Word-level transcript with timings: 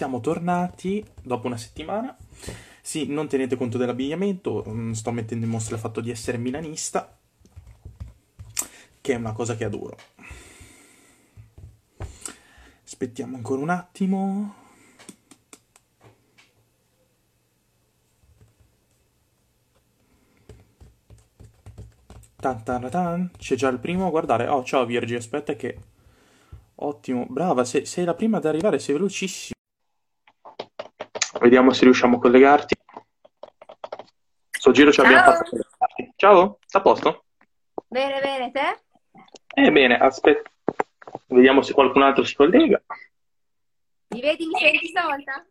siamo 0.00 0.20
tornati 0.20 1.04
dopo 1.22 1.46
una 1.46 1.58
settimana. 1.58 2.16
Sì, 2.80 3.06
non 3.08 3.28
tenete 3.28 3.54
conto 3.56 3.76
dell'abbigliamento, 3.76 4.64
mm, 4.66 4.92
sto 4.92 5.10
mettendo 5.10 5.44
in 5.44 5.50
mostra 5.50 5.74
il 5.74 5.80
fatto 5.82 6.00
di 6.00 6.10
essere 6.10 6.38
milanista, 6.38 7.18
che 9.02 9.12
è 9.12 9.16
una 9.16 9.34
cosa 9.34 9.56
che 9.56 9.64
adoro. 9.64 9.98
Aspettiamo 12.82 13.36
ancora 13.36 13.60
un 13.60 13.68
attimo. 13.68 14.54
Tan 22.36 22.64
tan 22.64 22.88
tan. 22.88 23.30
C'è 23.36 23.54
già 23.54 23.68
il 23.68 23.78
primo 23.78 24.08
guardare. 24.08 24.48
Oh, 24.48 24.64
ciao 24.64 24.86
Virgi, 24.86 25.14
aspetta 25.14 25.54
che... 25.56 25.78
Ottimo, 26.76 27.26
brava, 27.28 27.66
sei, 27.66 27.84
sei 27.84 28.06
la 28.06 28.14
prima 28.14 28.38
ad 28.38 28.46
arrivare, 28.46 28.78
sei 28.78 28.94
velocissima. 28.94 29.58
Vediamo 31.40 31.72
se 31.72 31.84
riusciamo 31.84 32.16
a 32.16 32.20
collegarti. 32.20 32.76
Sto 34.50 34.70
giro 34.72 34.92
ci 34.92 35.00
abbiamo 35.00 35.22
Ciao. 35.22 35.32
fatto 35.32 35.50
collegarti. 35.50 36.12
Ciao, 36.16 36.58
sta 36.66 36.78
a 36.78 36.82
posto? 36.82 37.24
Bene, 37.88 38.20
bene, 38.20 38.50
te? 38.50 38.80
Eh 39.54 39.72
bene, 39.72 39.96
aspetta. 39.96 40.50
Vediamo 41.28 41.62
se 41.62 41.72
qualcun 41.72 42.02
altro 42.02 42.24
si 42.24 42.34
collega. 42.34 42.82
Mi 44.08 44.20
vedi, 44.20 44.46
mi 44.46 44.58
senti 44.58 44.88
stavolta? 44.88 45.46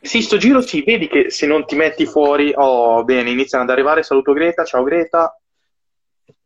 Sì, 0.00 0.22
sto 0.22 0.38
giro 0.38 0.62
sì, 0.62 0.82
vedi 0.82 1.08
che 1.08 1.30
se 1.30 1.46
non 1.46 1.66
ti 1.66 1.76
metti 1.76 2.06
fuori... 2.06 2.52
Oh, 2.54 3.04
bene, 3.04 3.30
iniziano 3.30 3.64
ad 3.64 3.70
arrivare. 3.70 4.02
Saluto 4.02 4.32
Greta, 4.32 4.64
ciao 4.64 4.82
Greta. 4.82 5.38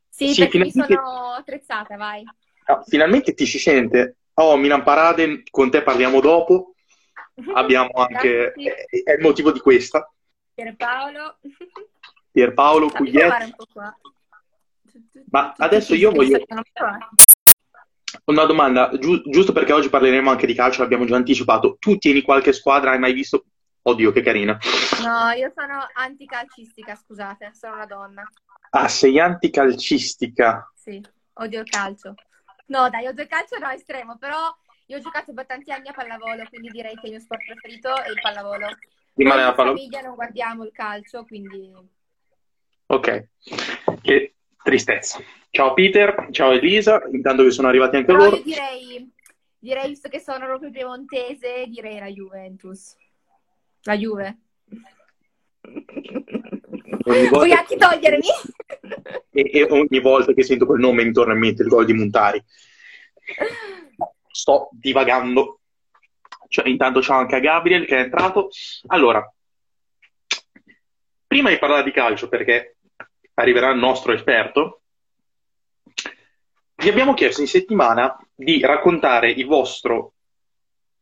Sì, 0.09 0.33
Sì, 0.33 0.41
perché 0.41 0.59
mi 0.59 0.73
sono 0.73 1.33
attrezzata, 1.37 1.97
vai. 1.97 2.25
Ah, 2.65 2.83
finalmente 2.83 3.33
ti 3.35 3.47
si 3.47 3.61
sente. 3.61 4.17
Oh, 4.35 4.57
Milan 4.57 4.83
Parade, 4.83 5.45
con 5.51 5.71
te 5.71 5.83
parliamo 5.83 6.21
dopo. 6.21 6.75
Abbiamo 7.55 7.91
anche... 7.95 8.53
Grazie. 8.55 9.03
È 9.05 9.13
il 9.13 9.21
motivo 9.21 9.53
di 9.53 9.61
questa. 9.61 10.11
Pierpaolo. 10.55 11.39
Pierpaolo 12.31 12.91
qua. 13.73 13.97
Ma 15.31 15.55
adesso 15.57 15.95
io 15.95 16.11
voglio-. 16.11 16.45
Una 18.25 18.45
domanda, 18.45 18.91
giu- 18.99 19.23
giusto 19.29 19.53
perché 19.53 19.73
oggi 19.73 19.89
parleremo 19.89 20.31
anche 20.31 20.47
di 20.47 20.55
calcio, 20.55 20.83
l'abbiamo 20.83 21.05
già 21.05 21.17
anticipato. 21.17 21.77
Tu 21.79 21.99
tieni 21.99 22.23
qualche 22.23 22.53
squadra, 22.53 22.91
hai 22.91 22.99
mai 22.99 23.13
visto? 23.13 23.45
Oddio, 23.83 24.13
che 24.13 24.23
carina. 24.23 24.59
No, 25.03 25.31
io 25.31 25.53
sono 25.55 25.87
anticalcistica, 25.95 26.95
scusate, 26.95 27.53
sono 27.55 27.75
una 27.75 27.87
donna. 27.87 28.31
Ah, 28.71 28.89
sei 28.89 29.19
anticalcistica. 29.19 30.71
Sì, 30.75 31.03
odio 31.35 31.61
il 31.61 31.69
calcio. 31.69 32.15
No, 32.67 32.91
dai, 32.91 33.07
odio 33.07 33.23
il 33.23 33.29
calcio 33.29 33.57
no, 33.59 33.71
estremo, 33.71 34.19
però 34.19 34.37
io 34.91 34.97
ho 34.97 35.01
giocato 35.01 35.35
per 35.35 35.45
tanti 35.45 35.71
anni 35.71 35.89
a 35.89 35.93
pallavolo, 35.93 36.45
quindi 36.49 36.69
direi 36.71 36.95
che 36.95 37.07
il 37.07 37.13
mio 37.13 37.21
sport 37.21 37.45
preferito 37.45 37.95
è 37.95 38.09
il 38.09 38.19
pallavolo. 38.23 38.69
Rimane 39.15 39.43
la 39.43 39.49
in 39.49 39.55
palla. 39.55 39.71
famiglia 39.71 40.01
non 40.01 40.15
guardiamo 40.15 40.65
il 40.65 40.73
calcio, 40.73 41.25
quindi... 41.25 41.71
Ok. 42.87 43.29
Che 44.01 44.35
tristezza. 44.63 45.21
Ciao 45.51 45.75
Peter, 45.75 46.29
ciao 46.31 46.53
Elisa, 46.53 47.03
intanto 47.13 47.43
che 47.43 47.51
sono 47.51 47.69
arrivati 47.69 47.97
anche 47.97 48.13
Però 48.13 48.25
loro. 48.25 48.37
io 48.37 48.43
direi, 48.43 49.13
direi, 49.59 49.89
visto 49.89 50.09
che 50.09 50.21
sono 50.21 50.47
proprio 50.47 50.71
piemontese, 50.71 51.67
direi 51.67 51.99
la 51.99 52.07
Juventus. 52.07 52.97
La 53.83 53.95
Juve. 53.95 54.39
Vuoi 57.31 57.53
anche 57.53 57.77
togliermi? 57.77 58.27
e, 59.33 59.51
e 59.53 59.65
ogni 59.65 60.01
volta 60.01 60.33
che 60.33 60.43
sento 60.43 60.65
quel 60.65 60.81
nome 60.81 61.05
mi 61.05 61.13
torna 61.13 61.35
in 61.35 61.41
mente 61.41 61.63
il 61.63 61.69
gol 61.69 61.85
di 61.85 61.93
Montari. 61.93 62.43
Sto 64.31 64.69
divagando. 64.73 65.61
Cioè, 66.49 66.69
intanto 66.69 67.03
ciao 67.03 67.19
anche 67.19 67.37
a 67.37 67.41
Gabriel 67.41 67.87
che 67.87 67.97
è 67.97 68.01
entrato. 68.01 68.49
Allora, 68.87 69.23
prima 71.27 71.51
di 71.51 71.59
parlare 71.59 71.85
di 71.85 71.93
calcio, 71.93 72.29
perché 72.29 72.77
arriverà 73.35 73.71
il 73.71 73.79
nostro 73.79 74.13
esperto, 74.13 74.83
vi 76.77 76.89
abbiamo 76.89 77.15
chiesto 77.15 77.41
in 77.41 77.49
settimana 77.49 78.17
di 78.35 78.61
raccontare 78.61 79.35
vostro, 79.45 80.15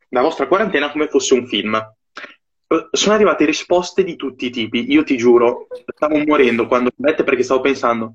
la 0.09 0.23
vostra 0.23 0.47
quarantena 0.47 0.91
come 0.91 1.09
fosse 1.09 1.35
un 1.35 1.47
film. 1.47 1.75
Eh, 1.75 2.89
Sono 2.91 3.15
arrivate 3.15 3.45
risposte 3.45 4.03
di 4.03 4.17
tutti 4.17 4.47
i 4.47 4.51
tipi. 4.51 4.91
Io 4.91 5.05
ti 5.05 5.17
giuro, 5.17 5.69
stavo 5.95 6.19
morendo 6.25 6.67
quando 6.67 6.91
letto 6.97 7.25
perché 7.25 7.43
stavo 7.43 7.61
pensando, 7.61 8.15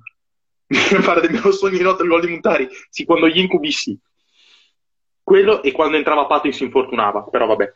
mi 0.68 1.02
pare 1.04 1.22
del 1.22 1.32
mio 1.32 1.52
sogno 1.52 1.78
di 1.78 1.84
notte 1.84 2.04
di 2.04 2.10
Montari. 2.10 2.68
Sì, 2.90 3.06
quando 3.06 3.28
gli 3.28 3.40
incubi 3.40 3.72
sì. 3.72 3.98
Quello 5.32 5.64
e 5.64 5.72
quando 5.72 5.96
entrava 5.96 6.42
e 6.42 6.52
si 6.52 6.66
infortunava, 6.66 7.24
però 7.24 7.46
vabbè. 7.46 7.72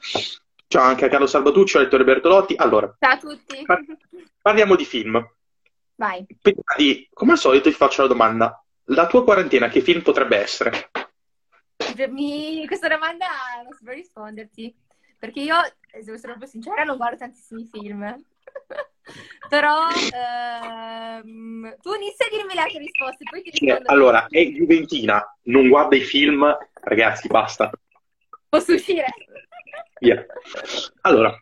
Ciao 0.67 0.83
anche 0.83 1.05
a 1.05 1.07
Carlo 1.07 1.25
Salvatucci, 1.25 1.77
a 1.77 1.83
Ettore 1.83 2.03
Bertolotti. 2.03 2.53
Allora, 2.57 2.93
Ciao 2.99 3.13
a 3.13 3.17
tutti. 3.17 3.61
par- 3.65 3.81
parliamo 4.41 4.75
di 4.75 4.83
film. 4.83 5.25
Vai. 5.95 6.25
Prima 6.41 6.73
di, 6.75 7.07
come 7.13 7.31
al 7.31 7.37
solito, 7.37 7.69
ti 7.69 7.75
faccio 7.75 8.01
la 8.01 8.09
domanda. 8.09 8.61
La 8.89 9.07
tua 9.07 9.23
quarantena 9.23 9.69
che 9.69 9.79
film 9.79 10.01
potrebbe 10.01 10.35
essere? 10.35 10.89
Mi- 12.09 12.67
Questa 12.67 12.89
domanda 12.89 13.25
non 13.63 13.71
so 13.71 13.89
risponderti. 13.89 14.75
Perché 15.17 15.39
io, 15.39 15.55
se 15.63 15.99
devo 15.99 16.15
essere 16.15 16.33
proprio 16.33 16.49
sincera, 16.49 16.83
non 16.83 16.97
guardo 16.97 17.19
tantissimi 17.19 17.69
film. 17.71 18.21
Però 19.49 19.87
ehm, 19.89 21.75
tu 21.81 21.93
inizia 21.93 22.25
a 22.25 22.29
dirmi 22.29 22.53
le 22.53 22.61
altre 22.61 22.79
risposte, 22.79 23.23
poi 23.29 23.41
ti 23.41 23.51
rispondo. 23.51 23.89
allora, 23.91 24.25
è 24.27 24.43
Juventina, 24.45 25.23
non 25.43 25.67
guarda 25.69 25.95
i 25.95 26.01
film, 26.01 26.45
ragazzi, 26.81 27.27
basta. 27.27 27.69
Posso 28.49 28.73
uscire? 28.73 29.05
Via. 29.99 30.25
Allora, 31.01 31.37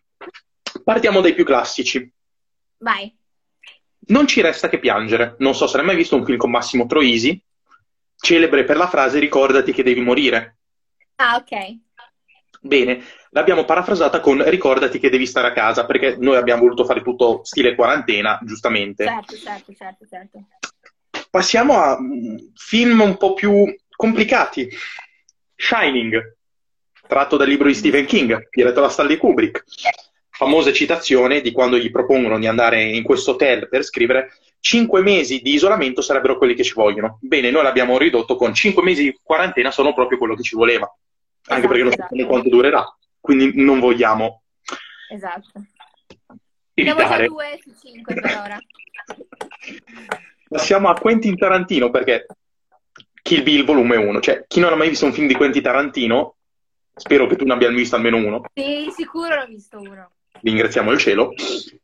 partiamo 0.83 1.21
dai 1.21 1.33
più 1.33 1.45
classici. 1.45 2.11
Vai. 2.77 3.15
Non 4.05 4.27
ci 4.27 4.41
resta 4.41 4.67
che 4.67 4.79
piangere. 4.79 5.35
Non 5.39 5.55
so 5.55 5.67
se 5.67 5.77
hai 5.77 5.85
mai 5.85 5.95
visto 5.95 6.15
un 6.15 6.25
film 6.25 6.37
con 6.37 6.51
Massimo 6.51 6.85
Troisi, 6.85 7.41
celebre 8.17 8.65
per 8.65 8.75
la 8.77 8.87
frase 8.87 9.19
ricordati 9.19 9.71
che 9.71 9.83
devi 9.83 10.01
morire. 10.01 10.57
Ah, 11.15 11.37
ok. 11.37 11.77
Bene, 12.61 13.03
l'abbiamo 13.33 13.65
parafrasata 13.65 14.19
con 14.19 14.47
ricordati 14.49 14.99
che 14.99 15.09
devi 15.09 15.25
stare 15.25 15.47
a 15.47 15.53
casa, 15.53 15.85
perché 15.85 16.15
noi 16.17 16.37
abbiamo 16.37 16.61
voluto 16.61 16.85
fare 16.85 17.01
tutto 17.01 17.41
stile 17.43 17.75
quarantena, 17.75 18.39
giustamente. 18.43 19.05
Certo, 19.05 19.35
certo, 19.35 19.73
certo, 19.73 20.05
certo. 20.07 20.45
Passiamo 21.29 21.81
a 21.81 21.99
mm, 21.99 22.37
film 22.55 23.01
un 23.01 23.17
po' 23.17 23.33
più 23.33 23.75
complicati. 23.95 24.69
Shining, 25.55 26.37
tratto 27.07 27.37
dal 27.37 27.47
libro 27.47 27.67
di 27.67 27.73
Stephen 27.73 28.05
King, 28.05 28.49
diretto 28.51 28.81
da 28.81 28.89
Stanley 28.89 29.17
Kubrick. 29.17 29.63
Famosa 30.29 30.71
citazione 30.71 31.41
di 31.41 31.51
quando 31.51 31.77
gli 31.77 31.91
propongono 31.91 32.39
di 32.39 32.47
andare 32.47 32.83
in 32.83 33.03
questo 33.03 33.31
hotel 33.31 33.69
per 33.69 33.83
scrivere 33.83 34.31
cinque 34.59 35.01
mesi 35.01 35.41
di 35.41 35.53
isolamento 35.53 36.01
sarebbero 36.01 36.37
quelli 36.37 36.55
che 36.55 36.63
ci 36.63 36.73
vogliono. 36.73 37.19
Bene, 37.21 37.51
noi 37.51 37.63
l'abbiamo 37.63 37.97
ridotto 37.97 38.35
con 38.35 38.53
cinque 38.53 38.83
mesi 38.83 39.03
di 39.03 39.19
quarantena 39.21 39.69
sono 39.71 39.93
proprio 39.93 40.17
quello 40.17 40.35
che 40.35 40.41
ci 40.41 40.55
voleva. 40.55 40.85
Anche 41.45 41.65
Esatto, 41.65 41.67
perché 41.67 41.83
non 41.83 41.91
esatto. 41.91 42.07
sappiamo 42.09 42.29
quanto 42.29 42.49
durerà. 42.49 42.97
Quindi 43.23 43.53
non 43.63 43.79
vogliamo 43.79 44.41
Esatto. 45.09 45.51
Siamo 46.73 46.99
già 46.99 47.05
evitare. 47.05 47.27
due 47.27 47.59
su 47.63 47.71
cinque 47.81 48.15
per 48.15 48.25
ora. 48.43 48.57
Passiamo 50.49 50.89
a 50.89 50.93
Quentin 50.99 51.37
Tarantino 51.37 51.89
perché 51.89 52.25
Kill 53.21 53.43
Bill 53.43 53.63
volume 53.63 53.95
1, 53.95 54.19
cioè 54.19 54.43
chi 54.47 54.59
non 54.59 54.73
ha 54.73 54.75
mai 54.75 54.89
visto 54.89 55.05
un 55.05 55.13
film 55.13 55.27
di 55.27 55.35
Quentin 55.35 55.61
Tarantino, 55.61 56.35
spero 56.95 57.27
che 57.27 57.35
tu 57.37 57.45
ne 57.45 57.53
abbia 57.53 57.69
visto 57.69 57.95
almeno 57.95 58.17
uno, 58.17 58.43
Sì, 58.53 58.91
sicuro 58.93 59.35
l'ho 59.35 59.45
visto 59.45 59.79
uno. 59.79 60.11
ringraziamo 60.41 60.91
il 60.91 60.97
cielo. 60.97 61.33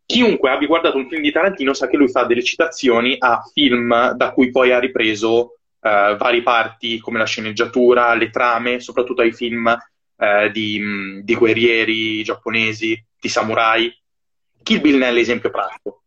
Chiunque 0.05 0.49
abbia 0.49 0.67
guardato 0.67 0.97
un 0.97 1.07
film 1.07 1.21
di 1.21 1.31
Tarantino 1.31 1.73
sa 1.73 1.87
che 1.87 1.95
lui 1.97 2.09
fa 2.09 2.25
delle 2.25 2.43
citazioni 2.43 3.15
a 3.17 3.41
film 3.53 4.11
da 4.13 4.31
cui 4.31 4.49
poi 4.51 4.71
ha 4.73 4.79
ripreso 4.79 5.55
eh, 5.81 6.15
varie 6.17 6.41
parti 6.43 6.99
come 6.99 7.17
la 7.19 7.25
sceneggiatura, 7.25 8.13
le 8.15 8.29
trame, 8.29 8.79
soprattutto 8.81 9.21
ai 9.21 9.31
film 9.31 9.73
eh, 10.19 10.51
di, 10.51 11.21
di 11.23 11.35
guerrieri 11.35 12.21
giapponesi, 12.23 13.01
di 13.19 13.29
samurai. 13.29 13.91
Kill 14.61 14.81
Bill 14.81 14.97
ne 14.97 15.07
è 15.07 15.11
l'esempio 15.11 15.49
pratico. 15.49 16.03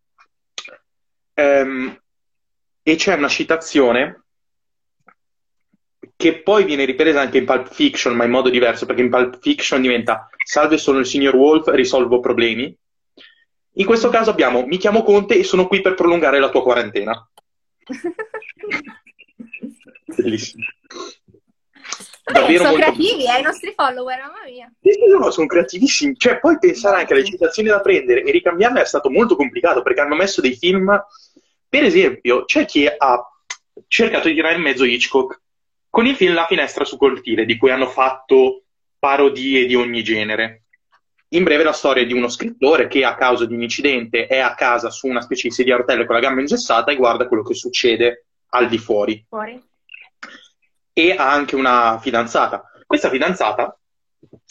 Ehm, 1.34 1.98
e 2.82 2.94
c'è 2.96 3.14
una 3.14 3.28
citazione 3.28 4.24
che 6.16 6.42
poi 6.42 6.64
viene 6.64 6.84
ripresa 6.84 7.20
anche 7.20 7.38
in 7.38 7.46
Pulp 7.46 7.72
Fiction, 7.72 8.14
ma 8.14 8.24
in 8.24 8.30
modo 8.30 8.50
diverso, 8.50 8.86
perché 8.86 9.00
in 9.00 9.10
Pulp 9.10 9.38
Fiction 9.40 9.80
diventa 9.80 10.28
Salve, 10.44 10.76
sono 10.76 10.98
il 10.98 11.06
signor 11.06 11.34
Wolf, 11.34 11.68
risolvo 11.68 12.20
problemi. 12.20 12.76
In 13.76 13.86
questo 13.86 14.10
caso 14.10 14.28
abbiamo 14.30 14.66
Mi 14.66 14.76
chiamo 14.76 15.02
Conte 15.02 15.38
e 15.38 15.44
sono 15.44 15.66
qui 15.66 15.80
per 15.80 15.94
prolungare 15.94 16.38
la 16.38 16.50
tua 16.50 16.62
quarantena. 16.62 17.26
Bellissimo. 20.14 20.64
Vabbè, 22.24 22.38
Davvero 22.38 22.64
sono 22.64 22.76
molto- 22.76 22.92
creativi, 22.92 23.26
eh, 23.26 23.38
i 23.40 23.42
nostri 23.42 23.72
follower, 23.74 24.18
mamma 24.20 24.44
mia. 24.44 24.72
No, 25.18 25.30
sono 25.30 25.46
creativissimi. 25.46 26.16
Cioè, 26.16 26.38
poi 26.38 26.58
pensare 26.58 26.98
anche 26.98 27.12
alle 27.14 27.24
citazioni 27.24 27.68
da 27.68 27.80
prendere 27.80 28.22
e 28.22 28.30
ricambiarle 28.30 28.80
è 28.82 28.86
stato 28.86 29.10
molto 29.10 29.34
complicato 29.34 29.82
perché 29.82 30.00
hanno 30.00 30.14
messo 30.14 30.40
dei 30.40 30.54
film. 30.54 30.86
Per 31.68 31.82
esempio, 31.84 32.44
c'è 32.44 32.64
chi 32.64 32.86
ha 32.86 33.26
cercato 33.88 34.28
di 34.28 34.34
tirare 34.34 34.54
in 34.56 34.62
mezzo 34.62 34.84
Hitchcock 34.84 35.40
con 35.90 36.06
il 36.06 36.14
film 36.14 36.34
La 36.34 36.46
finestra 36.46 36.84
su 36.84 36.96
cortile, 36.96 37.44
di 37.44 37.56
cui 37.56 37.70
hanno 37.70 37.86
fatto 37.88 38.64
parodie 38.98 39.66
di 39.66 39.74
ogni 39.74 40.02
genere. 40.02 40.58
in 41.32 41.44
breve 41.44 41.62
la 41.62 41.72
storia 41.72 42.04
di 42.04 42.12
uno 42.12 42.28
scrittore 42.28 42.88
che 42.88 43.06
a 43.06 43.14
causa 43.14 43.46
di 43.46 43.54
un 43.54 43.62
incidente 43.62 44.26
è 44.26 44.38
a 44.38 44.54
casa 44.54 44.90
su 44.90 45.06
una 45.06 45.22
specie 45.22 45.48
di 45.48 45.54
sedia 45.54 45.74
a 45.74 45.78
rotelle 45.78 46.04
con 46.04 46.14
la 46.14 46.20
gamba 46.20 46.40
ingessata 46.40 46.92
e 46.92 46.96
guarda 46.96 47.26
quello 47.26 47.42
che 47.42 47.54
succede 47.54 48.26
al 48.50 48.68
di 48.68 48.76
fuori. 48.76 49.24
Fuori. 49.26 49.58
E 50.92 51.12
ha 51.12 51.30
anche 51.30 51.56
una 51.56 51.98
fidanzata. 51.98 52.70
Questa 52.86 53.08
fidanzata 53.08 53.78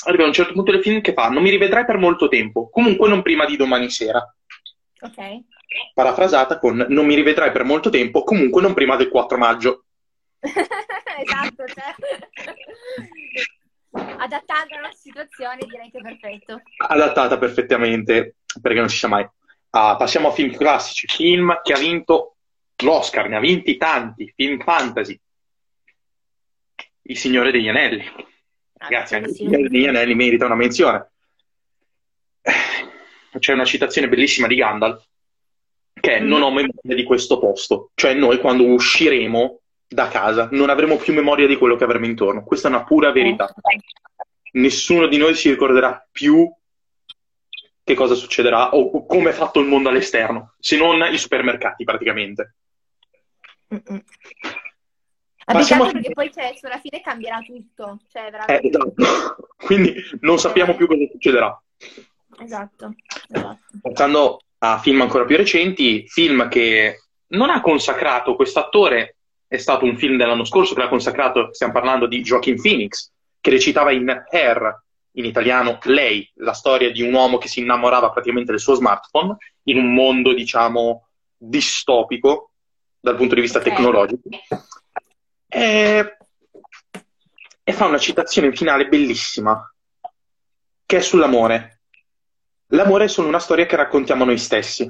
arriva 0.05 0.23
a 0.23 0.27
un 0.27 0.33
certo 0.33 0.53
punto 0.53 0.71
del 0.71 0.81
film 0.81 1.01
che 1.01 1.13
fa 1.13 1.29
non 1.29 1.43
mi 1.43 1.49
rivedrai 1.49 1.85
per 1.85 1.97
molto 1.97 2.27
tempo, 2.27 2.69
comunque 2.69 3.07
non 3.07 3.21
prima 3.21 3.45
di 3.45 3.55
domani 3.55 3.89
sera. 3.89 4.19
Ok. 5.01 5.17
Parafrasata 5.93 6.59
con 6.59 6.85
non 6.89 7.05
mi 7.05 7.15
rivedrai 7.15 7.51
per 7.51 7.63
molto 7.63 7.89
tempo, 7.89 8.23
comunque 8.23 8.61
non 8.61 8.73
prima 8.73 8.95
del 8.95 9.09
4 9.09 9.38
maggio. 9.38 9.85
esatto, 10.41 11.65
cioè... 11.67 11.95
adattando 14.17 14.75
alla 14.75 14.91
situazione 14.94 15.59
direi 15.67 15.89
che 15.91 15.99
è 15.99 16.01
perfetto. 16.01 16.61
Adattata 16.87 17.37
perfettamente, 17.37 18.35
perché 18.61 18.79
non 18.79 18.89
si 18.89 18.97
sa 18.97 19.07
mai. 19.07 19.27
Ah, 19.71 19.95
passiamo 19.95 20.27
a 20.29 20.31
film 20.31 20.55
classici, 20.55 21.07
film 21.07 21.61
che 21.63 21.73
ha 21.73 21.77
vinto 21.77 22.35
l'Oscar, 22.83 23.29
ne 23.29 23.37
ha 23.37 23.39
vinti 23.39 23.77
tanti, 23.77 24.31
film 24.35 24.59
fantasy. 24.59 25.17
Il 27.03 27.18
Signore 27.18 27.51
degli 27.51 27.68
Anelli. 27.68 28.03
Ragazzi, 28.74 29.15
anche 29.15 29.30
il 29.30 29.36
Signore 29.36 29.69
degli 29.69 29.88
Anelli 29.88 30.15
merita 30.15 30.45
una 30.45 30.56
menzione. 30.56 31.12
C'è 33.39 33.53
una 33.53 33.65
citazione 33.65 34.09
bellissima 34.09 34.48
di 34.48 34.56
Gandalf, 34.56 35.06
che 35.94 36.19
mm. 36.19 36.27
non 36.27 36.42
ho 36.42 36.51
memoria 36.51 36.95
di 36.95 37.03
questo 37.03 37.39
posto. 37.39 37.92
Cioè 37.95 38.13
noi 38.13 38.39
quando 38.39 38.65
usciremo 38.65 39.59
da 39.88 40.07
casa 40.07 40.48
non 40.51 40.69
avremo 40.69 40.98
più 40.98 41.13
memoria 41.13 41.48
di 41.48 41.57
quello 41.57 41.75
che 41.75 41.83
avremo 41.83 42.06
intorno. 42.06 42.44
Questa 42.44 42.68
è 42.68 42.71
una 42.71 42.83
pura 42.83 43.12
verità. 43.12 43.54
Nessuno 44.54 45.07
di 45.07 45.18
noi 45.18 45.36
si 45.36 45.50
ricorderà 45.50 46.06
più 46.12 46.51
che 47.83 47.94
cosa 47.94 48.15
succederà 48.15 48.74
o 48.75 49.06
come 49.06 49.31
è 49.31 49.33
fatto 49.33 49.59
il 49.59 49.68
mondo 49.68 49.89
all'esterno, 49.89 50.54
se 50.59 50.77
non 50.77 51.01
i 51.12 51.18
supermercati 51.18 51.83
praticamente. 51.83 52.56
Mm-mm. 53.74 54.04
Passiamo... 55.45 55.91
perché 55.91 56.11
poi 56.11 56.31
cioè, 56.31 56.53
sulla 56.55 56.79
fine 56.79 57.01
cambierà 57.01 57.39
tutto. 57.39 57.99
Cioè, 58.11 58.29
veramente... 58.29 58.67
eh, 58.67 58.69
esatto. 58.69 59.47
Quindi 59.57 59.95
non 60.21 60.39
sappiamo 60.39 60.73
eh. 60.73 60.75
più 60.75 60.88
cosa 60.88 61.03
succederà. 61.11 61.61
Esatto. 62.39 62.93
esatto. 63.29 63.59
Passando 63.81 64.39
a 64.59 64.79
film 64.79 65.01
ancora 65.01 65.25
più 65.25 65.38
recenti, 65.38 66.07
film 66.07 66.47
che 66.47 67.01
non 67.27 67.49
ha 67.49 67.61
consacrato 67.61 68.35
quest'attore 68.35 69.17
è 69.47 69.57
stato 69.57 69.83
un 69.85 69.97
film 69.97 70.17
dell'anno 70.17 70.45
scorso 70.45 70.73
che 70.73 70.81
l'ha 70.81 70.88
consacrato, 70.88 71.53
stiamo 71.53 71.73
parlando 71.73 72.07
di 72.07 72.21
Joaquin 72.21 72.61
Phoenix, 72.61 73.11
che 73.41 73.49
recitava 73.49 73.91
in 73.91 74.07
Hair, 74.29 74.83
in 75.15 75.25
italiano 75.25 75.77
Lei, 75.83 76.29
la 76.35 76.53
storia 76.53 76.89
di 76.89 77.01
un 77.01 77.13
uomo 77.13 77.37
che 77.37 77.49
si 77.49 77.59
innamorava 77.59 78.11
praticamente 78.11 78.51
del 78.51 78.61
suo 78.61 78.75
smartphone 78.75 79.35
in 79.63 79.77
un 79.77 79.94
mondo, 79.94 80.33
diciamo, 80.33 81.07
distopico 81.35 82.51
dal 82.99 83.17
punto 83.17 83.35
di 83.35 83.41
vista 83.41 83.59
okay. 83.59 83.73
tecnologico. 83.73 84.21
E... 85.53 86.18
e 87.63 87.74
fa 87.74 87.86
una 87.86 87.98
citazione 87.98 88.56
finale 88.56 88.88
bellissima, 88.88 89.74
che 90.86 90.98
è 90.98 91.01
sull'amore. 91.01 91.81
L'amore 92.68 93.06
è 93.06 93.07
solo 93.09 93.27
una 93.27 93.39
storia 93.39 93.65
che 93.65 93.75
raccontiamo 93.75 94.24
noi 94.24 94.38
stessi 94.38 94.89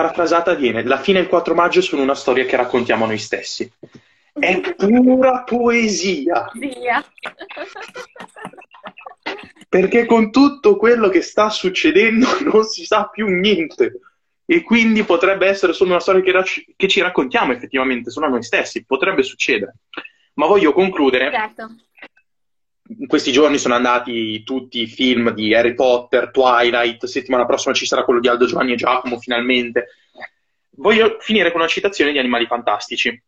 parafrasata 0.00 0.54
viene 0.54 0.82
la 0.84 0.98
fine 0.98 1.18
e 1.18 1.22
il 1.22 1.28
4 1.28 1.54
maggio 1.54 1.82
sono 1.82 2.02
una 2.02 2.14
storia 2.14 2.44
che 2.44 2.56
raccontiamo 2.56 3.06
noi 3.06 3.18
stessi. 3.18 3.70
È 4.32 4.74
pura 4.74 5.42
poesia. 5.42 6.46
Perché 9.68 10.06
con 10.06 10.30
tutto 10.30 10.76
quello 10.76 11.08
che 11.08 11.20
sta 11.20 11.50
succedendo 11.50 12.26
non 12.50 12.64
si 12.64 12.84
sa 12.84 13.08
più 13.08 13.26
niente. 13.26 14.00
E 14.50 14.62
quindi 14.62 15.04
potrebbe 15.04 15.46
essere 15.46 15.72
solo 15.72 15.90
una 15.90 16.00
storia 16.00 16.22
che, 16.22 16.32
rac- 16.32 16.64
che 16.74 16.88
ci 16.88 17.00
raccontiamo 17.00 17.52
effettivamente, 17.52 18.10
solo 18.10 18.26
a 18.26 18.30
noi 18.30 18.42
stessi. 18.42 18.84
Potrebbe 18.84 19.22
succedere. 19.22 19.76
Ma 20.34 20.46
voglio 20.46 20.72
concludere 20.72 21.30
certo 21.30 21.72
in 22.98 23.06
questi 23.06 23.30
giorni 23.30 23.58
sono 23.58 23.74
andati 23.74 24.42
tutti 24.42 24.80
i 24.80 24.88
film 24.88 25.30
di 25.30 25.54
Harry 25.54 25.74
Potter, 25.74 26.32
Twilight, 26.32 27.04
settimana 27.04 27.46
prossima 27.46 27.72
ci 27.72 27.86
sarà 27.86 28.02
quello 28.02 28.18
di 28.18 28.26
Aldo 28.26 28.46
Giovanni 28.46 28.72
e 28.72 28.76
Giacomo 28.76 29.20
finalmente. 29.20 29.90
Voglio 30.70 31.18
finire 31.20 31.52
con 31.52 31.60
una 31.60 31.68
citazione 31.68 32.10
di 32.10 32.18
Animali 32.18 32.46
Fantastici. 32.46 33.22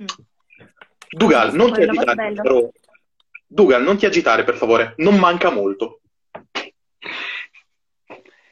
Mm. 0.00 0.06
Dugal, 1.10 1.54
non 1.54 1.74
ti 1.74 1.82
agitare, 1.82 2.32
però... 2.32 2.66
Dugal, 3.46 3.82
non 3.82 3.98
ti 3.98 4.06
agitare 4.06 4.44
per 4.44 4.54
favore, 4.54 4.94
non 4.96 5.16
manca 5.16 5.50
molto. 5.50 6.00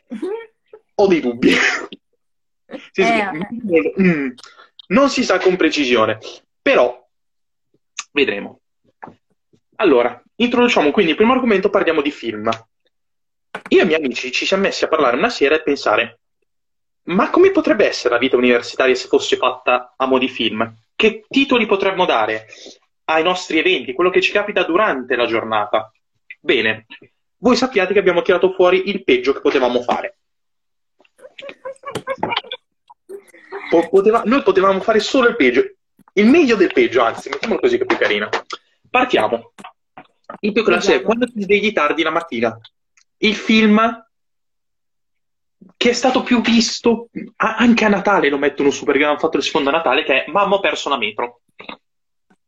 Ho 0.95 1.07
dei 1.07 1.21
dubbi. 1.21 1.53
sì, 2.93 3.03
eh, 3.03 3.95
mm, 4.01 4.31
non 4.89 5.09
si 5.09 5.25
sa 5.25 5.39
con 5.39 5.57
precisione, 5.57 6.19
però 6.61 7.07
vedremo. 8.13 8.61
Allora, 9.77 10.23
introduciamo 10.37 10.91
quindi 10.91 11.13
il 11.13 11.17
primo 11.17 11.33
argomento, 11.33 11.71
parliamo 11.71 12.03
di 12.03 12.11
film. 12.11 12.49
Io 13.69 13.81
e 13.81 13.83
i 13.83 13.87
miei 13.87 13.99
amici 13.99 14.33
ci 14.33 14.47
siamo 14.47 14.65
messi 14.65 14.85
a 14.85 14.89
parlare 14.89 15.17
una 15.17 15.29
sera 15.29 15.55
e 15.55 15.63
pensare, 15.63 16.21
ma 17.05 17.31
come 17.31 17.51
potrebbe 17.51 17.87
essere 17.87 18.15
la 18.15 18.21
vita 18.21 18.37
universitaria 18.37 18.95
se 18.95 19.09
fosse 19.09 19.37
fatta 19.37 19.95
a 19.97 20.07
mo' 20.07 20.19
di 20.19 20.29
film? 20.29 20.73
Che 20.95 21.25
titoli 21.29 21.67
potremmo 21.67 22.05
dare 22.05 22.47
ai 23.07 23.23
nostri 23.23 23.59
eventi, 23.59 23.93
quello 23.93 24.11
che 24.11 24.21
ci 24.21 24.31
capita 24.31 24.63
durante 24.63 25.17
la 25.17 25.27
giornata? 25.27 25.91
Bene, 26.41 26.87
voi 27.39 27.57
sappiate 27.57 27.93
che 27.93 27.99
abbiamo 27.99 28.23
tirato 28.23 28.53
fuori 28.53 28.89
il 28.89 29.03
peggio 29.03 29.33
che 29.33 29.41
potevamo 29.41 29.83
fare. 29.83 30.19
Poteva, 33.91 34.23
noi 34.25 34.43
potevamo 34.43 34.81
fare 34.81 35.01
solo 35.01 35.29
il 35.29 35.37
peggio, 35.37 35.63
il 36.15 36.27
meglio 36.27 36.57
del 36.57 36.73
peggio, 36.73 37.03
anzi, 37.03 37.29
mettiamolo 37.29 37.61
così 37.61 37.77
che 37.79 37.85
è 37.85 37.87
più 37.87 37.97
carina. 37.97 38.29
Partiamo. 38.91 39.53
Il 40.41 40.53
più 40.53 40.63
classe 40.63 40.97
è 40.97 41.03
quando 41.03 41.27
ti 41.27 41.43
svegli 41.43 41.73
tardi 41.73 42.03
la 42.03 42.11
mattina. 42.11 42.59
Il 43.19 43.35
film 43.35 44.07
che 45.77 45.91
è 45.91 45.93
stato 45.93 46.23
più 46.23 46.41
visto 46.41 47.09
anche 47.37 47.85
a 47.85 47.89
Natale 47.89 48.29
lo 48.29 48.39
mettono 48.39 48.71
su 48.71 48.85
perché 48.85 49.05
hanno 49.05 49.19
fatto 49.19 49.37
il 49.37 49.43
secondo 49.43 49.71
Natale 49.71 50.05
che 50.05 50.25
è 50.25 50.31
Mamma 50.31 50.57
ho 50.57 50.61
perso 50.61 50.89
la 50.89 50.99
metro. 50.99 51.43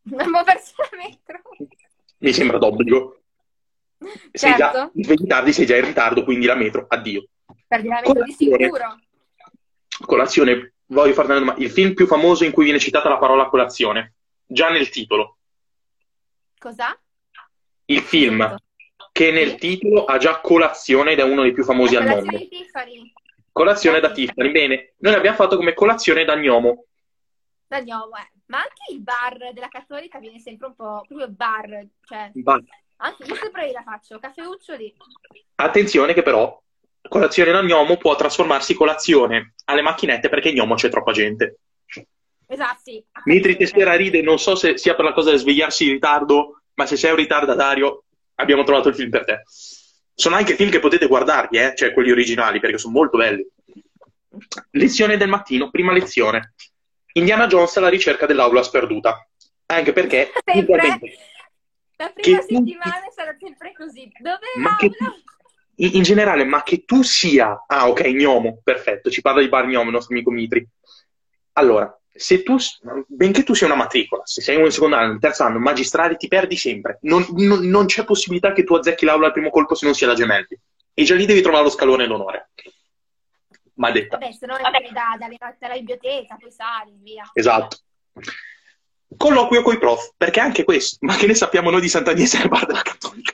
Mamma 0.03 0.41
ho 0.41 0.45
perso 0.45 0.75
la 0.79 0.97
metro. 0.97 1.41
Mi 2.19 2.33
sembra 2.33 2.59
d'obbligo. 2.59 3.21
Certo. 3.99 4.21
Sei 4.33 4.55
già, 4.57 4.73
certo. 4.73 4.91
svegli 4.95 5.27
tardi, 5.27 5.53
sei 5.53 5.67
già 5.67 5.77
in 5.77 5.85
ritardo, 5.85 6.25
quindi 6.25 6.47
la 6.47 6.55
metro, 6.55 6.87
addio. 6.89 7.27
Metro 7.83 8.23
di 8.23 8.33
sicuro. 8.33 8.99
Colazione, 10.05 10.75
voglio 10.87 11.13
farti 11.13 11.31
una 11.31 11.41
domanda. 11.41 11.63
Il 11.63 11.71
film 11.71 11.95
più 11.95 12.07
famoso 12.07 12.45
in 12.45 12.53
cui 12.53 12.65
viene 12.65 12.79
citata 12.79 13.09
la 13.09 13.19
parola 13.19 13.47
colazione, 13.47 14.15
già 14.47 14.71
nel 14.71 14.89
titolo. 14.89 15.39
Cos'ha? 16.59 16.99
Il 17.87 18.01
film 18.01 18.57
che 19.13 19.31
nel 19.31 19.57
titolo 19.57 20.05
ha 20.07 20.19
già 20.19 20.41
colazione 20.41 21.13
ed 21.13 21.21
è 21.21 21.23
uno 21.23 21.43
dei 21.43 21.53
più 21.53 21.63
famosi 21.63 21.95
al 21.95 22.07
mondo. 22.07 22.37
Di 22.37 22.49
Tiffany. 22.49 23.13
Colazione 23.53 24.01
da 24.01 24.11
Tiffany. 24.11 24.51
Bene, 24.51 24.95
noi 24.99 25.13
l'abbiamo 25.13 25.37
fatto 25.37 25.57
come 25.57 25.75
colazione 25.75 26.25
da 26.25 26.35
gnomo. 26.35 26.87
Da 27.67 27.81
gnomo, 27.81 28.17
eh. 28.17 28.33
Ma 28.47 28.59
anche 28.59 28.93
il 28.93 29.01
bar 29.01 29.53
della 29.53 29.69
Cattolica 29.69 30.19
viene 30.19 30.39
sempre 30.39 30.67
un 30.67 30.75
po' 30.75 31.05
proprio 31.07 31.29
bar, 31.29 31.87
cioè 32.05 32.31
bar. 32.35 32.63
Anche 32.97 33.25
io 33.25 33.35
sempre 33.37 33.71
la 33.73 33.83
faccio, 33.83 34.19
caffeuccioli. 34.19 34.97
Attenzione 35.57 36.13
che 36.15 36.23
però 36.23 36.61
colazione 37.09 37.53
da 37.53 37.63
gnomo 37.63 37.97
può 37.97 38.15
trasformarsi 38.17 38.75
colazione 38.75 39.55
alle 39.67 39.83
macchinette 39.83 40.29
perché 40.29 40.53
gnomo 40.53 40.75
c'è 40.75 40.89
troppa 40.89 41.13
gente. 41.13 41.59
Esatto, 42.47 42.81
sì. 42.83 43.05
Mitri 43.25 43.57
Tessera 43.57 43.95
ride, 43.95 44.23
non 44.23 44.39
so 44.39 44.55
se 44.55 44.77
sia 44.79 44.95
per 44.95 45.05
la 45.05 45.13
cosa 45.13 45.31
del 45.31 45.39
svegliarsi 45.39 45.87
in 45.87 45.93
ritardo 45.93 46.61
ma 46.75 46.87
se 46.87 46.97
sei 46.97 47.11
un 47.11 47.17
ritardatario 47.17 48.05
abbiamo 48.37 48.65
trovato 48.65 48.89
il 48.89 48.95
film 48.95 49.11
per 49.11 49.25
te. 49.25 49.43
Sono 50.15 50.37
anche 50.37 50.55
film 50.55 50.71
che 50.71 50.81
potete 50.81 51.07
guardarvi, 51.07 51.59
eh? 51.59 51.75
cioè 51.75 51.93
quelli 51.93 52.11
originali, 52.11 52.61
perché 52.61 52.79
sono 52.79 52.95
molto 52.95 53.17
belli. 53.17 53.47
Lezione 54.71 55.17
del 55.17 55.29
mattino, 55.29 55.71
prima 55.71 55.93
lezione. 55.93 56.55
Indiana 57.15 57.47
Jones 57.47 57.77
alla 57.77 57.89
ricerca 57.89 58.27
dell'aula 58.27 58.63
sperduta. 58.63 59.27
Anche 59.67 59.93
perché... 59.93 60.33
Sempre, 60.45 60.99
la 61.97 62.11
prima 62.13 62.41
settimana 62.41 63.01
tu... 63.05 63.13
sarà 63.15 63.37
sempre 63.39 63.73
così. 63.73 64.11
Dove 64.19 64.39
ma 64.57 64.77
che, 64.77 64.91
in, 65.77 66.03
generale, 66.03 66.45
ma 66.45 66.63
che 66.63 66.85
tu 66.85 67.03
sia... 67.03 67.65
Ah, 67.67 67.89
ok, 67.89 68.03
Gnomo, 68.09 68.61
perfetto. 68.63 69.11
Ci 69.11 69.21
parla 69.21 69.41
di 69.41 69.49
Bar 69.49 69.67
Gnomo, 69.67 69.87
il 69.87 69.95
nostro 69.95 70.15
amico 70.15 70.31
Mitri. 70.31 70.67
Allora, 71.55 71.97
se 72.13 72.43
tu, 72.43 72.57
benché 73.07 73.43
tu 73.43 73.55
sia 73.55 73.67
una 73.67 73.77
matricola, 73.77 74.23
se 74.25 74.41
sei 74.41 74.57
un 74.57 74.71
secondo 74.71 74.97
anno, 74.97 75.13
un 75.13 75.21
terzo 75.21 75.43
anno, 75.43 75.59
magistrale, 75.59 76.17
ti 76.17 76.29
perdi 76.29 76.57
sempre. 76.57 76.99
Non, 77.03 77.27
non, 77.37 77.67
non, 77.67 77.87
c'è 77.87 78.05
possibilità 78.05 78.53
che 78.53 78.65
tu 78.65 78.75
azzecchi 78.75 79.05
l'aula 79.05 79.27
al 79.27 79.33
primo 79.33 79.51
colpo 79.51 79.75
se 79.75 79.85
non 79.85 79.95
sia 79.95 80.07
la 80.07 80.15
gemelli. 80.15 80.59
E 80.95 81.03
già 81.03 81.15
lì 81.17 81.27
devi 81.27 81.43
trovare 81.43 81.65
lo 81.65 81.71
scalone 81.71 82.05
e 82.05 82.07
l'onore. 82.07 82.51
Maledetta. 83.75 84.19
Vabbè, 84.19 84.33
se 84.33 84.47
no 84.47 84.57
entri 84.57 84.93
da, 84.93 85.17
dalle 85.19 85.37
notte 85.39 85.65
alla 85.65 85.75
biblioteca, 85.75 86.37
poi 86.39 86.51
sali, 86.53 86.93
via. 87.01 87.29
Esatto. 87.33 87.79
Colloquio 89.17 89.63
coi 89.63 89.79
prof, 89.79 90.15
perché 90.17 90.41
anche 90.41 90.65
questo, 90.65 90.99
ma 91.01 91.17
che 91.17 91.27
ne 91.27 91.35
sappiamo 91.35 91.71
noi 91.71 91.81
di 91.81 91.89
Sant'Agnese 91.89 92.43
al 92.43 92.49
bar 92.49 92.67
della 92.67 92.83
Cattolica? 92.83 93.33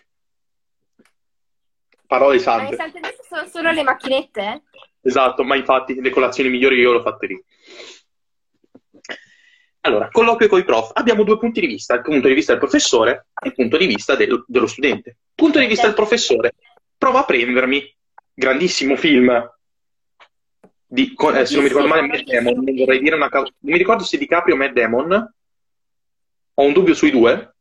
Parole 2.10 2.42
Ma 2.44 2.62
le 2.68 2.76
sante. 2.76 3.16
sono 3.28 3.46
solo 3.46 3.70
le 3.70 3.82
macchinette? 3.84 4.62
Esatto, 5.00 5.44
ma 5.44 5.54
infatti 5.54 5.94
le 6.00 6.10
colazioni 6.10 6.50
migliori 6.50 6.76
io 6.80 6.90
le 6.92 6.98
ho 6.98 7.02
fatte 7.02 7.26
lì. 7.28 7.44
Allora, 9.82 10.08
colloquio 10.10 10.48
con 10.48 10.58
i 10.58 10.64
prof. 10.64 10.90
Abbiamo 10.94 11.22
due 11.22 11.38
punti 11.38 11.60
di 11.60 11.66
vista, 11.66 11.94
il 11.94 12.02
punto 12.02 12.26
di 12.28 12.34
vista 12.34 12.52
del 12.52 12.60
professore 12.60 13.28
e 13.40 13.48
il 13.48 13.54
punto 13.54 13.76
di 13.78 13.86
vista 13.86 14.14
del- 14.16 14.44
dello 14.46 14.66
studente. 14.66 15.16
Punto 15.34 15.58
di 15.58 15.66
vista 15.66 15.86
del 15.86 15.94
professore. 15.94 16.54
Prova 16.98 17.20
a 17.20 17.24
prendermi. 17.24 17.96
Grandissimo 18.34 18.96
film. 18.96 19.30
Di, 20.86 21.14
con- 21.14 21.36
eh, 21.36 21.46
se 21.46 21.54
non 21.54 21.62
mi 21.62 21.68
ricordo 21.68 21.88
male, 21.88 22.06
Matt 22.08 22.24
Damon. 22.24 22.54
Non 22.64 22.74
vorrei 22.74 22.98
dire 23.00 23.14
una 23.14 23.28
ca- 23.30 23.38
Non 23.38 23.52
mi 23.60 23.78
ricordo 23.78 24.02
se 24.04 24.18
DiCaprio 24.18 24.54
o 24.54 24.58
Matt 24.58 24.72
Damon. 24.72 25.34
Ho 26.54 26.62
un 26.62 26.72
dubbio 26.72 26.94
sui 26.94 27.10
due. 27.10 27.54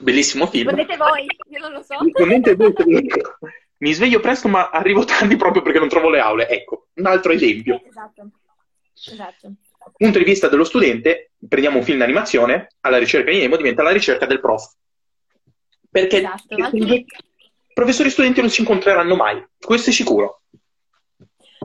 Bellissimo 0.00 0.46
film. 0.46 0.68
Rispondete 0.68 0.96
voi, 0.96 1.26
io 1.50 1.58
non 1.58 1.72
lo 1.72 1.82
so. 1.82 1.96
Rispondente 2.00 2.54
voi, 2.54 2.72
Mi 3.78 3.92
sveglio 3.92 4.20
presto, 4.20 4.48
ma 4.48 4.70
arrivo 4.70 5.04
tardi 5.04 5.36
proprio 5.36 5.62
perché 5.62 5.78
non 5.78 5.88
trovo 5.88 6.10
le 6.10 6.20
aule. 6.20 6.48
Ecco, 6.48 6.88
un 6.94 7.06
altro 7.06 7.32
esempio. 7.32 7.80
Esatto. 7.86 8.30
Esatto. 8.94 9.52
punto 9.96 10.18
di 10.18 10.24
vista 10.24 10.48
dello 10.48 10.64
studente, 10.64 11.32
prendiamo 11.48 11.78
un 11.78 11.84
film 11.84 11.98
d'animazione, 11.98 12.68
alla 12.80 12.98
ricerca 12.98 13.30
di 13.30 13.38
Nemo 13.38 13.56
diventa 13.56 13.82
la 13.82 13.92
ricerca 13.92 14.26
del 14.26 14.40
prof. 14.40 14.74
Perché 15.90 16.18
Esatto, 16.18 16.56
ma 16.56 16.70
professori 17.72 18.08
e 18.08 18.10
studenti 18.10 18.40
non 18.40 18.50
si 18.50 18.60
incontreranno 18.60 19.14
mai, 19.14 19.44
questo 19.58 19.90
è 19.90 19.92
sicuro. 19.92 20.37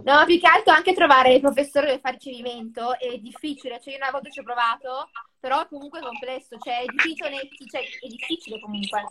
No, 0.06 0.26
più 0.26 0.40
che 0.40 0.48
altro 0.48 0.74
anche 0.74 0.94
trovare 0.94 1.34
il 1.34 1.40
professore 1.42 1.88
dove 1.88 2.00
fare 2.00 2.18
ricevimento 2.20 2.98
è 3.00 3.18
difficile, 3.20 3.80
cioè 3.82 3.94
io 3.94 4.00
una 4.00 4.12
volta 4.12 4.30
ci 4.30 4.40
ho 4.40 4.44
provato, 4.44 5.10
però 5.40 5.66
comunque 5.68 6.00
è 6.00 6.04
complesso, 6.04 6.58
cioè 6.62 6.82
è 6.82 6.86
difficile, 6.86 7.48
cioè, 7.70 7.82
è 7.82 8.08
difficile 8.08 8.60
comunque. 8.60 9.02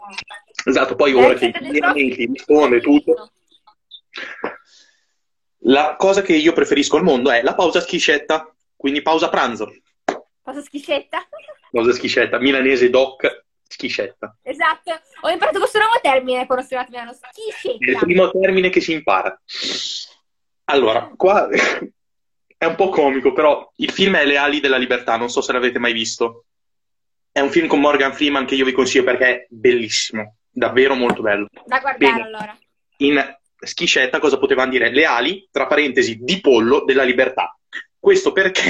Esatto, 0.65 0.95
poi 0.95 1.13
La 1.13 1.19
ora 1.27 1.35
che 1.35 1.51
del 1.51 1.79
prof- 1.79 1.95
ti 1.95 2.27
risponde 2.27 2.81
tutto. 2.81 3.31
La 5.65 5.95
cosa 5.97 6.23
che 6.23 6.35
io 6.35 6.53
preferisco 6.53 6.97
al 6.97 7.05
mondo 7.05 7.31
è 7.31 7.43
la 7.43 7.55
pausa 7.55 7.81
schiscetta, 7.81 8.53
quindi 8.77 9.01
pausa 9.01 9.29
pranzo. 9.29 9.73
Cosa 10.43 10.61
schiscetta? 10.61 11.27
Pausa 11.71 11.93
schiscetta, 11.93 12.39
milanese 12.39 12.91
doc 12.91 13.45
schiscetta. 13.67 14.37
Esatto, 14.43 15.01
ho 15.23 15.31
imparato 15.31 15.59
questo 15.59 15.79
nuovo 15.79 15.99
termine 16.03 16.45
quando 16.47 16.67
sono 16.67 16.81
a 16.81 16.87
Milano, 16.89 17.13
È 17.13 17.15
il 17.15 17.55
schiscetta. 17.57 17.99
primo 18.01 18.31
termine 18.31 18.69
che 18.69 18.81
si 18.81 18.93
impara. 18.93 19.41
Allora, 20.65 21.11
qua 21.17 21.49
è 22.57 22.65
un 22.65 22.75
po' 22.75 22.89
comico, 22.91 23.33
però 23.33 23.71
il 23.77 23.91
film 23.91 24.17
è 24.17 24.25
Le 24.25 24.37
ali 24.37 24.61
della 24.61 24.77
libertà, 24.77 25.17
non 25.17 25.29
so 25.29 25.41
se 25.41 25.53
l'avete 25.53 25.79
mai 25.79 25.93
visto. 25.93 26.45
È 27.31 27.41
un 27.41 27.51
film 27.51 27.67
con 27.67 27.81
Morgan 27.81 28.13
Freeman 28.13 28.45
che 28.45 28.55
io 28.55 28.65
vi 28.65 28.73
consiglio 28.73 29.05
perché 29.05 29.27
è 29.27 29.47
bellissimo, 29.49 30.37
davvero 30.51 30.95
molto 30.95 31.23
bello. 31.23 31.49
Da 31.65 31.81
guardare 31.81 31.97
Bene. 31.97 32.23
allora. 32.23 32.59
In 32.99 33.37
schiscetta 33.59 34.19
cosa 34.19 34.39
potevano 34.39 34.71
dire? 34.71 34.91
Le 34.91 35.05
ali, 35.05 35.49
tra 35.51 35.67
parentesi, 35.67 36.19
di 36.21 36.41
pollo 36.41 36.85
della 36.85 37.05
libertà. 37.05 37.57
Questo 37.99 38.33
perché? 38.33 38.63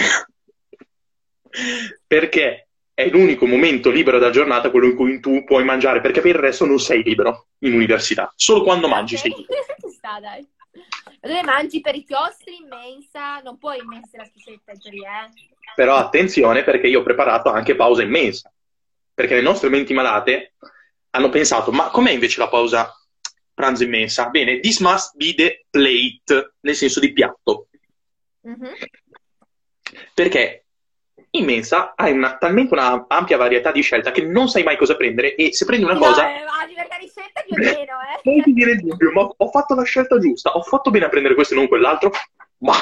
perché 2.07 2.69
è 2.95 3.09
l'unico 3.09 3.47
momento 3.47 3.91
libero 3.91 4.19
della 4.19 4.31
giornata 4.31 4.71
quello 4.71 4.87
in 4.87 4.95
cui 4.95 5.21
tu 5.21 5.45
puoi 5.45 5.65
mangiare, 5.65 6.01
perché 6.01 6.21
per 6.21 6.31
il 6.31 6.41
resto 6.41 6.65
non 6.65 6.79
sei 6.79 7.03
libero 7.03 7.49
in 7.61 7.75
università. 7.75 8.33
Solo 8.37 8.63
quando 8.63 8.89
mangi 8.89 9.17
sei 9.17 9.35
libero. 9.37 9.65
Sta, 9.91 10.21
dai. 10.21 10.47
Ma 11.23 11.29
Dove 11.29 11.43
mangi 11.43 11.81
per 11.81 11.95
i 11.95 12.03
chiostri 12.03 12.57
in 12.57 12.67
mensa? 12.67 13.39
Non 13.39 13.57
puoi 13.57 13.81
mensa 13.87 14.17
la 14.17 14.25
schiscetta 14.25 14.73
teoria, 14.73 15.25
eh? 15.25 15.31
Però 15.77 15.95
attenzione 15.95 16.65
perché 16.65 16.89
io 16.89 17.01
ho 17.01 17.05
preparato 17.05 17.49
anche 17.51 17.77
pausa 17.77 18.03
in 18.03 18.11
mensa. 18.11 18.53
Perché 19.15 19.37
le 19.37 19.43
nostre 19.43 19.69
menti 19.69 19.95
malate 19.95 20.55
hanno 21.11 21.29
pensato, 21.29 21.71
ma 21.71 21.91
com'è 21.91 22.11
invece 22.11 22.41
la 22.41 22.49
pausa 22.49 22.93
pranzo 23.55 23.85
in 23.85 23.91
mensa? 23.91 24.31
Bene, 24.31 24.59
this 24.59 24.81
must 24.81 25.15
be 25.17 25.33
the 25.35 25.65
plate, 25.71 26.55
nel 26.61 26.75
senso 26.75 26.99
di 26.99 27.13
piatto. 27.13 27.69
Mhm. 28.41 28.73
Perché 30.15 30.62
in 31.35 31.45
mensa 31.47 31.95
hai 31.97 32.13
una, 32.13 32.37
talmente 32.37 32.75
una 32.75 33.07
ampia 33.09 33.37
varietà 33.39 33.73
di 33.73 33.81
scelta 33.81 34.11
che 34.11 34.23
non 34.25 34.49
sai 34.49 34.63
mai 34.65 34.77
cosa 34.77 34.97
prendere 34.97 35.35
e 35.35 35.53
se 35.53 35.65
prendi 35.65 35.85
una 35.85 35.95
No, 35.95 36.01
cosa, 36.01 36.29
eh, 36.29 36.45
ma 36.45 36.67
diventa 36.67 36.97
ricetta 36.97 37.41
più 37.43 37.55
o 37.57 37.59
meno, 37.61 37.77
eh? 38.01 38.21
poi 38.23 38.43
ti 38.43 38.53
viene 38.53 38.73
il 38.73 38.81
dubbio, 38.81 39.13
ma 39.13 39.23
ho 39.37 39.49
fatto 39.49 39.75
la 39.75 39.85
scelta 39.85 40.19
giusta, 40.19 40.51
ho 40.51 40.63
fatto 40.63 40.91
bene 40.91 41.07
a 41.07 41.09
prendere 41.09 41.35
questo 41.35 41.55
e 41.55 41.57
non 41.57 41.69
quell'altro? 41.69 42.11
Ma 42.59 42.75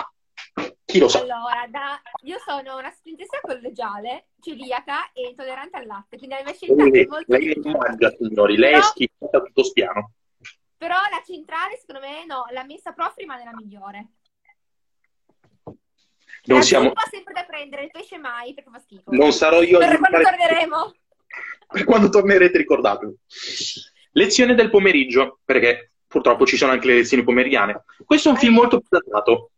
chi 0.84 0.98
lo 0.98 1.08
sa? 1.08 1.20
Allora, 1.20 1.64
da- 1.68 2.00
io 2.24 2.38
sono 2.44 2.76
una 2.78 2.90
studentessa 2.90 3.38
collegiale, 3.40 4.30
celiaca 4.40 5.12
e 5.12 5.28
intollerante 5.28 5.76
al 5.76 5.86
latte, 5.86 6.16
quindi 6.18 6.34
la 6.34 6.42
mia 6.42 6.52
scelta 6.54 6.82
è 6.84 6.88
Lei, 6.90 7.06
molto 7.06 7.32
lei 7.36 7.60
non 7.62 7.76
mangia, 7.78 8.10
signori, 8.18 8.56
lei 8.56 8.70
è 8.70 8.74
Però- 8.74 8.84
schifata 8.86 9.40
tutto 9.42 9.62
spiano. 9.62 10.10
Però 10.76 10.96
la 10.96 11.22
centrale, 11.24 11.76
secondo 11.78 12.00
me, 12.00 12.24
no, 12.24 12.46
la 12.52 12.64
messa 12.64 12.92
prof 12.92 13.14
rimane 13.16 13.44
la 13.44 13.52
migliore. 13.54 14.06
Non, 16.54 16.62
siamo, 16.62 16.92
sempre 17.10 17.32
da 17.32 17.44
prendere, 17.44 17.84
il 17.84 17.90
pesce 17.90 18.18
mai, 18.18 18.54
perché 18.54 18.70
fa 18.70 18.78
schifo. 18.78 19.02
non 19.06 19.32
sarò 19.32 19.62
io 19.62 19.78
Per 19.78 19.98
quando 19.98 20.18
giudicare- 20.18 20.36
torneremo. 20.36 20.94
Per 21.68 21.84
quando 21.84 22.08
tornerete, 22.08 22.58
ricordatelo. 22.58 23.14
Lezione 24.12 24.54
del 24.54 24.70
pomeriggio, 24.70 25.38
perché 25.44 25.92
purtroppo 26.06 26.44
ci 26.44 26.56
sono 26.56 26.72
anche 26.72 26.88
le 26.88 26.94
lezioni 26.94 27.22
pomeridiane. 27.22 27.84
Questo 28.04 28.28
è 28.28 28.32
un 28.32 28.38
film 28.38 28.54
molto 28.54 28.82
datato, 28.88 29.50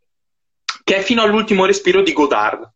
che 0.83 0.97
è 0.97 1.01
fino 1.01 1.23
all'ultimo 1.23 1.65
respiro 1.65 2.01
di 2.01 2.13
Godard. 2.13 2.71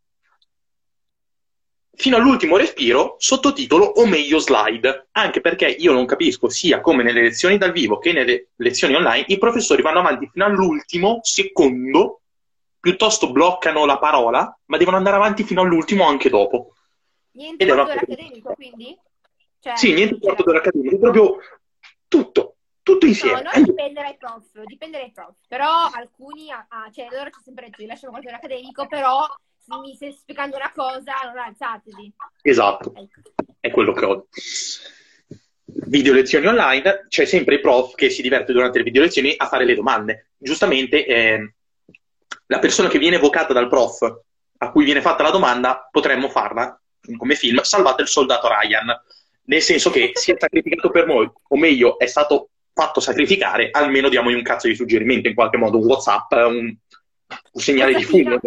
Fino 1.94 2.16
all'ultimo 2.16 2.58
respiro, 2.58 3.16
sottotitolo 3.18 3.84
o 3.84 4.06
meglio 4.06 4.40
slide, 4.40 5.08
anche 5.12 5.42
perché 5.42 5.68
io 5.68 5.92
non 5.94 6.06
capisco 6.06 6.48
sia 6.48 6.80
come 6.80 7.02
nelle 7.04 7.22
lezioni 7.22 7.58
dal 7.58 7.72
vivo 7.72 7.98
che 7.98 8.14
nelle 8.14 8.50
lezioni 8.58 8.94
online 8.94 9.26
i 9.30 9.40
professori 9.40 9.82
vanno 9.82 10.00
avanti 10.00 10.30
fino 10.32 10.46
all'ultimo 10.46 11.20
secondo, 11.24 12.22
piuttosto 12.88 13.34
bloccano 13.34 13.84
la 13.86 13.98
parola, 13.98 14.58
ma 14.68 14.78
devono 14.78 14.96
andare 14.96 15.18
avanti 15.18 15.44
fino 15.44 15.60
all'ultimo 15.60 16.06
anche 16.06 16.30
dopo. 16.30 16.74
Niente 17.32 17.66
Ed 17.66 17.76
molto 17.76 17.92
accademico, 17.92 18.54
quindi? 18.54 18.98
Cioè, 19.60 19.76
Sì, 19.76 19.94
niente 19.94 20.18
quarto 20.18 20.44
d'ora 20.44 20.60
accademico, 20.60 20.98
proprio 20.98 21.38
tutto, 22.08 22.56
tutto 22.84 23.06
No, 23.06 23.12
insieme. 23.12 23.42
non 23.42 23.64
dipende 23.64 24.02
dai 24.02 24.16
prof, 24.18 24.64
dipende 24.64 25.00
dai 25.00 25.12
prof. 25.12 25.36
Però 25.50 25.70
alcuni, 25.92 26.50
ah, 26.50 26.90
cioè 26.94 27.08
loro 27.12 27.30
ci 27.30 27.42
sempre 27.44 27.66
detto, 27.66 27.82
vi 27.82 27.88
lasciamo 27.88 28.14
qualcosa 28.14 28.38
accademico, 28.38 28.88
però 28.88 29.26
se 29.58 29.78
mi 29.80 29.94
stai 29.94 30.14
spiegando 30.14 30.56
una 30.56 30.72
cosa, 30.74 31.14
non 31.26 31.38
alzatevi. 31.38 32.14
Esatto, 32.44 32.94
Ecco. 32.96 33.20
è 33.60 33.70
quello 33.70 33.92
che 33.92 34.06
ho. 34.06 34.28
Video 35.66 36.14
lezioni 36.14 36.48
online, 36.48 37.08
c'è 37.10 37.26
sempre 37.26 37.56
il 37.56 37.62
prof 37.62 37.96
che 37.96 38.10
si 38.10 38.22
diverte 38.22 38.54
durante 38.54 38.78
le 38.78 38.86
video 38.86 39.02
lezioni 39.02 39.34
a 39.36 39.46
fare 39.48 39.66
le 39.66 39.76
domande. 39.76 40.30
Giustamente, 40.38 41.06
ehm, 41.06 41.52
la 42.48 42.60
persona 42.60 42.90
che 42.90 42.98
viene 43.00 43.18
evocata 43.18 43.54
dal 43.54 43.68
prof 43.70 44.02
a 44.60 44.72
cui 44.72 44.84
viene 44.86 45.02
fatta 45.02 45.24
la 45.24 45.30
domanda, 45.32 45.88
potremmo 45.92 46.30
farla 46.30 46.80
come 47.18 47.36
film 47.36 47.62
Salvate 47.62 48.02
il 48.02 48.08
soldato 48.08 48.48
Ryan, 48.50 48.88
nel 49.44 49.62
senso 49.62 49.90
che 49.92 50.12
si 50.14 50.32
è 50.32 50.36
sacrificato 50.38 50.90
per 50.90 51.06
noi, 51.06 51.30
o 51.50 51.56
meglio, 51.58 51.98
è 52.00 52.06
stato 52.06 52.50
fatto 52.74 53.00
sacrificare, 53.00 53.70
almeno 53.72 54.10
diamogli 54.10 54.34
un 54.36 54.42
cazzo 54.44 54.68
di 54.68 54.76
suggerimento 54.76 55.28
in 55.28 55.36
qualche 55.36 55.58
modo, 55.58 55.78
un 55.78 55.86
WhatsApp, 55.86 56.32
un, 56.34 56.76
un 57.52 57.62
segnale 57.62 57.94
di 57.96 58.04
fumo. 58.04 58.40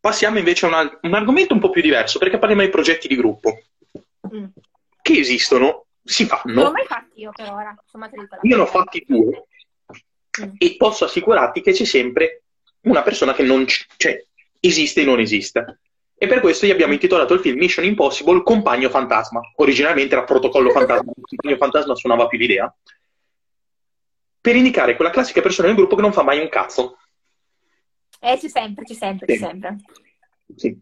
Passiamo 0.00 0.38
invece 0.38 0.66
a 0.66 0.68
una- 0.68 0.98
un 1.02 1.14
argomento 1.14 1.52
un 1.54 1.60
po' 1.60 1.70
più 1.70 1.82
diverso, 1.82 2.18
perché 2.18 2.38
parliamo 2.38 2.62
di 2.62 2.70
progetti 2.70 3.08
di 3.08 3.16
gruppo, 3.16 3.58
Mm. 4.32 4.46
che 5.02 5.18
esistono, 5.18 5.86
si 6.02 6.26
Non 6.26 6.54
l'ho 6.54 6.60
fanno, 6.62 6.70
mai 6.72 6.84
fatti 6.86 7.20
io 7.20 7.32
per 7.34 7.50
ora. 7.52 7.76
Insomma, 7.82 8.08
io 8.42 8.56
ne 8.56 8.62
ho 8.62 8.66
fatti 8.66 9.04
due, 9.06 9.46
Mm. 10.44 10.54
e 10.58 10.76
posso 10.76 11.04
assicurarti 11.04 11.60
che 11.60 11.72
c'è 11.72 11.84
sempre 11.84 12.42
una 12.82 13.02
persona 13.02 13.32
che 13.32 13.42
non 13.42 13.64
c- 13.64 13.86
cioè, 13.96 14.22
esiste 14.60 15.02
e 15.02 15.04
non 15.04 15.20
esiste. 15.20 15.80
E 16.18 16.26
per 16.26 16.40
questo 16.40 16.66
gli 16.66 16.70
abbiamo 16.70 16.94
intitolato 16.94 17.34
il 17.34 17.40
film 17.40 17.58
Mission 17.58 17.84
Impossible 17.84 18.42
Compagno 18.42 18.88
Fantasma. 18.88 19.40
Originalmente 19.56 20.14
era 20.14 20.24
Protocollo 20.24 20.70
Fantasma, 20.70 21.12
Compagno 21.20 21.56
Fantasma 21.56 21.94
suonava 21.94 22.26
più 22.26 22.38
l'idea. 22.38 22.74
Per 24.40 24.56
indicare 24.56 24.96
quella 24.96 25.10
classica 25.10 25.42
persona 25.42 25.68
del 25.68 25.76
gruppo 25.76 25.96
che 25.96 26.02
non 26.02 26.12
fa 26.12 26.22
mai 26.22 26.38
un 26.38 26.48
cazzo. 26.48 26.98
Eh, 28.20 28.38
c'è 28.38 28.48
sempre, 28.48 28.84
c'è 28.84 28.94
sempre, 28.94 29.26
c'è 29.26 29.36
sempre. 29.36 29.76
Sì. 30.54 30.78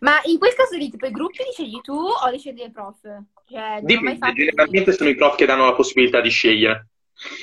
Ma 0.00 0.20
in 0.24 0.38
quel 0.38 0.54
caso 0.54 0.76
lì, 0.76 0.90
tipo, 0.90 1.06
i 1.06 1.10
gruppi 1.10 1.38
li 1.38 1.52
scegli 1.52 1.80
tu 1.80 1.94
o 1.94 2.28
li 2.28 2.38
scegli 2.38 2.60
il 2.60 2.70
prof? 2.70 3.00
Cioè, 3.48 3.80
Dipende, 3.82 4.32
generalmente 4.32 4.92
sono 4.92 5.08
i 5.08 5.14
prof 5.16 5.34
che 5.34 5.46
danno 5.46 5.64
la 5.64 5.74
possibilità 5.74 6.20
di 6.20 6.28
scegliere. 6.28 6.88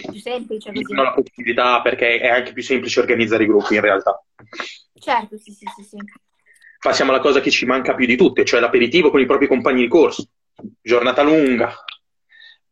Più 0.09 0.19
semplice 0.19 0.71
così. 0.71 0.83
Danno 0.83 1.03
la 1.03 1.13
possibilità 1.13 1.81
perché 1.81 2.19
è 2.19 2.27
anche 2.27 2.53
più 2.53 2.63
semplice 2.63 2.99
organizzare 2.99 3.43
i 3.43 3.47
gruppi 3.47 3.75
in 3.75 3.81
realtà. 3.81 4.23
Certo, 4.93 5.37
sì, 5.37 5.51
sì, 5.51 5.65
sì, 5.75 5.83
sì. 5.83 5.97
Passiamo 6.79 7.11
alla 7.11 7.19
cosa 7.19 7.41
che 7.41 7.51
ci 7.51 7.65
manca 7.65 7.93
più 7.93 8.05
di 8.05 8.15
tutte, 8.15 8.45
cioè 8.45 8.59
l'aperitivo 8.59 9.09
con 9.09 9.19
i 9.19 9.25
propri 9.25 9.47
compagni 9.47 9.81
di 9.81 9.87
corso. 9.87 10.29
Giornata 10.81 11.21
lunga, 11.21 11.73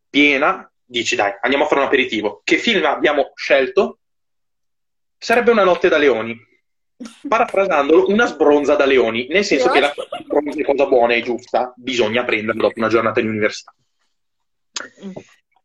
piena, 0.08 0.70
dici 0.84 1.14
dai, 1.16 1.32
andiamo 1.40 1.64
a 1.64 1.68
fare 1.68 1.80
un 1.80 1.86
aperitivo. 1.86 2.40
Che 2.44 2.56
film 2.56 2.84
abbiamo 2.84 3.32
scelto? 3.34 4.00
Sarebbe 5.16 5.50
Una 5.50 5.64
notte 5.64 5.88
da 5.88 5.98
leoni. 5.98 6.46
Parafrasandolo, 7.28 8.08
una 8.08 8.26
sbronza 8.26 8.74
da 8.74 8.84
leoni, 8.84 9.28
nel 9.28 9.44
senso 9.44 9.70
che 9.70 9.78
la 9.78 9.94
sbronza 9.94 10.58
è 10.58 10.64
cosa 10.64 10.86
buona 10.86 11.14
e 11.14 11.22
giusta, 11.22 11.72
bisogna 11.76 12.24
prenderla 12.24 12.62
dopo 12.62 12.78
una 12.78 12.88
giornata 12.88 13.20
di 13.20 13.28
università. 13.28 13.72
Mm. 15.04 15.10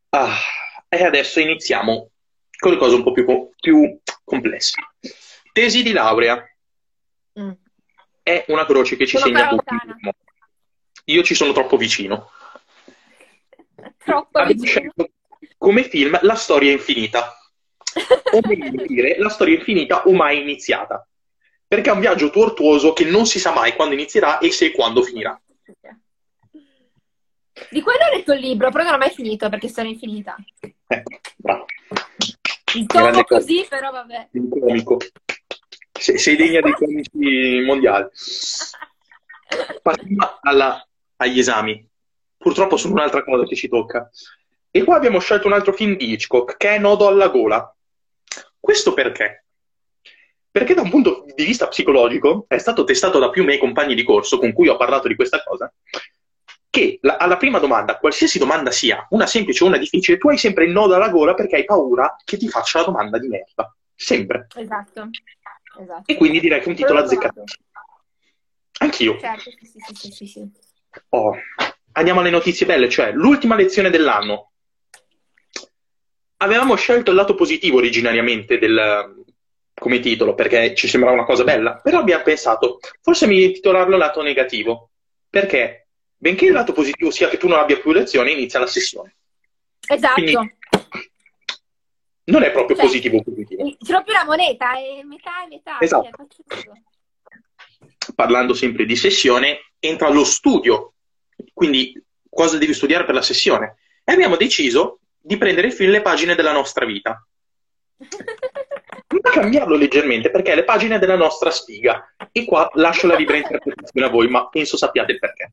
Ah, 0.09 0.35
e 0.93 1.03
adesso 1.03 1.39
iniziamo 1.39 2.09
con 2.57 2.71
le 2.71 2.77
cose 2.77 2.95
un 2.95 3.03
po' 3.03 3.11
più, 3.11 3.49
più 3.59 3.99
complesse. 4.23 4.81
Tesi 5.51 5.83
di 5.83 5.91
laurea. 5.91 6.41
Mm. 7.39 7.51
È 8.21 8.45
una 8.47 8.65
croce 8.65 8.95
che 8.95 9.05
ci 9.05 9.17
sono 9.17 9.35
segna 9.35 9.49
tutti. 9.49 9.75
Io 11.05 11.23
ci 11.23 11.35
sono 11.35 11.51
troppo 11.51 11.75
vicino. 11.75 12.31
Troppo 13.97 14.39
Abbiamo 14.39 14.61
vicino. 14.61 14.93
Come 15.57 15.83
film 15.83 16.17
La 16.21 16.35
storia 16.35 16.71
infinita. 16.71 17.37
o 18.31 18.39
meglio 18.47 18.85
dire, 18.85 19.17
La 19.17 19.29
storia 19.29 19.55
infinita 19.55 20.07
o 20.07 20.13
mai 20.13 20.41
iniziata. 20.41 21.05
Perché 21.67 21.89
è 21.89 21.93
un 21.93 21.99
viaggio 21.99 22.29
tortuoso 22.29 22.93
che 22.93 23.03
non 23.03 23.25
si 23.25 23.39
sa 23.39 23.51
mai 23.51 23.75
quando 23.75 23.95
inizierà 23.95 24.37
e 24.37 24.51
se 24.51 24.67
e 24.67 24.71
quando 24.71 25.01
finirà. 25.01 25.39
Di 27.69 27.81
quello 27.81 28.05
ho 28.05 28.15
letto 28.15 28.33
il 28.33 28.39
libro, 28.39 28.71
però 28.71 28.83
non 28.83 28.93
l'ho 28.93 28.99
mai 28.99 29.11
finito 29.11 29.47
perché 29.49 29.67
storia 29.67 29.91
infinita. 29.91 30.35
Ecco, 30.87 31.19
bravo. 31.37 31.65
Il 32.75 32.85
tomo 32.87 33.23
così, 33.23 33.65
però 33.69 33.91
vabbè. 33.91 34.29
Il 34.31 34.47
comico. 34.49 34.97
Sei, 35.91 36.17
sei 36.17 36.35
degna 36.35 36.61
dei 36.61 36.73
comici 36.73 37.61
mondiali. 37.63 38.07
Passiamo 39.81 40.39
alla, 40.41 40.87
agli 41.17 41.39
esami. 41.39 41.87
Purtroppo 42.37 42.77
sono 42.77 42.93
un'altra 42.93 43.23
cosa 43.23 43.45
che 43.45 43.55
ci 43.55 43.69
tocca. 43.69 44.09
E 44.71 44.83
qua 44.83 44.95
abbiamo 44.95 45.19
scelto 45.19 45.45
un 45.45 45.53
altro 45.53 45.73
film 45.73 45.95
di 45.95 46.11
Hitchcock, 46.11 46.57
che 46.57 46.75
è 46.75 46.79
Nodo 46.79 47.07
alla 47.07 47.27
gola. 47.27 47.73
Questo 48.59 48.93
perché? 48.93 49.45
Perché 50.49 50.73
da 50.73 50.81
un 50.81 50.89
punto 50.89 51.25
di 51.35 51.45
vista 51.45 51.67
psicologico 51.67 52.45
è 52.47 52.57
stato 52.57 52.83
testato 52.83 53.19
da 53.19 53.29
più 53.29 53.43
miei 53.43 53.59
compagni 53.59 53.93
di 53.93 54.03
corso 54.03 54.39
con 54.39 54.51
cui 54.53 54.67
ho 54.67 54.77
parlato 54.77 55.07
di 55.07 55.15
questa 55.15 55.43
cosa, 55.43 55.71
che 56.73 56.97
la, 57.01 57.17
alla 57.17 57.37
prima 57.37 57.59
domanda, 57.59 57.99
qualsiasi 57.99 58.39
domanda 58.39 58.71
sia, 58.71 59.05
una 59.11 59.27
semplice 59.27 59.63
o 59.63 59.67
una 59.67 59.77
difficile, 59.77 60.17
tu 60.17 60.29
hai 60.29 60.39
sempre 60.39 60.65
il 60.65 60.71
nodo 60.71 60.95
alla 60.95 61.09
gola 61.09 61.35
perché 61.35 61.57
hai 61.57 61.65
paura 61.65 62.15
che 62.23 62.35
ti 62.35 62.49
faccia 62.49 62.79
la 62.79 62.85
domanda 62.85 63.19
di 63.19 63.27
merda. 63.27 63.71
Sempre. 63.93 64.47
Esatto. 64.55 65.07
esatto. 65.79 66.01
E 66.07 66.15
quindi 66.15 66.39
direi 66.39 66.61
che 66.61 66.69
un 66.69 66.73
titolo 66.73 66.97
azzeccato. 66.97 67.43
Anch'io. 68.79 69.19
Certo, 69.19 69.51
sì, 69.51 69.79
sì, 69.85 69.93
sì, 69.93 70.11
sì, 70.11 70.25
sì. 70.25 70.51
Oh. 71.09 71.37
Andiamo 71.91 72.21
alle 72.21 72.31
notizie 72.31 72.65
belle, 72.65 72.89
cioè 72.89 73.11
l'ultima 73.11 73.53
lezione 73.53 73.91
dell'anno. 73.91 74.53
Avevamo 76.37 76.73
scelto 76.73 77.11
il 77.11 77.17
lato 77.17 77.35
positivo 77.35 77.77
originariamente 77.77 78.57
del, 78.57 79.23
come 79.75 79.99
titolo 79.99 80.33
perché 80.33 80.73
ci 80.73 80.87
sembrava 80.87 81.15
una 81.15 81.25
cosa 81.25 81.43
bella, 81.43 81.75
però 81.75 81.99
abbiamo 81.99 82.23
pensato, 82.23 82.79
forse 82.99 83.27
mi 83.27 83.51
titolarlo 83.51 83.95
lato 83.95 84.23
negativo, 84.23 84.89
perché 85.29 85.82
benché 86.23 86.45
il 86.45 86.53
lato 86.53 86.71
positivo 86.71 87.11
sia 87.11 87.27
che 87.27 87.35
tu 87.35 87.49
non 87.49 87.59
abbia 87.59 87.77
più 87.77 87.91
lezioni, 87.91 88.31
inizia 88.31 88.57
la 88.57 88.65
sessione. 88.65 89.15
Esatto. 89.85 90.13
Quindi, 90.13 90.55
non 92.25 92.43
è 92.43 92.51
proprio 92.51 92.77
cioè, 92.77 92.85
positivo 92.85 93.21
positivo. 93.21 93.69
Ci 93.71 93.77
più 94.05 94.13
la 94.13 94.23
moneta, 94.23 94.71
è 94.77 95.03
metà 95.03 95.43
e 95.43 95.47
metà. 95.49 95.81
Esatto. 95.81 96.27
Cioè, 96.47 96.71
Parlando 98.15 98.53
sempre 98.53 98.85
di 98.85 98.95
sessione, 98.95 99.73
entra 99.79 100.07
lo 100.07 100.23
studio, 100.23 100.93
quindi 101.53 102.01
cosa 102.29 102.57
devi 102.57 102.73
studiare 102.73 103.03
per 103.03 103.15
la 103.15 103.21
sessione. 103.21 103.75
E 104.05 104.13
abbiamo 104.13 104.37
deciso 104.37 104.99
di 105.19 105.35
prendere 105.35 105.67
il 105.67 105.73
film 105.73 105.91
Le 105.91 106.01
pagine 106.01 106.35
della 106.35 106.53
nostra 106.53 106.85
vita. 106.85 107.21
Ma 109.21 109.29
cambiarlo 109.29 109.75
leggermente 109.75 110.31
perché 110.31 110.53
è 110.53 110.55
le 110.55 110.63
pagine 110.63 110.99
della 110.99 111.17
nostra 111.17 111.51
spiga. 111.51 112.15
E 112.31 112.45
qua 112.45 112.69
lascio 112.75 113.07
la 113.07 113.15
libera 113.15 113.37
interpretazione 113.37 114.07
a 114.07 114.09
voi, 114.09 114.27
ma 114.27 114.47
penso 114.47 114.77
sappiate 114.77 115.11
il 115.11 115.19
perché. 115.19 115.51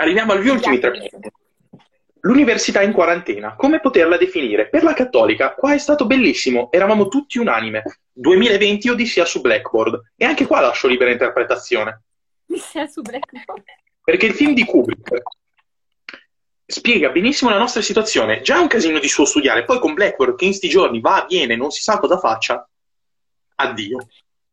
Arriviamo 0.00 0.32
agli 0.32 0.48
ultimi 0.48 0.78
tre 0.78 0.92
punti. 0.92 1.30
L'università 2.20 2.82
in 2.82 2.92
quarantena, 2.92 3.54
come 3.56 3.80
poterla 3.80 4.16
definire? 4.16 4.68
Per 4.68 4.82
la 4.82 4.92
cattolica, 4.92 5.54
qua 5.54 5.74
è 5.74 5.78
stato 5.78 6.06
bellissimo, 6.06 6.70
eravamo 6.70 7.08
tutti 7.08 7.38
unanime. 7.38 7.82
2020 8.12 8.90
Odissea 8.90 9.24
su 9.24 9.40
Blackboard. 9.40 10.12
E 10.16 10.24
anche 10.24 10.46
qua 10.46 10.60
lascio 10.60 10.88
libera 10.88 11.10
interpretazione. 11.10 12.02
Odissea 12.48 12.86
su 12.86 13.02
Blackboard. 13.02 13.64
Perché 14.04 14.26
il 14.26 14.34
film 14.34 14.54
di 14.54 14.64
Kubrick 14.64 15.22
spiega 16.64 17.10
benissimo 17.10 17.50
la 17.50 17.58
nostra 17.58 17.82
situazione. 17.82 18.40
Già 18.40 18.56
è 18.56 18.60
un 18.60 18.68
casino 18.68 18.98
di 19.00 19.08
suo 19.08 19.24
studiare, 19.24 19.64
poi 19.64 19.80
con 19.80 19.94
Blackboard 19.94 20.36
che 20.36 20.44
in 20.44 20.54
sti 20.54 20.68
giorni 20.68 21.00
va, 21.00 21.26
viene, 21.28 21.56
non 21.56 21.70
si 21.70 21.82
sa 21.82 21.98
cosa 21.98 22.18
faccia. 22.18 22.68
Addio. 23.56 23.98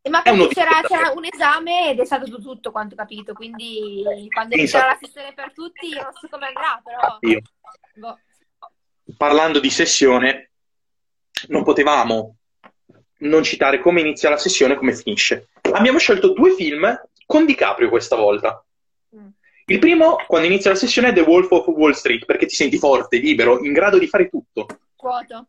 Ma 0.08 0.22
perché 0.22 0.48
c'era, 0.48 0.80
c'era, 0.82 1.12
un 1.14 1.24
esame 1.24 1.90
ed 1.90 2.00
è 2.00 2.04
stato 2.04 2.30
tutto 2.40 2.70
quanto 2.70 2.94
capito, 2.94 3.32
quindi 3.32 4.02
quando 4.32 4.54
inizierà 4.54 4.86
la 4.86 4.98
sessione 5.00 5.32
per 5.34 5.52
tutti 5.52 5.90
non 5.90 6.12
so 6.12 6.28
come 6.30 6.46
andrà, 6.46 6.80
però... 6.84 7.18
Boh. 7.94 8.18
Parlando 9.16 9.58
di 9.60 9.70
sessione, 9.70 10.50
non 11.48 11.64
potevamo 11.64 12.36
non 13.18 13.42
citare 13.42 13.80
come 13.80 14.00
inizia 14.00 14.30
la 14.30 14.36
sessione 14.36 14.74
e 14.74 14.76
come 14.76 14.94
finisce. 14.94 15.48
Abbiamo 15.72 15.98
scelto 15.98 16.32
due 16.32 16.54
film 16.54 17.00
con 17.24 17.44
DiCaprio 17.44 17.88
questa 17.88 18.16
volta. 18.16 18.64
Il 19.68 19.80
primo, 19.80 20.16
quando 20.28 20.46
inizia 20.46 20.70
la 20.70 20.76
sessione, 20.76 21.08
è 21.08 21.12
The 21.12 21.22
Wolf 21.22 21.50
of 21.50 21.66
Wall 21.66 21.90
Street, 21.90 22.24
perché 22.24 22.46
ti 22.46 22.54
senti 22.54 22.78
forte, 22.78 23.18
libero, 23.18 23.64
in 23.64 23.72
grado 23.72 23.98
di 23.98 24.06
fare 24.06 24.28
tutto. 24.28 24.66
Quoto. 24.94 25.48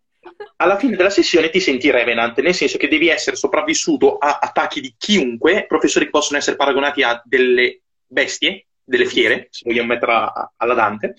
Alla 0.57 0.77
fine 0.77 0.95
della 0.95 1.09
sessione 1.09 1.49
ti 1.49 1.59
senti 1.59 1.91
Revenant, 1.91 2.39
nel 2.39 2.53
senso 2.53 2.77
che 2.77 2.87
devi 2.87 3.09
essere 3.09 3.35
sopravvissuto 3.35 4.17
a 4.17 4.39
attacchi 4.41 4.81
di 4.81 4.93
chiunque, 4.97 5.65
professori 5.67 6.05
che 6.05 6.11
possono 6.11 6.37
essere 6.37 6.55
paragonati 6.55 7.03
a 7.03 7.21
delle 7.23 7.81
bestie, 8.05 8.65
delle 8.83 9.05
fiere, 9.05 9.47
se 9.51 9.63
vogliamo 9.65 9.89
metterla 9.89 10.53
alla 10.55 10.73
Dante, 10.73 11.15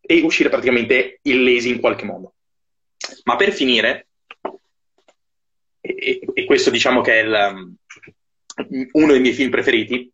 e 0.00 0.20
uscire 0.22 0.48
praticamente 0.48 1.20
illesi 1.22 1.70
in 1.70 1.80
qualche 1.80 2.04
modo. 2.04 2.34
Ma 3.24 3.36
per 3.36 3.52
finire, 3.52 4.08
e, 5.80 6.20
e 6.32 6.44
questo 6.44 6.70
diciamo 6.70 7.00
che 7.00 7.20
è 7.20 7.22
il, 7.22 7.76
uno 8.92 9.12
dei 9.12 9.20
miei 9.20 9.34
film 9.34 9.50
preferiti, 9.50 10.12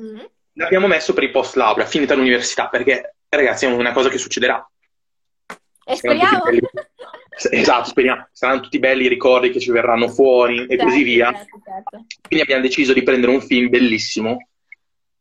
mm-hmm 0.00 0.24
l'abbiamo 0.60 0.86
messo 0.86 1.12
per 1.14 1.24
i 1.24 1.30
post 1.30 1.56
laurea, 1.56 1.86
finita 1.86 2.14
l'università, 2.14 2.68
perché 2.68 3.16
ragazzi 3.28 3.64
è 3.64 3.68
una 3.68 3.92
cosa 3.92 4.08
che 4.08 4.18
succederà. 4.18 4.68
E 5.84 5.96
speriamo. 5.96 6.42
Esatto, 7.48 7.88
speriamo. 7.88 8.28
Saranno 8.32 8.60
tutti 8.60 8.78
belli 8.78 9.04
i 9.04 9.08
ricordi 9.08 9.50
che 9.50 9.60
ci 9.60 9.70
verranno 9.70 10.08
fuori 10.08 10.64
e 10.64 10.68
certo, 10.68 10.84
così 10.84 11.02
via. 11.02 11.32
Certo, 11.32 11.60
certo. 11.64 12.04
Quindi 12.26 12.44
abbiamo 12.44 12.62
deciso 12.62 12.92
di 12.92 13.02
prendere 13.02 13.32
un 13.32 13.40
film 13.40 13.68
bellissimo, 13.68 14.48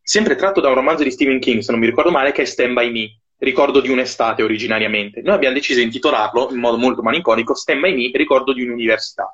sempre 0.01 0.35
tratto 0.35 0.59
da 0.59 0.69
un 0.69 0.75
romanzo 0.75 1.03
di 1.03 1.11
Stephen 1.11 1.39
King, 1.39 1.61
se 1.61 1.71
non 1.71 1.79
mi 1.79 1.85
ricordo 1.85 2.11
male, 2.11 2.31
che 2.31 2.41
è 2.41 2.45
Stand 2.45 2.73
By 2.73 2.91
Me, 2.91 3.19
ricordo 3.37 3.79
di 3.79 3.89
un'estate 3.89 4.43
originariamente. 4.43 5.21
Noi 5.21 5.35
abbiamo 5.35 5.53
deciso 5.53 5.79
di 5.79 5.85
intitolarlo 5.85 6.49
in 6.51 6.57
modo 6.57 6.77
molto 6.77 7.01
malinconico 7.01 7.55
Stand 7.55 7.79
By 7.79 7.93
Me, 7.93 8.11
ricordo 8.13 8.53
di 8.53 8.63
un'università. 8.63 9.33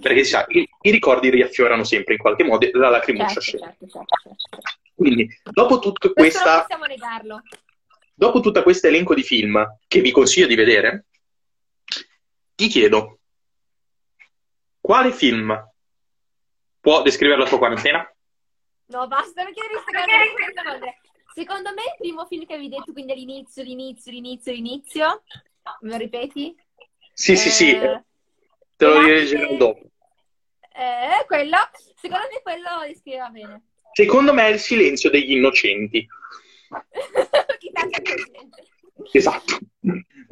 Perché 0.00 0.24
si 0.24 0.30
sa, 0.30 0.44
i, 0.48 0.66
i 0.82 0.90
ricordi 0.90 1.28
riaffiorano 1.28 1.84
sempre 1.84 2.14
in 2.14 2.20
qualche 2.20 2.44
modo 2.44 2.66
la 2.72 2.88
lacrimuccia 2.88 3.40
certo, 3.40 3.66
certo, 3.66 3.86
certo, 3.88 4.36
certo, 4.48 4.68
Quindi, 4.94 5.28
dopo 5.50 5.78
tutta 5.78 6.10
questa... 6.10 6.66
Dopo 8.14 8.40
tutto 8.40 8.62
questo 8.62 8.86
elenco 8.86 9.14
di 9.14 9.22
film 9.22 9.66
che 9.88 10.00
vi 10.00 10.12
consiglio 10.12 10.46
di 10.46 10.54
vedere, 10.54 11.06
ti 12.54 12.68
chiedo, 12.68 13.18
quale 14.80 15.12
film 15.12 15.70
può 16.80 17.02
descrivere 17.02 17.40
la 17.40 17.48
tua 17.48 17.58
quarantena? 17.58 18.14
No, 18.86 19.06
basta 19.06 19.44
perché 19.44 19.60
devi 19.62 20.54
domande. 20.54 20.98
Secondo 21.34 21.72
me 21.72 21.82
il 21.82 21.94
primo 21.98 22.26
film 22.26 22.44
che 22.44 22.54
avevi 22.54 22.68
detto, 22.68 22.92
quindi 22.92 23.12
all'inizio, 23.12 23.62
l'inizio, 23.62 24.12
l'inizio, 24.12 24.52
l'inizio, 24.52 25.22
me 25.80 25.90
lo 25.90 25.96
ripeti? 25.96 26.54
Sì, 27.14 27.32
eh... 27.32 27.36
sì, 27.36 27.50
sì. 27.50 27.70
Eh, 27.70 28.04
Te 28.76 28.86
lo 28.86 29.00
rileggerò 29.00 29.56
dopo. 29.56 29.80
Eh, 30.74 31.24
quello, 31.26 31.56
secondo 31.94 32.26
me 32.30 32.40
quello 32.42 32.68
descriveva 32.86 33.28
bene. 33.28 33.62
Secondo 33.92 34.32
me 34.32 34.48
è 34.48 34.52
il 34.52 34.58
silenzio 34.58 35.10
degli 35.10 35.32
innocenti. 35.32 36.06
esatto. 39.12 39.58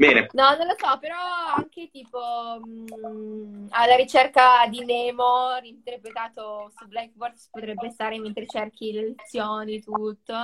Bene. 0.01 0.29
No, 0.33 0.57
non 0.57 0.67
lo 0.67 0.75
so, 0.79 0.99
però 0.99 1.15
anche 1.57 1.91
tipo 1.93 2.59
mh, 2.65 2.85
mm, 3.07 3.67
alla 3.69 3.97
ricerca 3.97 4.67
di 4.67 4.83
Nemo, 4.83 5.59
interpretato 5.61 6.73
su 6.75 6.87
Blackboard, 6.87 7.37
potrebbe 7.51 7.91
stare 7.91 8.19
mentre 8.19 8.47
cerchi 8.47 8.93
le 8.93 9.09
lezioni, 9.09 9.83
tutto. 9.83 10.35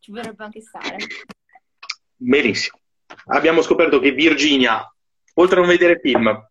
Ci 0.00 0.10
potrebbe 0.10 0.42
anche 0.42 0.60
stare. 0.60 0.96
Benissimo. 2.16 2.80
Abbiamo 3.26 3.62
scoperto 3.62 4.00
che 4.00 4.10
Virginia, 4.10 4.92
oltre 5.34 5.58
a 5.58 5.60
non 5.60 5.68
vedere 5.68 6.00
film, 6.00 6.48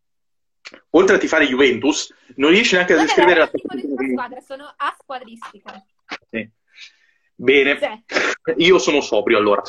oltre 0.92 1.16
a 1.18 1.20
tifare 1.20 1.48
Juventus, 1.48 2.16
non 2.36 2.52
riesce 2.52 2.76
neanche 2.76 2.94
a 2.94 3.02
descrivere 3.02 3.40
la 3.40 3.52
squadra, 4.14 4.40
sono 4.40 4.74
a 4.78 4.96
squadristica. 4.98 5.86
Bene, 7.36 7.78
sì. 7.78 8.54
io 8.58 8.80
sono 8.80 9.02
sobrio 9.02 9.38
allora. 9.38 9.62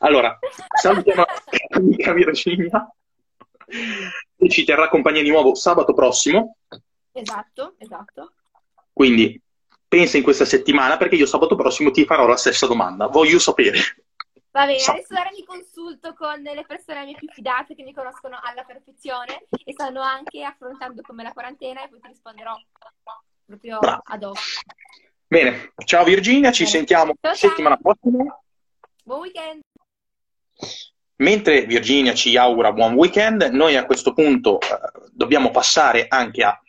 Allora, 0.00 0.38
salutiamo 0.74 1.24
amica 1.70 2.12
Virginia 2.12 2.92
e 4.36 4.48
ci 4.48 4.64
terrà 4.64 4.88
compagnia 4.88 5.22
di 5.22 5.30
nuovo 5.30 5.54
sabato 5.54 5.94
prossimo. 5.94 6.56
Esatto, 7.12 7.74
esatto. 7.78 8.32
Quindi 8.92 9.40
pensa 9.88 10.18
in 10.18 10.22
questa 10.22 10.44
settimana 10.44 10.96
perché 10.96 11.16
io 11.16 11.26
sabato 11.26 11.56
prossimo 11.56 11.90
ti 11.90 12.04
farò 12.04 12.26
la 12.26 12.36
stessa 12.36 12.66
domanda. 12.66 13.06
Voglio 13.06 13.38
sapere. 13.38 13.78
Va 14.52 14.66
bene, 14.66 14.82
adesso 14.82 15.14
ora 15.14 15.30
mi 15.32 15.44
consulto 15.44 16.12
con 16.14 16.42
le 16.42 16.64
persone 16.66 17.04
mie 17.04 17.14
più 17.14 17.28
fidate 17.28 17.76
che 17.76 17.84
mi 17.84 17.94
conoscono 17.94 18.38
alla 18.42 18.64
perfezione 18.64 19.46
e 19.64 19.72
stanno 19.72 20.00
anche 20.00 20.42
affrontando 20.42 21.02
come 21.02 21.22
la 21.22 21.32
quarantena 21.32 21.84
e 21.84 21.88
poi 21.88 22.00
ti 22.00 22.08
risponderò 22.08 22.52
proprio 23.46 23.78
Bravo. 23.78 24.02
ad 24.04 24.22
hoc. 24.24 24.38
Bene, 25.30 25.74
ciao 25.84 26.02
Virginia, 26.02 26.50
ci 26.50 26.64
Bene. 26.64 26.76
sentiamo 26.76 27.14
ciao, 27.20 27.34
settimana 27.34 27.78
ciao. 27.80 27.94
prossima. 27.94 28.42
Buon 29.04 29.20
weekend. 29.20 29.60
Mentre 31.18 31.66
Virginia 31.66 32.14
ci 32.14 32.36
augura 32.36 32.72
buon 32.72 32.94
weekend, 32.94 33.42
noi 33.52 33.76
a 33.76 33.86
questo 33.86 34.12
punto 34.12 34.58
eh, 34.60 34.66
dobbiamo 35.12 35.52
passare 35.52 36.06
anche 36.08 36.42
a 36.42 36.60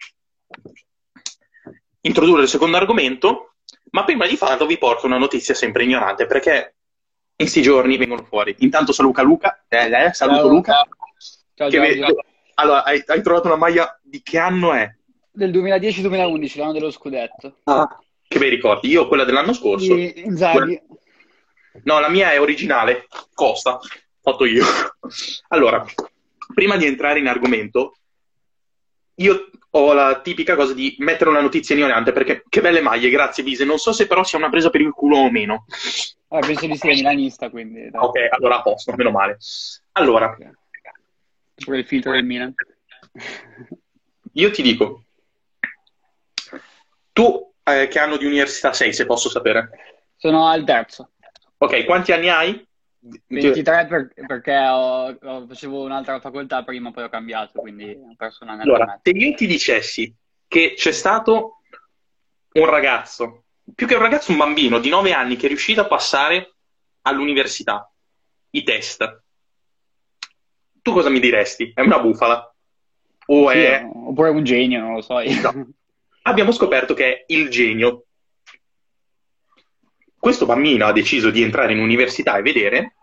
introdurre 2.01 2.43
il 2.43 2.47
secondo 2.47 2.77
argomento, 2.77 3.55
ma 3.93 4.03
prima 4.03 4.27
di 4.27 4.37
farlo 4.37 4.67
vi 4.67 4.77
porto 4.77 5.07
una 5.07 5.17
notizia 5.17 5.55
sempre 5.55 5.83
ignorante, 5.83 6.27
perché 6.27 6.75
in 7.37 7.47
questi 7.47 7.63
giorni 7.63 7.97
vengono 7.97 8.25
fuori. 8.25 8.55
Intanto 8.59 8.91
saluta 8.91 9.23
Luca, 9.23 9.65
eh, 9.67 9.89
eh, 9.91 10.13
saluto 10.13 10.41
ciao, 10.41 10.47
Luca. 10.47 10.87
Ciao, 11.55 11.67
ve... 11.67 12.15
Allora, 12.53 12.83
hai, 12.83 13.01
hai, 13.07 13.23
trovato 13.23 13.47
una 13.47 13.57
maglia 13.57 13.99
di 14.03 14.21
che 14.21 14.37
anno 14.37 14.73
è? 14.73 14.87
Del 15.31 15.49
2010-2011, 15.49 16.59
l'anno 16.59 16.73
dello 16.73 16.91
scudetto. 16.91 17.55
Ah, 17.63 17.87
che 18.31 18.39
bei 18.39 18.49
ricordi. 18.49 18.87
Io 18.87 19.07
quella 19.07 19.25
dell'anno 19.25 19.51
scorso. 19.51 19.93
Inzaghi. 19.93 20.81
No, 21.83 21.99
la 21.99 22.09
mia 22.09 22.31
è 22.31 22.39
originale, 22.39 23.07
Costa, 23.33 23.77
fatto 24.21 24.45
io. 24.45 24.63
Allora, 25.49 25.85
prima 26.53 26.77
di 26.77 26.85
entrare 26.85 27.19
in 27.19 27.27
argomento, 27.27 27.97
io 29.15 29.49
ho 29.71 29.93
la 29.93 30.21
tipica 30.21 30.55
cosa 30.55 30.73
di 30.73 30.95
mettere 30.99 31.29
una 31.29 31.41
notizia 31.41 31.75
ignorante 31.75 32.11
perché 32.11 32.43
che 32.47 32.61
belle 32.61 32.81
maglie, 32.81 33.09
grazie 33.09 33.43
Vise. 33.43 33.65
Non 33.65 33.77
so 33.77 33.91
se 33.91 34.07
però 34.07 34.23
sia 34.23 34.37
una 34.37 34.49
presa 34.49 34.69
per 34.69 34.81
il 34.81 34.91
culo 34.91 35.17
o 35.17 35.29
meno. 35.31 35.65
Ah, 36.29 36.39
penso 36.39 36.65
di 36.67 36.77
sia 36.77 36.93
milanista, 36.93 37.49
quindi. 37.49 37.89
Dai. 37.89 38.01
Ok, 38.01 38.17
allora 38.29 38.57
a 38.59 38.61
posto, 38.61 38.93
meno 38.95 39.11
male. 39.11 39.37
Allora. 39.93 40.29
Okay. 40.29 40.51
Pure 41.55 41.79
il 41.79 41.85
filtro 41.85 42.11
del 42.11 42.23
Milan. 42.23 42.53
Io 44.33 44.51
ti 44.51 44.61
dico, 44.61 45.03
tu 47.11 47.50
eh, 47.63 47.87
che 47.87 47.99
anno 47.99 48.17
di 48.17 48.25
università 48.25 48.73
sei, 48.73 48.93
se 48.93 49.05
posso 49.05 49.29
sapere? 49.29 49.69
Sono 50.15 50.47
al 50.47 50.63
terzo. 50.63 51.11
Ok, 51.57 51.85
quanti 51.85 52.11
anni 52.11 52.29
hai? 52.29 52.67
23 53.01 53.87
per, 53.87 54.13
perché 54.27 54.55
ho, 54.55 55.17
ho, 55.19 55.47
facevo 55.47 55.83
un'altra 55.83 56.19
facoltà 56.19 56.63
prima, 56.63 56.91
poi 56.91 57.03
ho 57.03 57.09
cambiato, 57.09 57.59
quindi 57.59 57.91
ho 57.91 58.13
perso 58.15 58.43
un 58.43 58.49
anno. 58.49 58.61
Allora, 58.61 58.99
se 59.01 59.09
io 59.11 59.33
ti 59.33 59.47
dicessi 59.47 60.13
che 60.47 60.73
c'è 60.75 60.91
stato 60.91 61.61
un 62.53 62.65
ragazzo, 62.65 63.45
più 63.73 63.87
che 63.87 63.95
un 63.95 64.01
ragazzo, 64.01 64.31
un 64.31 64.37
bambino 64.37 64.79
di 64.79 64.89
9 64.89 65.13
anni 65.13 65.35
che 65.35 65.45
è 65.45 65.49
riuscito 65.49 65.81
a 65.81 65.87
passare 65.87 66.55
all'università 67.01 67.91
i 68.51 68.63
test, 68.63 69.23
tu 70.81 70.93
cosa 70.93 71.09
mi 71.09 71.19
diresti? 71.19 71.71
È 71.73 71.81
una 71.81 71.99
bufala? 71.99 72.53
O 73.27 73.49
sì, 73.49 73.57
è... 73.57 73.83
Oppure 73.83 74.29
un 74.29 74.43
genio, 74.43 74.79
non 74.79 74.93
lo 74.93 75.01
so. 75.01 75.19
No. 75.19 75.69
Abbiamo 76.23 76.51
scoperto 76.51 76.93
che 76.93 77.05
è 77.05 77.23
il 77.27 77.49
genio 77.49 78.05
questo 80.21 80.45
bambino 80.45 80.85
ha 80.85 80.91
deciso 80.91 81.31
di 81.31 81.41
entrare 81.41 81.73
in 81.73 81.79
università 81.79 82.37
e 82.37 82.43
vedere 82.43 82.95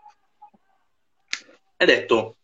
ha 1.75 1.85
detto 1.85 2.37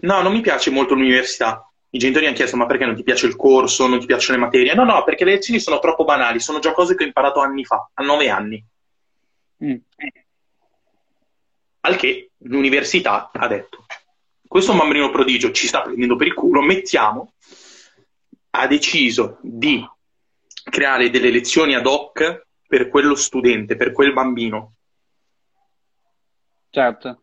no, 0.00 0.22
non 0.22 0.32
mi 0.32 0.40
piace 0.40 0.70
molto 0.70 0.94
l'università. 0.94 1.70
I 1.90 1.98
genitori 1.98 2.26
hanno 2.26 2.34
chiesto 2.34 2.56
ma 2.56 2.66
perché 2.66 2.84
non 2.84 2.96
ti 2.96 3.04
piace 3.04 3.26
il 3.26 3.36
corso, 3.36 3.86
non 3.86 4.00
ti 4.00 4.06
piacciono 4.06 4.38
le 4.38 4.44
materie? 4.44 4.74
No, 4.74 4.84
no, 4.84 5.04
perché 5.04 5.24
le 5.24 5.34
lezioni 5.34 5.60
sono 5.60 5.78
troppo 5.78 6.04
banali, 6.04 6.40
sono 6.40 6.58
già 6.58 6.72
cose 6.72 6.96
che 6.96 7.04
ho 7.04 7.06
imparato 7.06 7.38
anni 7.40 7.64
fa, 7.64 7.88
a 7.94 8.02
nove 8.02 8.28
anni. 8.28 8.64
Mm. 9.64 9.76
Al 11.80 11.96
che 11.96 12.30
l'università 12.38 13.30
ha 13.32 13.46
detto 13.46 13.86
questo 14.48 14.74
bambino 14.74 15.10
prodigio 15.10 15.52
ci 15.52 15.66
sta 15.68 15.82
prendendo 15.82 16.16
per 16.16 16.26
il 16.26 16.34
culo, 16.34 16.60
mettiamo, 16.60 17.34
ha 18.58 18.66
deciso 18.66 19.38
di 19.42 19.84
creare 20.70 21.10
delle 21.10 21.30
lezioni 21.30 21.74
ad 21.74 21.86
hoc 21.86 22.46
per 22.66 22.88
quello 22.88 23.14
studente, 23.14 23.76
per 23.76 23.92
quel 23.92 24.12
bambino. 24.12 24.74
Certo. 26.70 27.22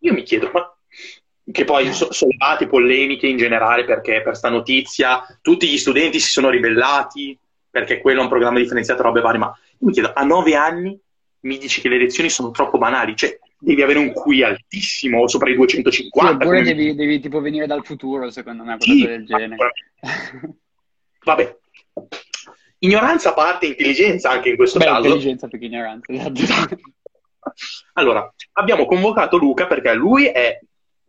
Io 0.00 0.12
mi 0.12 0.22
chiedo, 0.22 0.50
ma 0.52 0.74
che 1.52 1.64
poi 1.64 1.92
sono 1.92 2.12
sollevate 2.12 2.66
polemiche 2.66 3.26
in 3.26 3.36
generale 3.36 3.84
perché 3.84 4.20
per 4.22 4.36
sta 4.36 4.48
notizia 4.48 5.24
tutti 5.40 5.68
gli 5.68 5.78
studenti 5.78 6.18
si 6.18 6.30
sono 6.30 6.50
ribellati 6.50 7.38
perché 7.70 8.00
quello 8.00 8.20
è 8.20 8.22
un 8.22 8.28
programma 8.28 8.58
differenziato, 8.58 9.02
robe 9.02 9.20
varie, 9.20 9.38
ma 9.38 9.46
io 9.46 9.86
mi 9.86 9.92
chiedo, 9.92 10.12
a 10.14 10.24
nove 10.24 10.54
anni 10.56 10.98
mi 11.40 11.58
dici 11.58 11.80
che 11.80 11.88
le 11.88 11.98
lezioni 11.98 12.30
sono 12.30 12.50
troppo 12.50 12.78
banali, 12.78 13.14
cioè 13.14 13.38
devi 13.58 13.82
avere 13.82 13.98
un 13.98 14.12
QI 14.12 14.42
altissimo, 14.42 15.26
sopra 15.28 15.50
i 15.50 15.54
250. 15.54 16.28
Sì, 16.28 16.34
oppure 16.34 16.58
come... 16.58 16.62
devi, 16.62 16.94
devi, 16.94 17.20
tipo 17.20 17.40
venire 17.40 17.66
dal 17.66 17.84
futuro, 17.84 18.30
secondo 18.30 18.62
me, 18.62 18.76
qualcosa 18.76 18.92
sì, 18.92 19.06
del 19.06 19.26
genere. 19.26 19.72
Vabbè, 21.24 21.56
ignoranza 22.78 23.30
a 23.30 23.34
parte 23.34 23.66
intelligenza 23.66 24.30
anche 24.30 24.50
in 24.50 24.56
questo 24.56 24.78
Beh, 24.78 24.84
caso. 24.84 25.06
Intelligenza 25.06 25.48
più 25.48 25.58
che 25.58 25.64
ignoranza. 25.64 26.12
Esatto. 26.12 26.76
allora, 27.94 28.32
abbiamo 28.52 28.86
convocato 28.86 29.36
Luca 29.36 29.66
perché 29.66 29.94
lui 29.94 30.26
è 30.26 30.58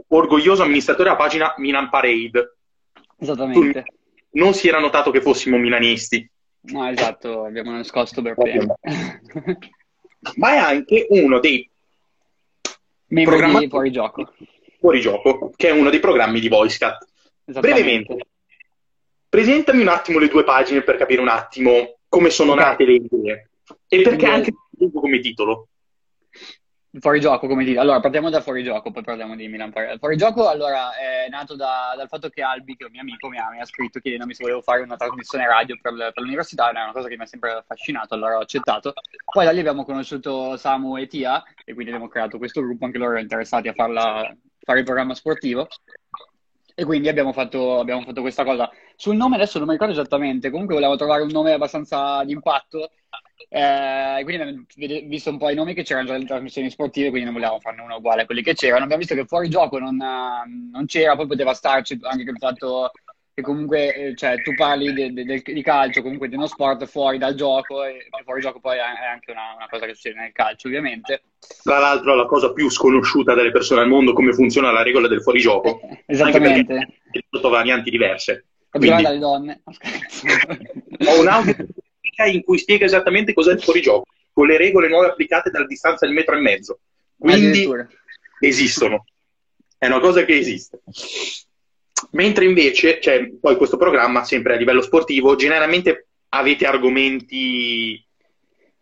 orgoglioso 0.09 0.63
amministratore 0.63 1.09
della 1.09 1.21
pagina 1.21 1.53
Milan 1.57 1.89
Parade. 1.89 2.57
Esattamente. 3.17 3.85
Non 4.31 4.53
si 4.53 4.67
era 4.67 4.79
notato 4.79 5.11
che 5.11 5.21
fossimo 5.21 5.57
milanisti. 5.57 6.29
No, 6.69 6.87
esatto, 6.89 7.45
abbiamo 7.45 7.71
nascosto 7.71 8.21
per 8.21 8.35
bene. 8.35 8.75
Ma 10.35 10.53
è 10.53 10.57
anche 10.57 11.07
uno 11.09 11.39
dei 11.39 11.69
membri 13.07 13.59
di 13.59 13.69
fuori 13.69 13.91
gioco. 13.91 14.33
Fuori 14.79 14.99
gioco, 14.99 15.51
che 15.55 15.69
è 15.69 15.71
uno 15.71 15.89
dei 15.89 15.99
programmi 15.99 16.39
di 16.39 16.49
VoiceCat. 16.49 17.07
Brevemente, 17.45 18.17
presentami 19.29 19.81
un 19.81 19.87
attimo 19.87 20.19
le 20.19 20.27
due 20.27 20.43
pagine 20.43 20.81
per 20.81 20.97
capire 20.97 21.21
un 21.21 21.29
attimo 21.29 21.99
come 22.09 22.29
sono 22.29 22.53
okay. 22.53 22.63
nate 22.65 22.85
le 22.85 22.93
idee 22.93 23.49
e 23.87 24.01
perché 24.01 24.25
anche 24.25 24.53
come 24.93 25.19
titolo. 25.19 25.67
Fuori 26.99 27.19
gioco, 27.19 27.47
come 27.47 27.63
titolo. 27.63 27.81
Allora, 27.81 27.99
partiamo 27.99 28.29
da 28.29 28.41
fuori 28.41 28.63
gioco, 28.63 28.91
poi 28.91 29.03
parliamo 29.03 29.35
di 29.35 29.47
Milan. 29.47 29.71
Fuori 29.99 30.17
gioco, 30.17 30.47
allora, 30.47 30.95
è 30.95 31.27
nato 31.29 31.55
da, 31.55 31.93
dal 31.95 32.07
fatto 32.07 32.29
che 32.29 32.41
Albi, 32.41 32.75
che 32.75 32.83
è 32.83 32.85
un 32.85 32.91
mio 32.93 33.01
amico, 33.01 33.27
mi 33.29 33.37
ha, 33.37 33.49
mi 33.51 33.59
ha 33.59 33.65
scritto 33.65 33.99
chiedendomi 33.99 34.33
se 34.33 34.43
volevo 34.43 34.61
fare 34.61 34.81
una 34.81 34.95
trasmissione 34.95 35.45
radio 35.45 35.77
per, 35.81 35.93
per 35.93 36.23
l'università, 36.23 36.69
è 36.69 36.71
una 36.71 36.91
cosa 36.91 37.07
che 37.07 37.17
mi 37.17 37.23
ha 37.23 37.27
sempre 37.27 37.51
affascinato, 37.51 38.13
allora 38.13 38.37
ho 38.37 38.41
accettato. 38.41 38.93
Poi 39.31 39.45
da 39.45 39.51
lì 39.51 39.59
abbiamo 39.59 39.85
conosciuto 39.85 40.57
Samu 40.57 40.97
e 40.97 41.07
Tia, 41.07 41.43
e 41.63 41.73
quindi 41.73 41.91
abbiamo 41.91 42.09
creato 42.09 42.37
questo 42.37 42.61
gruppo, 42.61 42.85
anche 42.85 42.97
loro 42.97 43.19
interessati 43.19 43.67
a 43.67 43.73
farla, 43.73 44.35
fare 44.59 44.79
il 44.79 44.85
programma 44.85 45.13
sportivo. 45.13 45.67
E 46.79 46.85
quindi 46.85 47.09
abbiamo 47.09 47.33
fatto, 47.33 47.79
abbiamo 47.79 48.01
fatto, 48.03 48.21
questa 48.21 48.43
cosa. 48.43 48.69
Sul 48.95 49.15
nome 49.15 49.33
adesso 49.33 49.57
non 49.57 49.65
mi 49.65 49.73
ricordo 49.73 49.93
esattamente, 49.93 50.51
comunque 50.51 50.75
volevo 50.75 50.95
trovare 50.95 51.23
un 51.23 51.29
nome 51.31 51.53
abbastanza 51.53 52.23
d'impatto. 52.23 52.91
Eh, 53.49 54.19
quindi 54.23 54.41
abbiamo 54.43 54.65
visto 55.07 55.31
un 55.31 55.39
po' 55.39 55.49
i 55.49 55.55
nomi 55.55 55.73
che 55.73 55.81
c'erano 55.81 56.05
già 56.05 56.13
nelle 56.13 56.25
trasmissioni 56.25 56.69
sportive, 56.69 57.09
quindi 57.09 57.25
non 57.25 57.33
volevamo 57.33 57.59
farne 57.59 57.81
uno 57.81 57.95
uguale 57.95 58.21
a 58.21 58.25
quelli 58.27 58.43
che 58.43 58.53
c'erano. 58.53 58.83
Abbiamo 58.83 59.01
visto 59.01 59.15
che 59.15 59.25
fuori 59.25 59.49
gioco 59.49 59.79
non, 59.79 59.97
non 60.71 60.85
c'era, 60.85 61.15
poi 61.15 61.25
poteva 61.25 61.55
starci 61.55 61.97
anche 62.03 62.29
il 62.29 62.37
fatto 62.37 62.91
che 63.37 63.43
comunque 63.43 63.93
eh, 63.93 64.15
cioè, 64.15 64.41
tu 64.41 64.55
parli 64.55 64.91
de, 64.93 65.13
de, 65.13 65.23
de, 65.23 65.43
di 65.45 65.61
calcio, 65.61 66.01
comunque 66.01 66.27
di 66.27 66.33
uno 66.33 66.47
sport 66.47 66.87
fuori 66.87 67.19
dal 67.19 67.35
gioco 67.35 67.83
e 67.83 68.07
fuori 68.23 68.41
gioco 68.41 68.59
poi 68.59 68.77
è 68.77 68.81
anche 68.81 69.29
una, 69.29 69.53
una, 69.55 69.67
cosa 69.69 69.85
che 69.85 69.93
succede 69.93 70.19
nel 70.19 70.31
calcio 70.31 70.67
ovviamente. 70.67 71.21
Tra 71.61 71.77
l'altro 71.77 72.15
la 72.15 72.25
cosa 72.25 72.51
più 72.51 72.67
sconosciuta 72.67 73.35
delle 73.35 73.51
persone 73.51 73.81
al 73.81 73.89
mondo 73.89 74.13
come 74.13 74.33
funziona 74.33 74.71
la 74.71 74.81
regola 74.81 75.07
del 75.07 75.21
fuorigioco. 75.21 75.81
Eh, 75.81 76.03
esattamente. 76.13 76.99
Sotto 77.29 77.49
varianti 77.49 77.91
diverse. 77.91 78.45
Quindi, 78.71 79.03
dalle 79.03 79.19
donne. 79.19 79.61
ho 81.05 81.19
un 81.19 81.27
audio 81.27 81.55
in 82.31 82.43
cui 82.43 82.57
spiega 82.57 82.85
esattamente 82.85 83.33
cos'è 83.33 83.53
il 83.53 83.61
fuorigioco, 83.61 84.07
con 84.33 84.47
le 84.47 84.57
regole 84.57 84.87
nuove 84.87 85.09
applicate 85.09 85.51
dalla 85.51 85.67
distanza 85.67 86.07
di 86.07 86.13
metro 86.13 86.35
e 86.35 86.39
mezzo. 86.39 86.79
Quindi 87.15 87.69
esistono. 88.39 89.05
È 89.77 89.85
una 89.85 89.99
cosa 89.99 90.25
che 90.25 90.35
esiste. 90.35 90.81
Mentre 92.11 92.45
invece, 92.45 92.99
cioè, 93.01 93.29
poi 93.39 93.57
questo 93.57 93.77
programma, 93.77 94.23
sempre 94.23 94.53
a 94.53 94.57
livello 94.57 94.81
sportivo, 94.81 95.35
generalmente 95.35 96.07
avete 96.29 96.65
argomenti 96.65 98.03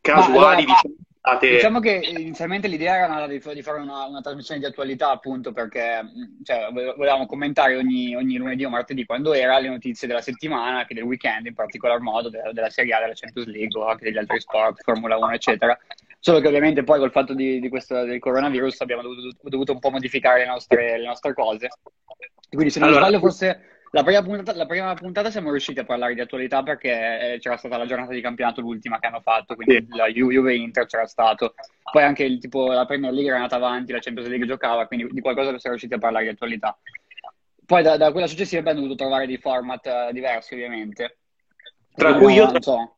casuali, 0.01 0.65
Ma, 0.65 0.73
diciamo, 0.73 0.95
Diciamo 1.39 1.79
che 1.79 2.01
inizialmente 2.03 2.67
l'idea 2.67 2.97
era 2.97 3.25
di, 3.25 3.41
di 3.53 3.61
fare 3.63 3.81
una, 3.81 4.05
una, 4.05 4.21
trasmissione 4.21 4.59
di 4.59 4.67
attualità, 4.67 5.09
appunto, 5.09 5.51
perché 5.53 6.01
cioè, 6.43 6.67
volevamo 6.71 7.25
commentare 7.25 7.75
ogni, 7.75 8.15
ogni, 8.15 8.37
lunedì 8.37 8.63
o 8.63 8.69
martedì 8.69 9.05
quando 9.05 9.33
era 9.33 9.57
le 9.57 9.69
notizie 9.69 10.07
della 10.07 10.21
settimana, 10.21 10.77
anche 10.77 10.93
del 10.93 11.03
weekend, 11.03 11.47
in 11.47 11.55
particolar 11.55 11.99
modo 11.99 12.29
della, 12.29 12.51
della 12.51 12.69
Serie 12.69 12.93
A, 12.93 12.99
della 12.99 13.15
Champions 13.15 13.47
League 13.47 13.79
o 13.79 13.87
anche 13.87 14.03
degli 14.03 14.19
altri 14.19 14.39
sport, 14.39 14.83
Formula 14.83 15.17
1, 15.17 15.31
eccetera. 15.31 15.75
Solo 16.19 16.39
che 16.39 16.47
ovviamente 16.47 16.83
poi 16.83 16.99
col 16.99 17.11
fatto 17.11 17.33
di, 17.33 17.59
di 17.59 17.69
questo, 17.69 18.03
del 18.03 18.19
coronavirus 18.19 18.81
abbiamo 18.81 19.01
dovuto, 19.01 19.37
dovuto, 19.41 19.71
un 19.71 19.79
po' 19.79 19.89
modificare 19.89 20.41
le 20.41 20.45
nostre, 20.45 20.99
le 20.99 21.07
nostre 21.07 21.33
cose. 21.33 21.69
Quindi 22.55 22.71
se 22.71 22.79
non 22.79 22.89
allora, 22.89 23.05
sbaglio 23.05 23.19
forse 23.19 23.69
La 23.91 24.03
prima, 24.03 24.21
puntata, 24.21 24.57
la 24.57 24.65
prima 24.65 24.93
puntata 24.93 25.31
siamo 25.31 25.51
riusciti 25.51 25.79
a 25.79 25.85
parlare 25.85 26.13
di 26.15 26.19
attualità 26.19 26.63
perché 26.63 27.35
eh, 27.35 27.39
c'era 27.39 27.55
stata 27.55 27.77
la 27.77 27.85
giornata 27.85 28.11
di 28.11 28.19
campionato, 28.19 28.59
l'ultima 28.59 28.99
che 28.99 29.07
hanno 29.07 29.21
fatto, 29.21 29.55
quindi 29.55 29.85
Sì. 29.89 29.95
la 29.95 30.07
Ju- 30.09 30.31
Juve-Inter 30.31 30.85
c'era 30.85 31.05
stato. 31.05 31.53
Poi 31.91 32.03
anche 32.03 32.23
il, 32.25 32.39
tipo, 32.39 32.73
la 32.73 32.85
Premier 32.85 33.13
League 33.13 33.29
era 33.29 33.37
andata 33.39 33.55
avanti, 33.55 33.93
la 33.93 33.99
Champions 33.99 34.27
League 34.27 34.47
giocava, 34.47 34.85
quindi 34.87 35.07
di 35.11 35.21
qualcosa 35.21 35.47
siamo 35.51 35.77
riusciti 35.77 35.93
a 35.93 35.97
parlare 35.97 36.25
di 36.25 36.31
attualità. 36.31 36.77
Poi 37.65 37.83
da, 37.83 37.95
da 37.95 38.11
quella 38.11 38.27
successiva 38.27 38.59
abbiamo 38.59 38.81
dovuto 38.81 38.97
trovare 38.97 39.27
dei 39.27 39.37
format 39.37 39.85
eh, 39.85 40.09
diversi, 40.11 40.55
ovviamente. 40.55 41.19
Tra 41.95 42.15
Quindi 42.15 42.23
cui 42.25 42.33
io, 42.33 42.45
no, 42.45 42.51
non 42.51 42.61
so. 42.61 42.97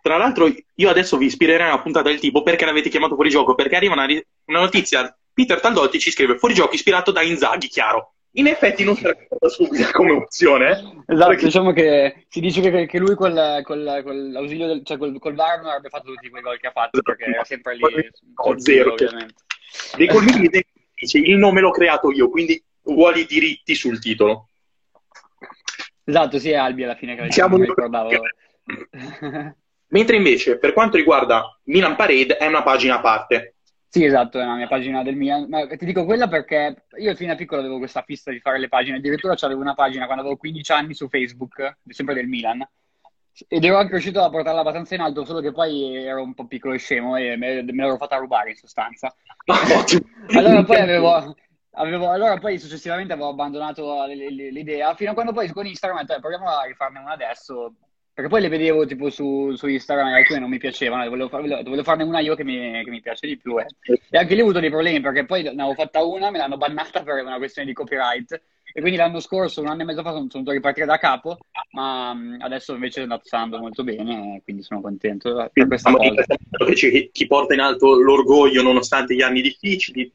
tra 0.00 0.16
l'altro, 0.16 0.46
io 0.74 0.88
adesso 0.88 1.16
vi 1.16 1.26
ispirerei 1.26 1.66
a 1.66 1.72
una 1.74 1.82
puntata 1.82 2.08
del 2.08 2.20
tipo 2.20 2.44
perché 2.44 2.64
l'avete 2.64 2.88
chiamato 2.88 3.14
fuori 3.16 3.30
gioco? 3.30 3.56
Perché 3.56 3.74
arriva 3.74 3.94
una, 3.94 4.06
una 4.44 4.60
notizia, 4.60 5.12
Peter 5.34 5.58
Taldotti 5.60 5.98
ci 5.98 6.12
scrive 6.12 6.38
fuori 6.38 6.54
gioco 6.54 6.74
ispirato 6.74 7.10
da 7.10 7.22
Inzaghi, 7.22 7.66
chiaro. 7.66 8.12
In 8.38 8.46
effetti 8.46 8.84
non 8.84 8.96
stata 8.96 9.26
subito 9.48 9.88
come 9.92 10.12
opzione, 10.12 10.70
eh. 10.70 11.12
Esatto, 11.14 11.28
Perché- 11.30 11.44
diciamo 11.46 11.72
che 11.72 12.26
si 12.28 12.40
dice 12.40 12.60
che, 12.60 12.86
che 12.86 12.98
lui 12.98 13.14
col, 13.14 13.60
col, 13.62 14.00
con 14.04 14.30
l'ausilio 14.30 14.66
del, 14.66 14.84
cioè 14.84 14.98
col, 14.98 15.18
col 15.18 15.34
VAR 15.34 15.58
non 15.60 15.68
avrebbe 15.68 15.88
fatto 15.88 16.12
tutti 16.12 16.28
quei 16.28 16.42
gol 16.42 16.58
che 16.58 16.66
ha 16.66 16.72
fatto 16.72 17.00
perché 17.00 17.24
era 17.24 17.44
sempre 17.44 17.76
lì 17.76 17.80
No, 17.82 18.58
zero. 18.58 18.92
ovviamente. 18.92 19.34
Dei 19.96 20.06
Colmini 20.06 20.48
dice 20.94 21.18
il 21.18 21.36
nome 21.38 21.60
l'ho 21.60 21.70
creato 21.70 22.10
io, 22.12 22.28
quindi 22.28 22.62
vuole 22.82 23.20
i 23.20 23.26
diritti 23.26 23.74
sul 23.74 23.98
titolo. 24.00 24.48
Esatto, 26.04 26.38
sì, 26.38 26.50
è 26.50 26.56
Albi 26.56 26.84
alla 26.84 26.94
fine 26.94 27.14
che 27.14 27.22
non 27.22 27.58
in- 27.58 27.64
ricordavo. 27.64 28.10
Mentre 29.88 30.16
invece, 30.16 30.58
per 30.58 30.72
quanto 30.72 30.96
riguarda 30.96 31.58
Milan 31.64 31.96
Parade, 31.96 32.36
è 32.36 32.46
una 32.46 32.62
pagina 32.62 32.96
a 32.96 33.00
parte. 33.00 33.55
Sì, 33.88 34.04
esatto, 34.04 34.38
è 34.40 34.44
la 34.44 34.54
mia 34.54 34.66
pagina 34.66 35.02
del 35.02 35.16
Milan. 35.16 35.48
Ma 35.48 35.66
ti 35.66 35.84
dico 35.84 36.04
quella 36.04 36.28
perché 36.28 36.84
io 36.98 37.14
fin 37.14 37.28
da 37.28 37.34
piccolo 37.34 37.60
avevo 37.60 37.78
questa 37.78 38.02
fissa 38.02 38.30
di 38.30 38.40
fare 38.40 38.58
le 38.58 38.68
pagine. 38.68 38.98
Addirittura 38.98 39.34
avevo 39.40 39.60
una 39.60 39.74
pagina 39.74 40.04
quando 40.04 40.22
avevo 40.22 40.36
15 40.38 40.72
anni 40.72 40.94
su 40.94 41.08
Facebook, 41.08 41.78
sempre 41.88 42.14
del 42.14 42.26
Milan. 42.26 42.66
Ed 43.48 43.64
ero 43.64 43.76
anche 43.76 43.92
riuscito 43.92 44.22
a 44.22 44.30
portarla 44.30 44.60
abbastanza 44.60 44.94
in 44.94 45.02
alto, 45.02 45.24
solo 45.24 45.40
che 45.40 45.52
poi 45.52 45.94
ero 45.94 46.22
un 46.22 46.32
po' 46.32 46.46
piccolo 46.46 46.72
e 46.72 46.78
scemo 46.78 47.16
e 47.16 47.36
me, 47.36 47.62
me 47.62 47.84
l'ero 47.84 47.96
fatta 47.98 48.16
rubare 48.16 48.50
in 48.50 48.56
sostanza. 48.56 49.14
allora 50.34 50.62
poi 50.64 50.76
avevo, 50.76 51.36
avevo- 51.72 52.10
allora 52.10 52.38
poi 52.38 52.58
successivamente 52.58 53.12
avevo 53.12 53.28
abbandonato 53.28 54.04
l'idea, 54.06 54.94
fino 54.94 55.10
a 55.10 55.14
quando 55.14 55.32
poi 55.32 55.50
con 55.52 55.66
Instagram 55.66 55.98
ho 55.98 56.02
detto, 56.02 56.16
"Eh, 56.16 56.20
proviamo 56.20 56.48
a 56.48 56.62
rifarne 56.64 56.98
una 56.98 57.12
adesso. 57.12 57.74
Perché 58.16 58.30
poi 58.30 58.40
le 58.40 58.48
vedevo 58.48 58.86
tipo 58.86 59.10
su, 59.10 59.52
su 59.56 59.66
Instagram 59.66 60.08
e 60.08 60.14
alcune 60.14 60.38
non 60.38 60.48
mi 60.48 60.56
piacevano, 60.56 61.04
e 61.04 61.08
volevo, 61.10 61.28
far- 61.28 61.42
volevo 61.42 61.82
farne 61.82 62.02
una 62.02 62.20
io 62.20 62.34
che 62.34 62.44
mi, 62.44 62.82
che 62.82 62.88
mi 62.88 63.02
piace 63.02 63.26
di 63.26 63.36
più. 63.36 63.60
eh. 63.60 63.66
E 64.08 64.16
anche 64.16 64.32
lì 64.32 64.40
ho 64.40 64.44
avuto 64.44 64.58
dei 64.58 64.70
problemi 64.70 65.00
perché 65.02 65.26
poi 65.26 65.42
ne 65.42 65.50
avevo 65.50 65.74
fatta 65.74 66.02
una, 66.02 66.30
me 66.30 66.38
l'hanno 66.38 66.56
bannata 66.56 67.02
per 67.02 67.22
una 67.22 67.36
questione 67.36 67.68
di 67.68 67.74
copyright. 67.74 68.40
E 68.72 68.80
quindi 68.80 68.96
l'anno 68.96 69.20
scorso, 69.20 69.60
un 69.60 69.66
anno 69.66 69.82
e 69.82 69.84
mezzo 69.84 70.00
fa, 70.00 70.12
sono, 70.12 70.28
sono 70.30 70.44
dovuto 70.44 70.52
ripartire 70.52 70.86
da 70.86 70.96
capo, 70.96 71.36
ma 71.72 72.16
adesso 72.38 72.72
invece 72.72 73.06
sta 73.22 73.36
andando 73.36 73.58
molto 73.58 73.84
bene, 73.84 74.36
e 74.36 74.42
quindi 74.42 74.62
sono 74.62 74.80
contento 74.80 75.34
per 75.52 75.66
questa 75.66 75.90
Diciamo 75.90 76.16
cosa. 76.16 76.24
che 76.64 76.72
c'è 76.72 77.10
chi 77.12 77.26
porta 77.26 77.52
in 77.52 77.60
alto 77.60 78.00
l'orgoglio 78.00 78.62
nonostante 78.62 79.14
gli 79.14 79.20
anni 79.20 79.42
difficili, 79.42 80.10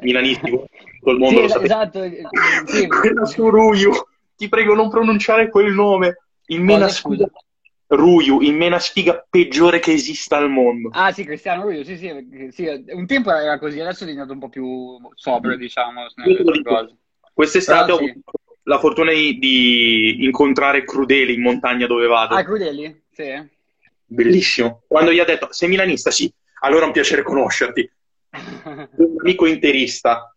milanisti, 0.00 0.50
tutto 0.50 1.10
il 1.12 1.18
mondo 1.18 1.36
Sì, 1.36 1.42
lo 1.42 1.48
sapete. 1.48 1.64
esatto, 1.66 2.02
eh, 2.02 2.22
sì. 2.66 2.88
Quella 2.88 3.24
su 3.26 3.48
Ruiu, 3.48 3.92
ti 4.36 4.48
prego 4.48 4.74
non 4.74 4.90
pronunciare 4.90 5.48
quel 5.50 5.72
nome. 5.72 6.16
Il 6.50 6.60
mena 6.60 6.86
Cosa, 6.86 6.94
scusa? 6.94 7.24
sfiga 7.24 7.46
Ruiu, 7.90 8.40
il 8.42 8.52
mena 8.52 8.78
sfiga 8.78 9.26
peggiore 9.28 9.78
che 9.78 9.92
esista 9.92 10.36
al 10.36 10.50
mondo. 10.50 10.90
Ah 10.92 11.10
sì, 11.10 11.24
Cristiano 11.24 11.62
Ronaldo, 11.62 11.84
sì, 11.84 11.96
sì, 11.96 12.48
sì, 12.50 12.84
un 12.88 13.06
tempo 13.06 13.32
era 13.32 13.58
così, 13.58 13.80
adesso 13.80 14.04
è 14.04 14.06
diventato 14.06 14.34
un 14.34 14.40
po' 14.40 14.50
più 14.50 14.98
sobrio, 15.14 15.56
diciamo, 15.56 16.06
dico, 16.22 16.62
cose. 16.62 16.96
Quest'estate 17.32 17.84
Però 17.92 17.96
ho 17.96 17.98
avuto 17.98 18.20
la 18.64 18.78
fortuna 18.78 19.12
di, 19.12 20.22
incontrare 20.24 20.84
Crudeli 20.84 21.34
in 21.34 21.40
montagna 21.40 21.86
dove 21.86 22.06
vado. 22.06 22.34
Ah, 22.34 22.44
Crudeli? 22.44 23.04
Sì. 23.10 23.56
Bellissimo. 24.04 24.82
Quando 24.86 25.10
gli 25.10 25.18
ha 25.18 25.24
detto 25.24 25.48
sei 25.50 25.68
milanista, 25.70 26.10
sì, 26.10 26.30
allora 26.60 26.82
è 26.82 26.86
un 26.86 26.92
piacere 26.92 27.22
conoscerti. 27.22 27.90
Un 28.96 29.16
amico 29.20 29.46
interista 29.46 30.36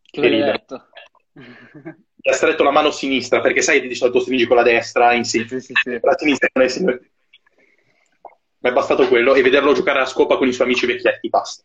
Che 0.00 0.20
l'hai 0.20 0.30
ridere. 0.30 0.52
detto? 0.52 0.88
gli 2.22 2.30
ha 2.30 2.34
stretto 2.34 2.62
la 2.62 2.70
mano 2.70 2.92
sinistra 2.92 3.40
perché 3.40 3.62
sai 3.62 3.86
di 3.86 3.94
solito 3.96 4.20
stringi 4.20 4.46
con 4.46 4.56
la 4.56 4.62
destra 4.62 5.12
in 5.12 5.24
sì. 5.24 5.44
Sì, 5.48 5.60
sì, 5.60 5.72
sì. 5.74 5.98
La 6.00 6.16
sinistra 6.16 6.48
non 6.52 6.64
è 6.64 6.68
sempre. 6.68 7.10
Mi 8.58 8.70
è 8.70 8.72
bastato 8.72 9.08
quello 9.08 9.34
e 9.34 9.42
vederlo 9.42 9.72
giocare 9.72 9.98
a 9.98 10.06
scopa 10.06 10.36
con 10.36 10.46
i 10.46 10.52
suoi 10.52 10.68
amici 10.68 10.86
vecchietti, 10.86 11.28
basta. 11.28 11.64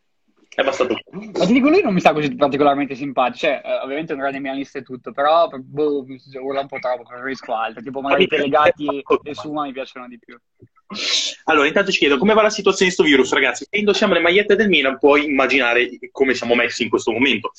È 0.49 0.63
bastato 0.63 0.99
quello. 1.03 1.31
Ma 1.37 1.45
ti 1.45 1.53
dico, 1.53 1.69
lui 1.69 1.83
non 1.83 1.93
mi 1.93 1.99
sta 1.99 2.11
così 2.11 2.33
particolarmente 2.33 2.95
simpatico, 2.95 3.37
cioè, 3.37 3.61
eh, 3.63 3.83
ovviamente 3.83 4.13
è 4.13 4.15
un 4.15 4.21
grande 4.21 4.39
milanista 4.39 4.79
e 4.79 4.81
tutto, 4.81 5.11
però 5.11 5.47
boh, 5.47 6.03
mi 6.03 6.19
urla 6.41 6.61
un 6.61 6.67
po' 6.67 6.79
troppo, 6.79 7.03
preferisco 7.03 7.53
altri, 7.53 7.83
tipo 7.83 8.01
magari 8.01 8.23
i 8.23 8.27
Telegati 8.27 9.03
e 9.21 9.35
Suma 9.35 9.65
mi 9.65 9.73
piacciono 9.73 10.07
di 10.07 10.17
più. 10.17 10.35
Allora, 11.43 11.67
intanto 11.67 11.91
ci 11.91 11.99
chiedo 11.99 12.17
come 12.17 12.33
va 12.33 12.41
la 12.41 12.49
situazione 12.49 12.89
di 12.89 12.95
sto 12.97 13.03
virus, 13.03 13.31
ragazzi. 13.31 13.67
Se 13.69 13.77
indossiamo 13.77 14.13
le 14.13 14.21
magliette 14.21 14.55
del 14.55 14.69
Milan, 14.69 14.97
puoi 14.97 15.25
immaginare 15.25 15.91
come 16.11 16.33
siamo 16.33 16.55
messi 16.55 16.81
in 16.81 16.89
questo 16.89 17.11
momento. 17.11 17.51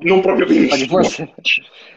Non 0.00 0.20
proprio 0.20 0.46
benissimo. 0.46 1.00
forse, 1.00 1.34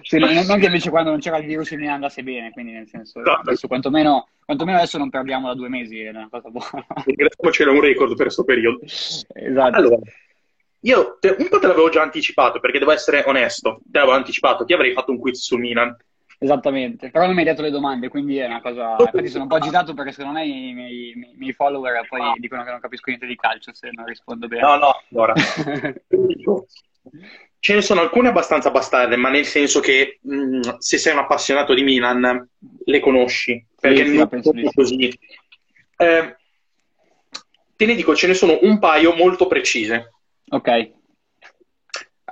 sì, 0.01 0.19
non, 0.19 0.59
che 0.59 0.65
invece 0.67 0.91
quando 0.91 1.09
non 1.09 1.19
c'era 1.19 1.37
il 1.37 1.47
virus 1.47 1.71
Milan 1.71 1.95
andasse 1.95 2.21
bene, 2.21 2.51
quindi 2.51 2.73
nel 2.73 2.87
senso, 2.87 3.19
Esatto. 3.19 3.39
adesso 3.41 3.67
quantomeno, 3.67 4.27
quantomeno 4.45 4.77
adesso 4.77 4.99
non 4.99 5.09
perdiamo 5.09 5.47
da 5.47 5.55
due 5.55 5.69
mesi, 5.69 5.99
è 5.99 6.09
una 6.09 6.27
cosa 6.29 6.49
buona. 6.49 6.85
Ringraziamocene 7.03 7.71
un 7.71 7.81
record 7.81 8.09
per 8.09 8.25
questo 8.25 8.43
periodo. 8.43 8.79
Esatto. 8.83 9.75
Allora, 9.75 9.97
io 10.81 11.17
te- 11.19 11.35
un 11.39 11.49
po' 11.49 11.57
te 11.57 11.65
l'avevo 11.65 11.89
già 11.89 12.03
anticipato, 12.03 12.59
perché 12.59 12.77
devo 12.77 12.91
essere 12.91 13.23
onesto. 13.25 13.81
Te 13.89 13.97
l'avevo 13.97 14.15
anticipato, 14.17 14.65
ti 14.65 14.73
avrei 14.73 14.93
fatto 14.93 15.11
un 15.11 15.17
quiz 15.17 15.41
sul 15.43 15.59
Milan. 15.59 15.95
Esattamente, 16.41 17.09
però 17.09 17.25
non 17.25 17.33
mi 17.33 17.41
hai 17.41 17.47
detto 17.47 17.63
le 17.63 17.71
domande, 17.71 18.07
quindi 18.07 18.37
è 18.37 18.45
una 18.45 18.61
cosa... 18.61 18.95
Infatti 18.99 19.27
sono 19.27 19.43
un 19.43 19.49
po' 19.49 19.55
agitato 19.55 19.93
perché 19.93 20.13
secondo 20.13 20.37
me 20.39 20.45
i 20.45 20.73
miei, 20.73 21.09
i 21.09 21.35
miei 21.35 21.53
follower 21.53 22.07
poi 22.07 22.21
dicono 22.37 22.63
che 22.63 22.71
non 22.71 22.79
capisco 22.79 23.09
niente 23.09 23.25
di 23.27 23.35
calcio 23.35 23.73
se 23.73 23.89
non 23.91 24.05
rispondo 24.05 24.47
bene. 24.47 24.61
No, 24.61 24.77
no, 24.77 25.01
allora. 25.11 25.33
Ce 27.61 27.73
ne 27.73 27.81
sono 27.81 27.99
alcune 27.99 28.29
abbastanza 28.29 28.71
bastarde, 28.71 29.17
ma 29.17 29.29
nel 29.29 29.45
senso 29.45 29.81
che 29.81 30.19
mh, 30.21 30.77
se 30.77 30.97
sei 30.97 31.11
un 31.13 31.19
appassionato 31.19 31.73
di 31.73 31.83
Milan 31.83 32.49
le 32.85 32.99
conosci, 33.01 33.65
perché 33.79 34.05
sì, 34.05 34.15
non 34.15 34.29
sì. 34.41 34.69
così. 34.73 35.19
Eh, 35.97 36.35
te 37.75 37.85
ne 37.85 37.95
dico, 37.95 38.15
ce 38.15 38.27
ne 38.27 38.33
sono 38.33 38.59
un 38.61 38.79
paio 38.79 39.13
molto 39.13 39.47
precise. 39.47 40.13
ok, 40.49 40.91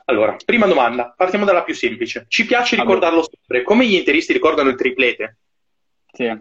Allora, 0.06 0.38
prima 0.46 0.66
domanda, 0.66 1.14
partiamo 1.16 1.44
dalla 1.44 1.64
più 1.64 1.74
semplice. 1.74 2.26
Ci 2.30 2.46
piace 2.46 2.78
ricordarlo 2.78 3.28
sempre, 3.30 3.64
come 3.64 3.86
gli 3.86 3.96
interisti 3.96 4.32
ricordano 4.32 4.70
il 4.70 4.78
triplete, 4.78 5.38
sì. 6.14 6.34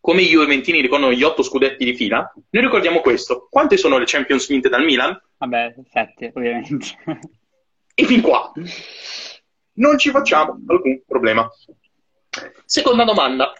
come 0.00 0.22
i 0.22 0.28
Juventini 0.28 0.80
ricordano 0.80 1.12
gli 1.12 1.22
otto 1.22 1.42
scudetti 1.42 1.84
di 1.84 1.94
fila, 1.94 2.32
noi 2.48 2.62
ricordiamo 2.62 3.00
questo. 3.00 3.46
Quante 3.50 3.76
sono 3.76 3.98
le 3.98 4.06
Champions 4.06 4.48
vinte 4.48 4.70
dal 4.70 4.84
Milan? 4.84 5.20
Vabbè, 5.36 5.74
sette, 5.90 6.32
ovviamente. 6.34 6.96
E 7.94 8.04
fin 8.04 8.20
qua 8.22 8.52
non 9.74 9.98
ci 9.98 10.10
facciamo 10.10 10.58
alcun 10.66 11.02
problema. 11.06 11.48
Seconda 12.64 13.04
domanda. 13.04 13.52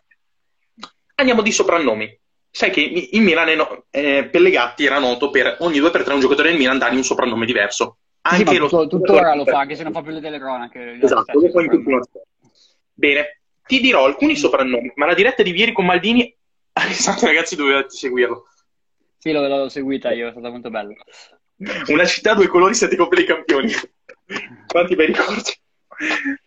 Andiamo 1.16 1.42
di 1.42 1.53
soprannomi. 1.53 2.18
Sai 2.51 2.71
che 2.71 2.81
il 2.81 3.21
Milan, 3.23 3.49
eh, 3.90 4.29
Pellegatti 4.31 4.85
era 4.85 4.99
noto 4.99 5.31
per 5.31 5.57
ogni 5.61 5.79
due 5.79 5.90
per 5.90 6.03
tre 6.05 6.12
un 6.14 6.21
giocatore 6.21 6.51
del 6.51 6.59
Milan 6.59 6.79
dargli 6.79 6.97
un 6.97 7.05
soprannome 7.05 7.47
diverso. 7.47 7.97
Sì, 8.23 8.35
Anche 8.35 8.45
ma 8.45 8.59
lo 8.59 8.68
tutto- 8.68 8.87
tuttora 8.87 9.35
lo 9.35 9.45
fa, 9.45 9.61
anche 9.61 9.75
se 9.75 9.83
non 9.83 9.92
fa 9.92 10.03
più 10.03 10.12
le 10.12 10.21
telecronache. 10.21 10.99
Esatto, 11.01 11.40
lo 11.40 11.51
fa 11.51 11.61
in 11.62 11.68
continuazione. 11.68 12.27
Bene, 12.92 13.40
ti 13.66 13.81
dirò 13.81 14.05
alcuni 14.05 14.37
soprannomi, 14.37 14.92
ma 14.97 15.07
la 15.07 15.14
diretta 15.14 15.42
di 15.42 15.51
ieri 15.57 15.73
con 15.73 15.87
Maldini, 15.87 16.35
esatto 16.73 17.27
ragazzi, 17.27 17.57
dovevate 17.57 17.88
seguirlo. 17.90 18.47
Sì, 19.18 19.33
l'ho, 19.33 19.47
l'ho 19.47 19.68
seguita 19.68 20.12
io, 20.12 20.29
è 20.29 20.31
stata 20.33 20.51
molto 20.51 20.68
bella. 20.71 20.92
Una 21.88 22.05
città, 22.05 22.35
due 22.35 22.49
colori, 22.49 22.75
sette 22.75 22.97
coppe 22.97 23.16
dei 23.16 23.25
campioni. 23.25 23.73
Quanti 24.66 24.95
bei 24.97 25.07
ricordi. 25.07 25.51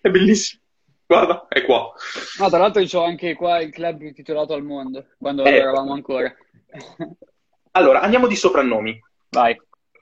È 0.01 0.09
bellissimo. 0.09 0.61
Guarda, 1.07 1.45
è 1.47 1.63
qua. 1.63 1.93
No, 2.39 2.49
tra 2.49 2.57
l'altro 2.57 2.81
io 2.81 2.99
ho 2.99 3.03
anche 3.03 3.35
qua 3.35 3.59
il 3.61 3.71
club 3.71 4.11
titolato 4.13 4.53
al 4.53 4.63
mondo, 4.63 5.05
quando 5.19 5.43
Eh. 5.43 5.51
eravamo 5.55 5.93
ancora. 5.93 6.33
Allora, 7.71 8.01
andiamo 8.01 8.27
di 8.27 8.35
soprannomi. 8.35 8.99
Vai. 9.29 9.55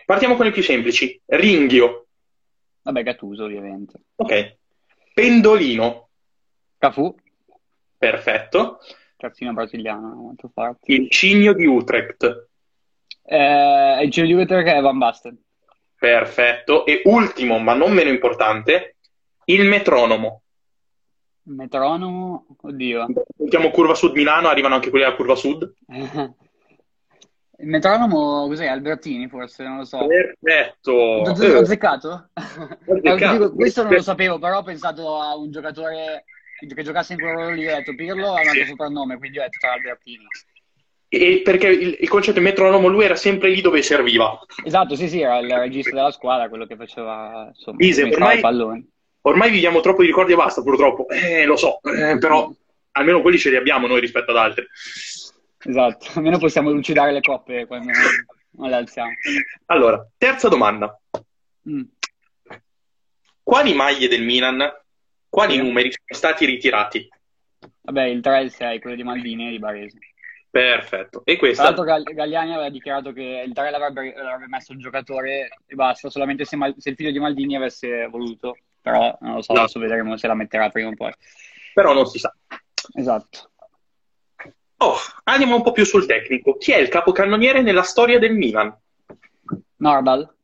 Partiamo 0.06 0.36
con 0.36 0.46
i 0.48 0.52
più 0.52 0.62
semplici. 0.63 1.19
Ringhio. 1.26 2.08
Vabbè, 2.84 3.04
Gattuso, 3.04 3.43
ovviamente. 3.46 4.00
Ok. 4.15 4.58
Pendolino. 5.13 6.10
Cafu, 6.78 7.15
Perfetto. 7.98 8.80
terzino 9.15 9.54
brasiliano, 9.54 10.13
molto 10.15 10.50
forte. 10.54 10.91
Il 10.91 11.10
cigno 11.10 11.54
di 11.54 11.65
Utrecht. 11.65 12.48
Eh, 13.24 14.00
il 14.04 14.10
giro 14.12 14.28
di 14.28 14.34
Utrecht 14.34 14.67
è 14.67 14.82
Van 14.82 14.98
Basten. 14.98 15.38
Perfetto. 16.04 16.86
E 16.86 17.02
ultimo, 17.06 17.60
ma 17.60 17.74
non 17.74 17.94
meno 17.94 18.10
importante, 18.10 18.98
il 19.46 19.66
metronomo. 19.66 20.42
Metronomo, 21.44 22.46
oddio. 22.62 23.06
Mettiamo 23.38 23.72
curva 23.72 23.96
sud 23.96 24.13
Milano, 24.13 24.50
arrivano 24.50 24.76
anche 24.76 24.89
quelli 24.89 25.06
della 25.06 25.16
curva 25.16 25.36
sud. 25.36 25.74
Il 27.56 27.68
metronomo, 27.70 28.48
cos'è? 28.48 28.66
Albertini 28.66 29.30
forse, 29.30 29.63
non 29.63 29.78
lo 29.78 29.86
so. 29.86 30.06
Perfetto. 30.06 30.92
Ho 30.92 31.26
Eh, 31.42 31.58
azzeccato? 31.60 32.30
ho 32.34 32.94
azzeccato. 32.98 33.32
Dico, 33.38 33.54
questo 33.54 33.84
non 33.84 33.94
lo 33.94 34.02
sapevo, 34.02 34.39
però 34.39 34.58
ho 34.58 34.63
pensato 34.63 35.22
a 35.22 35.38
un 35.38 35.52
giocatore 35.52 36.26
che 36.68 36.84
giocasse 36.84 37.13
in 37.13 37.20
quel 37.20 37.32
ruolo 37.32 37.52
lì, 37.52 37.66
ho 37.66 37.76
detto 37.76 37.96
Pirlo 37.96 38.34
ha 38.34 38.42
un 38.42 38.48
altro 38.50 38.66
soprannome, 38.66 39.18
quindi 39.18 39.38
ho 39.39 39.44
detto 39.44 39.60
sarà 39.62 39.74
Albertini. 39.76 40.26
E 41.15 41.41
perché 41.43 41.67
il, 41.67 41.97
il 41.99 42.10
concetto 42.10 42.39
di 42.39 42.43
metronomo 42.45 42.88
lui 42.88 43.04
era 43.04 43.15
sempre 43.15 43.49
lì 43.49 43.62
dove 43.62 43.84
serviva. 43.84 44.39
Esatto, 44.63 44.95
sì, 44.95 45.08
sì, 45.08 45.21
era 45.21 45.38
il 45.38 45.54
regista 45.54 45.91
della 45.91 46.10
squadra, 46.10 46.49
quello 46.49 46.65
che 46.65 46.76
faceva, 46.76 47.52
insomma, 47.54 47.78
mescolava 47.78 48.15
ormai- 48.15 48.38
i 48.38 48.41
palloni. 48.41 48.91
Ormai 49.21 49.52
viviamo 49.52 49.80
troppo 49.80 50.02
di 50.02 50.08
ricordi 50.08 50.34
e 50.34 50.36
basta, 50.36 50.63
purtroppo. 50.63 51.08
Eh, 51.10 51.45
lo 51.45 51.56
so, 51.56 51.80
eh, 51.84 52.17
però 52.17 52.52
almeno 52.93 53.21
quelli 53.21 53.38
ce 53.38 53.52
li 53.52 53.58
abbiamo 53.58 53.86
noi 53.86 53.99
rispetto 53.99 54.32
ad 54.32 54.38
altri. 54.38 54.65
Esatto, 55.65 56.08
almeno 56.17 56.39
possiamo 56.39 56.71
lucidare 56.71 57.12
le 57.12 57.21
coppe 57.21 57.67
quando 57.67 57.91
non 58.54 58.69
le 58.69 58.76
alziamo. 58.76 59.12
Allora, 59.67 60.04
terza 60.17 60.49
domanda. 60.49 60.99
Mm. 61.69 61.84
Quali 63.43 63.73
maglie 63.76 64.08
del 64.08 64.23
Milan, 64.23 64.67
quali 65.30 65.54
Sì. 65.54 65.62
numeri 65.62 65.91
sono 65.91 66.19
stati 66.19 66.45
ritirati? 66.45 67.08
Vabbè, 67.82 68.06
il 68.06 68.19
3 68.21 68.39
e 68.39 68.43
il 68.43 68.52
6, 68.52 68.80
quello 68.80 68.95
di 68.95 69.04
Maldini 69.04 69.47
e 69.49 69.52
di 69.52 69.60
Baresi. 69.60 70.12
Perfetto. 70.54 71.22
E 71.26 71.32
Tra 71.32 71.39
questa? 71.39 71.63
l'altro 71.63 71.84
Gall- 71.84 72.13
Galliani 72.13 72.54
aveva 72.54 72.70
dichiarato 72.70 73.12
che 73.12 73.44
il 73.44 73.54
3 73.54 73.72
l'avrebbe, 73.72 74.13
l'avrebbe 74.16 74.46
messo 74.48 74.72
il 74.74 74.78
giocatore 74.78 75.48
e 75.66 75.74
basta, 75.74 76.12
solamente 76.12 76.46
se, 76.46 76.56
Mal- 76.56 76.76
se 76.78 76.92
il 76.92 76.96
figlio 76.96 77.10
di 77.10 77.18
Maldini 77.18 77.56
avesse 77.56 78.06
voluto, 78.06 78.58
però 78.80 79.18
non 79.22 79.34
lo 79.34 79.42
so, 79.42 79.54
No. 79.54 79.62
adesso 79.62 79.80
vedremo 79.80 80.16
se 80.16 80.28
la 80.28 80.36
metterà 80.36 80.70
prima 80.70 80.89
o 80.89 80.94
poi. 80.94 81.12
Però 81.74 81.92
non 81.96 82.06
si 82.06 82.20
sa. 82.20 82.32
Esatto. 82.94 83.50
Oh, 84.78 84.94
andiamo 85.24 85.56
un 85.56 85.63
po' 85.63 85.72
più 85.72 85.86
sul 85.86 86.06
tecnico. 86.06 86.56
Chi 86.58 86.72
è 86.72 86.78
il 86.78 86.89
capocannoniere 86.89 87.63
nella 87.63 87.82
storia 87.82 88.20
del 88.20 88.36
Milan? 88.36 88.78
Nordal, 89.78 90.36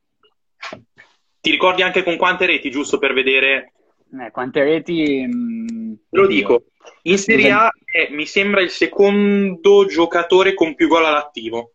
Ti 1.40 1.52
ricordi 1.52 1.84
anche 1.84 2.02
con 2.02 2.18
quante 2.18 2.48
reti, 2.48 2.72
giusto 2.72 2.98
per 2.98 3.14
vedere? 3.14 3.74
eh, 4.20 4.32
quante 4.32 4.64
reti? 4.64 5.24
mm, 5.28 5.94
Te 6.10 6.18
lo 6.18 6.24
oddio. 6.24 6.36
dico. 6.36 6.64
In 7.04 7.18
Serie 7.18 7.52
A 7.52 7.72
è, 7.86 8.10
mi 8.12 8.26
sembra 8.26 8.62
il 8.62 8.70
secondo 8.70 9.86
giocatore 9.86 10.54
con 10.54 10.76
più 10.76 10.88
gol 10.88 11.06
all'attivo. 11.06 11.74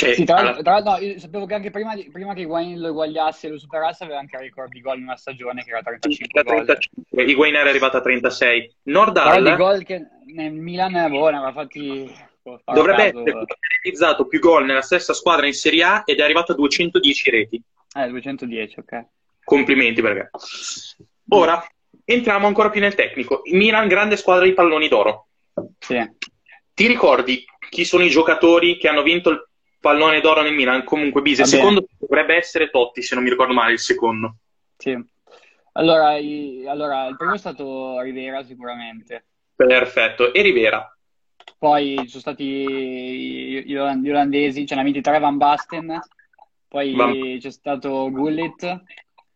Cioè, 0.00 0.14
Sì, 0.14 0.24
tra 0.24 0.36
alla- 0.36 0.52
l'altro, 0.52 0.70
l'altro, 0.72 0.92
no, 0.92 0.98
io 0.98 1.18
sapevo 1.18 1.44
che 1.44 1.54
anche 1.54 1.70
prima, 1.70 1.92
prima 2.10 2.32
che 2.32 2.40
Higuain 2.40 2.80
lo 2.80 2.88
eguagliasse 2.88 3.46
e 3.46 3.50
lo 3.50 3.58
superasse 3.58 4.04
aveva 4.04 4.18
anche 4.18 4.38
record 4.38 4.70
di 4.70 4.80
gol 4.80 4.96
in 4.96 5.02
una 5.02 5.16
stagione 5.16 5.62
che 5.62 5.70
era 5.70 5.82
35 5.82 6.42
da 6.42 6.50
gol. 6.50 6.64
35. 6.64 7.24
Higuain 7.24 7.54
era 7.54 7.68
arrivato 7.68 7.98
a 7.98 8.00
36. 8.00 8.58
Però 8.58 8.72
di 8.72 8.92
Nordal 8.92 9.56
gol 9.56 9.84
che 9.84 10.02
nel 10.32 10.52
Milan, 10.52 10.92
boh, 11.10 11.28
ne 11.28 11.36
aveva 11.36 11.52
fatti... 11.52 12.10
boh, 12.40 12.60
dovrebbe 12.64 13.12
caso, 13.12 13.20
essere 13.20 13.44
realizzato 13.82 14.26
più 14.26 14.38
gol 14.40 14.64
nella 14.64 14.80
stessa 14.80 15.12
squadra 15.12 15.46
in 15.46 15.52
Serie 15.52 15.82
A 15.84 16.02
ed 16.06 16.18
è 16.18 16.22
arrivato 16.22 16.52
a 16.52 16.54
210 16.54 17.30
reti. 17.30 17.62
Eh, 17.94 18.08
210, 18.08 18.80
ok. 18.80 19.04
Complimenti 19.44 20.00
perché. 20.00 20.30
Ora 21.28 21.62
entriamo 22.12 22.46
ancora 22.46 22.70
più 22.70 22.80
nel 22.80 22.94
tecnico. 22.94 23.42
Il 23.44 23.56
Milan, 23.56 23.88
grande 23.88 24.16
squadra 24.16 24.44
di 24.44 24.52
palloni 24.54 24.88
d'oro. 24.88 25.28
Sì. 25.78 25.98
Ti 26.74 26.86
ricordi 26.86 27.44
chi 27.68 27.84
sono 27.84 28.04
i 28.04 28.08
giocatori 28.10 28.76
che 28.78 28.88
hanno 28.88 29.02
vinto 29.02 29.30
il 29.30 29.48
pallone 29.78 30.20
d'oro 30.20 30.42
nel 30.42 30.54
Milan? 30.54 30.84
Comunque, 30.84 31.20
Bise, 31.22 31.42
Vabbè. 31.42 31.54
secondo 31.56 31.84
dovrebbe 31.98 32.36
essere 32.36 32.70
Totti, 32.70 33.02
se 33.02 33.14
non 33.14 33.24
mi 33.24 33.30
ricordo 33.30 33.52
male, 33.52 33.72
il 33.72 33.78
secondo. 33.78 34.36
Sì. 34.76 34.98
Allora, 35.72 36.16
i- 36.16 36.66
allora, 36.66 37.06
il 37.06 37.16
primo 37.16 37.34
è 37.34 37.38
stato 37.38 38.00
Rivera 38.00 38.42
sicuramente, 38.44 39.24
Perfetto. 39.54 40.32
E 40.32 40.42
Rivera. 40.42 40.96
poi 41.58 41.96
ci 42.02 42.08
sono 42.08 42.20
stati 42.20 42.44
gli 42.44 43.62
gli 43.66 43.76
oland- 43.76 44.04
gli 44.04 44.10
olandesi, 44.10 44.66
ce 44.66 44.74
ne 44.74 44.80
ha 44.80 44.84
vinti 44.84 45.00
tre 45.02 45.18
Van 45.18 45.36
Basten, 45.36 45.98
poi 46.66 46.94
Van- 46.94 47.38
c'è 47.38 47.50
stato 47.50 48.10
Gullit, 48.10 48.82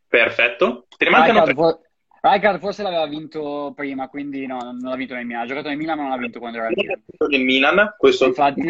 Perfetto. 0.08 0.86
Te 0.96 1.04
ne 1.04 1.10
mancano 1.10 1.44
Rijkaard, 1.44 1.76
tre. 1.80 1.83
Rijkaard 2.26 2.58
forse 2.58 2.82
l'aveva 2.82 3.06
vinto 3.06 3.72
prima, 3.76 4.08
quindi 4.08 4.46
no, 4.46 4.56
non 4.58 4.78
l'ha 4.80 4.96
vinto 4.96 5.12
nel 5.14 5.26
Milan, 5.26 5.42
ha 5.42 5.46
giocato 5.46 5.68
nel 5.68 5.76
Milan 5.76 5.96
ma 5.96 6.02
non 6.04 6.12
l'ha 6.12 6.16
vinto 6.18 6.38
quando 6.38 6.56
era 6.58 6.68
Milan. 6.74 7.02
nel 7.28 7.40
Milan. 7.42 7.94
Questo 7.98 8.24
Infatti, 8.24 8.60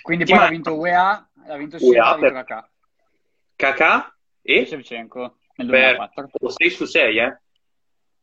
quindi 0.00 0.24
poi 0.24 0.34
l'ha 0.34 0.40
manca- 0.40 0.48
vinto 0.48 0.74
UEA, 0.74 1.28
l'ha 1.46 1.56
vinto 1.58 1.78
Sheva, 1.78 2.04
l'ha 2.04 2.16
vinto 2.16 2.20
per- 2.20 2.44
Kakà 2.44 2.70
Kakà 3.56 4.16
e 4.40 4.64
Shevchenko 4.64 5.20
nel 5.56 5.66
per 5.68 5.96
2004. 5.96 6.30
6 6.56 6.70
su 6.70 6.84
6, 6.86 7.18
eh? 7.18 7.38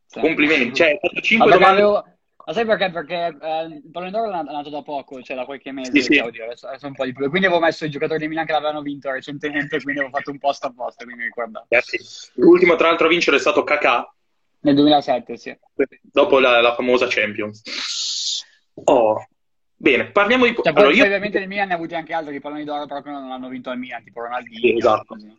Sì. 0.06 0.18
Complimenti. 0.20 0.74
Cioè, 0.74 0.88
hai 0.88 0.98
fatto 1.00 1.20
5 1.20 1.46
Ma 1.46 1.56
perché 1.56 1.70
domande. 1.72 1.82
avevo- 1.82 2.18
ma 2.46 2.52
sai 2.52 2.64
perché? 2.64 2.90
Perché 2.90 3.36
eh, 3.42 3.62
il 3.64 3.90
pallone 3.92 4.10
d'oro 4.12 4.30
è 4.30 4.42
nato 4.42 4.70
da 4.70 4.82
poco, 4.82 5.20
cioè 5.22 5.36
da 5.36 5.44
qualche 5.44 5.70
mese, 5.72 5.90
Sì, 5.92 6.00
sì. 6.02 6.14
cioè, 6.16 6.26
oddio, 6.26 6.44
adesso, 6.44 6.66
adesso 6.68 6.86
un 6.86 6.94
po' 6.94 7.04
di 7.04 7.12
più. 7.12 7.28
Quindi 7.28 7.46
avevo 7.46 7.60
messo 7.60 7.84
i 7.84 7.90
giocatori 7.90 8.18
di 8.20 8.28
Milan 8.28 8.46
che 8.46 8.52
l'avevano 8.52 8.82
vinto 8.82 9.10
recentemente, 9.10 9.80
quindi 9.82 10.00
avevo 10.00 10.16
fatto 10.16 10.30
un 10.32 10.38
post 10.38 10.64
apposta, 10.64 11.04
quindi 11.04 11.22
mi 11.22 11.28
ricordavo. 11.28 11.66
Eh 11.68 11.80
sì. 11.82 11.98
L'ultimo, 12.40 12.74
tra 12.76 12.88
l'altro, 12.88 13.06
a 13.06 13.10
vincere 13.10 13.36
è 13.36 13.40
stato 13.40 13.64
Kakà, 13.64 14.14
Nel 14.66 14.74
2007, 14.74 15.36
sì. 15.36 15.56
dopo 16.02 16.40
la, 16.40 16.60
la 16.60 16.74
famosa 16.74 17.06
Champions. 17.08 17.62
Oh, 18.82 19.24
bene, 19.76 20.10
parliamo 20.10 20.44
di... 20.44 20.56
Cioè, 20.56 20.72
allora, 20.74 20.92
io... 20.92 21.04
ovviamente 21.04 21.38
nel 21.38 21.46
Milan 21.46 21.68
ne 21.68 21.74
ha 21.74 21.76
avuti 21.76 21.94
anche 21.94 22.12
altri 22.12 22.32
di 22.32 22.40
palloni 22.40 22.64
d'oro, 22.64 22.84
che 22.84 23.10
non 23.10 23.30
hanno 23.30 23.48
vinto 23.48 23.70
al 23.70 23.78
Milan, 23.78 24.02
tipo 24.02 24.22
Ronaldinho. 24.22 24.76
Esatto. 24.76 25.04
così. 25.06 25.32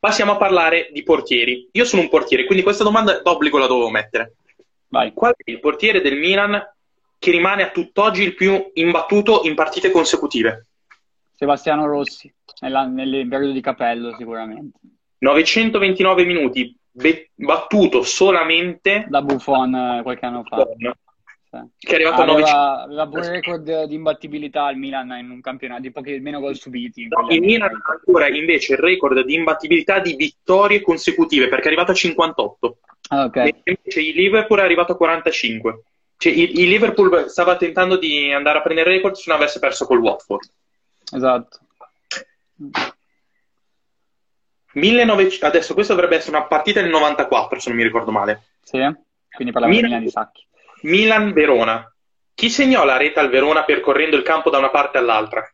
Passiamo 0.00 0.32
a 0.32 0.36
parlare 0.36 0.88
di 0.92 1.04
portieri. 1.04 1.68
Io 1.70 1.84
sono 1.84 2.02
un 2.02 2.08
portiere, 2.08 2.44
quindi 2.44 2.64
questa 2.64 2.82
domanda 2.82 3.20
d'obbligo 3.20 3.56
la 3.56 3.68
dovevo 3.68 3.88
mettere. 3.88 4.34
Vai. 4.88 5.12
Qual 5.12 5.32
è 5.36 5.48
il 5.48 5.60
portiere 5.60 6.00
del 6.00 6.18
Milan 6.18 6.60
che 7.20 7.30
rimane 7.30 7.62
a 7.62 7.70
tutt'oggi 7.70 8.24
il 8.24 8.34
più 8.34 8.72
imbattuto 8.74 9.42
in 9.44 9.54
partite 9.54 9.92
consecutive? 9.92 10.66
Sebastiano 11.30 11.86
Rossi, 11.86 12.34
nella- 12.62 12.86
nel 12.86 13.28
periodo 13.28 13.52
di 13.52 13.60
Capello 13.60 14.12
sicuramente. 14.16 14.80
929 15.18 16.24
minuti, 16.24 16.76
be- 16.94 17.30
battuto 17.34 18.02
solamente 18.02 19.06
Da 19.08 19.22
Buffon 19.22 19.74
eh, 19.74 20.02
qualche 20.02 20.26
anno 20.26 20.44
fa. 20.44 20.66
Sì. 20.76 20.90
che 21.78 21.92
è 21.92 21.94
arrivato 21.94 22.22
a 22.22 22.24
900. 22.24 22.58
Aveva, 22.58 22.82
aveva 22.82 23.06
pure 23.08 23.26
il 23.26 23.32
record 23.32 23.84
di 23.84 23.94
imbattibilità 23.94 24.64
al 24.64 24.76
Milan 24.76 25.10
in 25.18 25.30
un 25.30 25.40
campionato, 25.40 25.82
di 25.82 25.90
pochi 25.92 26.18
meno 26.18 26.40
gol 26.40 26.56
subiti. 26.56 27.06
No, 27.08 27.26
il. 27.30 27.40
Milan 27.40 27.70
ha 27.70 27.92
ancora 27.92 28.28
invece 28.28 28.72
il 28.72 28.78
record 28.78 29.24
di 29.24 29.34
imbattibilità 29.34 30.00
di 30.00 30.14
vittorie 30.14 30.80
consecutive 30.80 31.48
perché 31.48 31.64
è 31.64 31.66
arrivato 31.68 31.92
a 31.92 31.94
58. 31.94 32.78
Ah, 33.08 33.24
ok. 33.24 33.36
Mentre 33.36 33.62
Invece 33.64 34.00
il 34.00 34.14
Liverpool 34.14 34.58
è 34.60 34.62
arrivato 34.62 34.92
a 34.92 34.96
45. 34.96 35.82
Cioè, 36.16 36.32
il, 36.32 36.58
il 36.58 36.68
Liverpool 36.68 37.28
stava 37.28 37.56
tentando 37.56 37.96
di 37.96 38.32
andare 38.32 38.58
a 38.58 38.62
prendere 38.62 38.90
il 38.90 38.96
record 38.96 39.14
se 39.14 39.24
non 39.26 39.38
avesse 39.38 39.58
perso 39.58 39.86
col 39.86 39.98
Watford. 39.98 40.48
Esatto. 41.12 41.58
1900 44.74 45.46
adesso 45.46 45.74
questa 45.74 45.94
dovrebbe 45.94 46.16
essere 46.16 46.36
una 46.36 46.46
partita 46.46 46.80
del 46.80 46.90
94 46.90 47.58
se 47.60 47.68
non 47.68 47.78
mi 47.78 47.84
ricordo 47.84 48.10
male. 48.10 48.42
Sì, 48.62 48.78
quindi 49.30 49.52
parliamo 49.52 49.74
di 49.74 49.82
Milan- 49.82 49.90
Milan 49.90 50.02
di 50.04 50.10
Sacchi. 50.10 50.46
Milan-Verona. 50.82 51.88
Chi 52.34 52.50
segnò 52.50 52.84
la 52.84 52.96
rete 52.96 53.20
al 53.20 53.30
Verona 53.30 53.64
percorrendo 53.64 54.16
il 54.16 54.22
campo 54.22 54.50
da 54.50 54.58
una 54.58 54.70
parte 54.70 54.98
all'altra? 54.98 55.48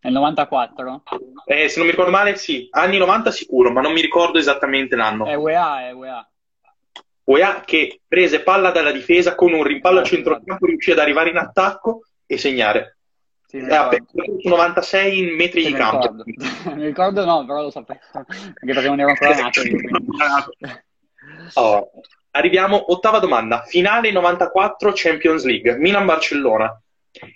Nel 0.00 0.12
94? 0.12 1.02
Eh, 1.46 1.68
se 1.68 1.76
non 1.78 1.86
mi 1.86 1.90
ricordo 1.92 2.10
male, 2.12 2.36
sì, 2.36 2.68
anni 2.70 2.98
90 2.98 3.30
sicuro, 3.30 3.70
ma 3.70 3.80
non 3.80 3.92
mi 3.92 4.00
ricordo 4.00 4.38
esattamente 4.38 4.94
l'anno. 4.96 5.26
È 5.26 5.34
UEA, 5.34 5.88
è 5.88 5.92
UEA. 5.92 6.28
UEA 7.24 7.62
che 7.64 8.00
prese 8.06 8.42
palla 8.42 8.70
dalla 8.70 8.92
difesa 8.92 9.34
con 9.34 9.52
un 9.52 9.62
rimpallo 9.64 9.98
a 9.98 10.02
Esatto, 10.02 10.14
centrocampo, 10.16 10.66
riuscì 10.66 10.92
ad 10.92 10.98
arrivare 10.98 11.30
in 11.30 11.38
attacco 11.38 12.02
e 12.24 12.38
segnare. 12.38 12.95
Sì, 13.60 13.66
percorso 13.66 14.48
96 14.48 15.18
in 15.18 15.34
metri 15.36 15.62
Sì, 15.62 15.68
di 15.68 15.74
campo. 15.74 16.00
ricordo. 16.00 16.24
mi 16.74 16.84
ricordo 16.84 17.24
no, 17.24 17.44
però 17.44 17.62
lo 17.62 17.70
sapevo. 17.70 18.00
Anche 18.12 18.54
perché 18.60 18.88
non 18.88 19.00
ero 19.00 19.10
ancora 19.10 19.34
nato. 19.40 19.60
Oh, 21.54 21.90
Arriviamo, 22.36 22.92
ottava 22.92 23.18
domanda. 23.18 23.62
Finale 23.62 24.12
94 24.12 24.92
Champions 24.94 25.44
League, 25.44 25.76
Milan-Barcellona. 25.78 26.80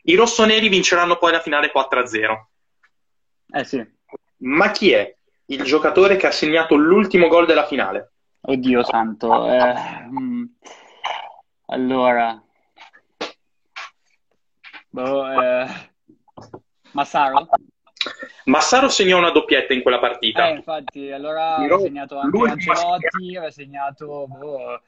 I 0.02 0.14
rossoneri 0.14 0.68
vinceranno 0.68 1.16
poi 1.16 1.32
la 1.32 1.40
finale 1.40 1.72
4-0. 1.74 2.46
Eh 3.52 3.64
sì. 3.64 3.84
Ma 4.38 4.70
chi 4.70 4.92
è 4.92 5.14
il 5.46 5.62
giocatore 5.64 6.16
che 6.16 6.26
ha 6.26 6.30
segnato 6.30 6.74
l'ultimo 6.76 7.28
gol 7.28 7.46
della 7.46 7.64
finale? 7.66 8.12
Oddio 8.42 8.84
santo. 8.84 9.50
eh, 9.50 9.74
mm. 10.10 10.44
Allora. 11.66 12.42
Boh, 14.90 15.30
eh, 15.30 15.89
Massaro? 16.92 17.48
Massaro 18.44 18.88
segnò 18.88 19.18
una 19.18 19.30
doppietta 19.30 19.72
in 19.74 19.82
quella 19.82 19.98
partita. 19.98 20.48
Eh, 20.48 20.54
infatti, 20.54 21.10
allora 21.10 21.56
aveva 21.56 21.78
segnato 21.78 22.18
anche 22.18 22.50
Ancelotti, 22.50 23.36
aveva 23.36 23.50
segnato... 23.50 24.26
boh, 24.28 24.80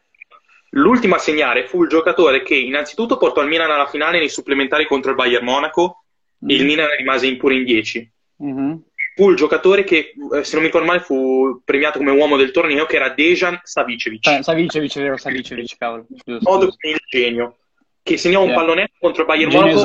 L'ultimo 0.75 1.17
a 1.17 1.19
segnare 1.19 1.67
fu 1.67 1.83
il 1.83 1.89
giocatore 1.91 2.43
che 2.43 2.55
innanzitutto 2.55 3.19
portò 3.19 3.43
il 3.43 3.49
Milan 3.49 3.71
alla 3.71 3.87
finale 3.87 4.19
nei 4.19 4.31
supplementari 4.31 4.87
contro 4.87 5.11
il 5.11 5.17
Bayern 5.17 5.45
Monaco 5.45 6.05
e 6.47 6.55
il 6.55 6.65
Milan 6.65 6.89
rimase 6.97 7.27
in 7.27 7.37
pure 7.37 7.57
in 7.57 7.65
10. 7.65 8.13
mhm. 8.37 8.83
Fu 9.15 9.29
il 9.29 9.37
giocatore 9.37 9.85
che, 9.85 10.15
eh, 10.35 10.43
se 10.43 10.53
non 10.55 10.63
mi 10.63 10.69
ricordo 10.69 10.87
male, 10.87 11.01
fu 11.01 11.61
premiato 11.67 11.99
come 11.99 12.13
uomo 12.13 12.39
del 12.39 12.51
torneo, 12.51 12.87
che 12.87 12.97
era 12.97 13.11
Dejan 13.11 13.61
Savicevic. 13.63 14.27
Eh, 14.27 14.43
Savicevic, 14.43 14.99
vero, 14.99 15.19
Savicevic, 15.19 15.77
cavolo. 15.77 16.07
Giusto, 16.09 16.51
modo 16.51 16.65
giusto. 16.65 16.79
con 16.81 16.91
il 16.93 17.01
genio, 17.11 17.59
che 18.03 18.17
segnò 18.17 18.41
un 18.41 18.49
Sì. 18.49 18.55
pallonetto 18.55 18.95
contro 18.99 19.21
il 19.21 19.29
Bayern 19.29 19.53
Monaco 19.53 19.79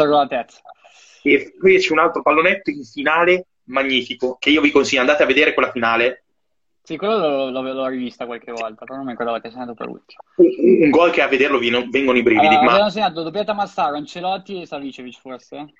e 1.33 1.53
fece 1.59 1.91
un 1.91 1.99
altro 1.99 2.21
pallonetto 2.21 2.69
in 2.69 2.83
finale 2.83 3.47
magnifico, 3.65 4.37
che 4.39 4.49
io 4.49 4.61
vi 4.61 4.71
consiglio, 4.71 5.01
andate 5.01 5.23
a 5.23 5.25
vedere 5.27 5.53
quella 5.53 5.71
finale. 5.71 6.23
Sì, 6.81 6.95
quello 6.95 7.49
l'ho, 7.49 7.87
rivista 7.87 8.25
qualche 8.25 8.51
volta, 8.51 8.85
però 8.85 8.95
non 8.95 9.05
mi 9.05 9.11
ricordavo 9.11 9.39
che 9.39 9.49
sia 9.49 9.59
andato 9.59 9.77
per 9.77 9.89
ultimo. 9.89 10.21
Un, 10.37 10.83
un 10.83 10.89
gol 10.89 11.11
che 11.11 11.21
a 11.21 11.27
vederlo 11.27 11.57
vi- 11.59 11.69
vengono 11.89 12.17
i 12.17 12.23
brividi, 12.23 12.45
Allora, 12.45 12.61
ma 12.61 12.69
avevano 12.69 12.89
segnato 12.89 13.23
doppietta 13.23 13.53
Massaro, 13.53 13.97
Ancelotti 13.97 14.61
e 14.61 14.65
Savicevic 14.65 15.19
forse? 15.19 15.73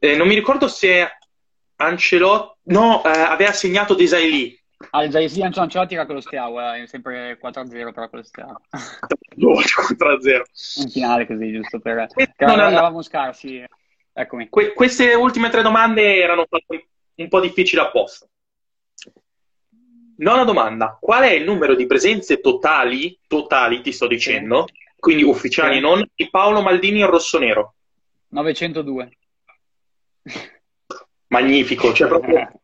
eh, 0.00 0.16
non 0.16 0.26
mi 0.26 0.34
ricordo 0.34 0.66
se 0.66 1.08
Ancelotti... 1.76 2.58
No, 2.64 3.04
eh, 3.04 3.10
aveva 3.10 3.52
segnato 3.52 3.94
Desailly. 3.94 4.58
Ah, 4.90 5.06
già 5.08 5.26
sì, 5.28 5.42
Ance- 5.42 5.60
Ancelotti 5.60 5.94
era 5.94 6.06
con 6.06 6.16
lo 6.16 6.20
Steaua, 6.20 6.76
era 6.76 6.86
sempre 6.86 7.38
4-0 7.40 7.92
però 7.92 8.08
con 8.08 8.18
lo 8.18 8.22
Steaua. 8.24 8.60
No, 9.36 9.52
4-0. 9.52 10.42
In 10.82 10.90
finale 10.90 11.26
così, 11.26 11.52
giusto 11.52 11.78
per... 11.78 12.08
Eh, 12.16 12.44
non 12.44 12.58
è- 12.58 12.66
eravamo 12.66 13.02
scarsi. 13.02 13.64
Eccomi. 14.18 14.48
Que- 14.48 14.72
queste 14.72 15.14
ultime 15.14 15.48
tre 15.48 15.62
domande 15.62 16.16
erano 16.16 16.44
un 17.14 17.28
po' 17.28 17.40
difficili 17.40 17.80
apposta. 17.80 18.26
Nona 20.16 20.42
domanda. 20.42 20.98
Qual 21.00 21.22
è 21.22 21.30
il 21.30 21.44
numero 21.44 21.76
di 21.76 21.86
presenze 21.86 22.40
totali, 22.40 23.16
totali 23.28 23.80
ti 23.80 23.92
sto 23.92 24.08
dicendo, 24.08 24.66
quindi 24.98 25.22
ufficiali 25.22 25.76
Sì. 25.76 25.80
non, 25.80 26.04
di 26.16 26.28
Paolo 26.30 26.62
Maldini 26.62 26.98
in 26.98 27.06
rossonero? 27.06 27.74
902. 28.30 29.10
Magnifico, 31.28 31.92
cioè 31.92 32.08
proprio... 32.08 32.50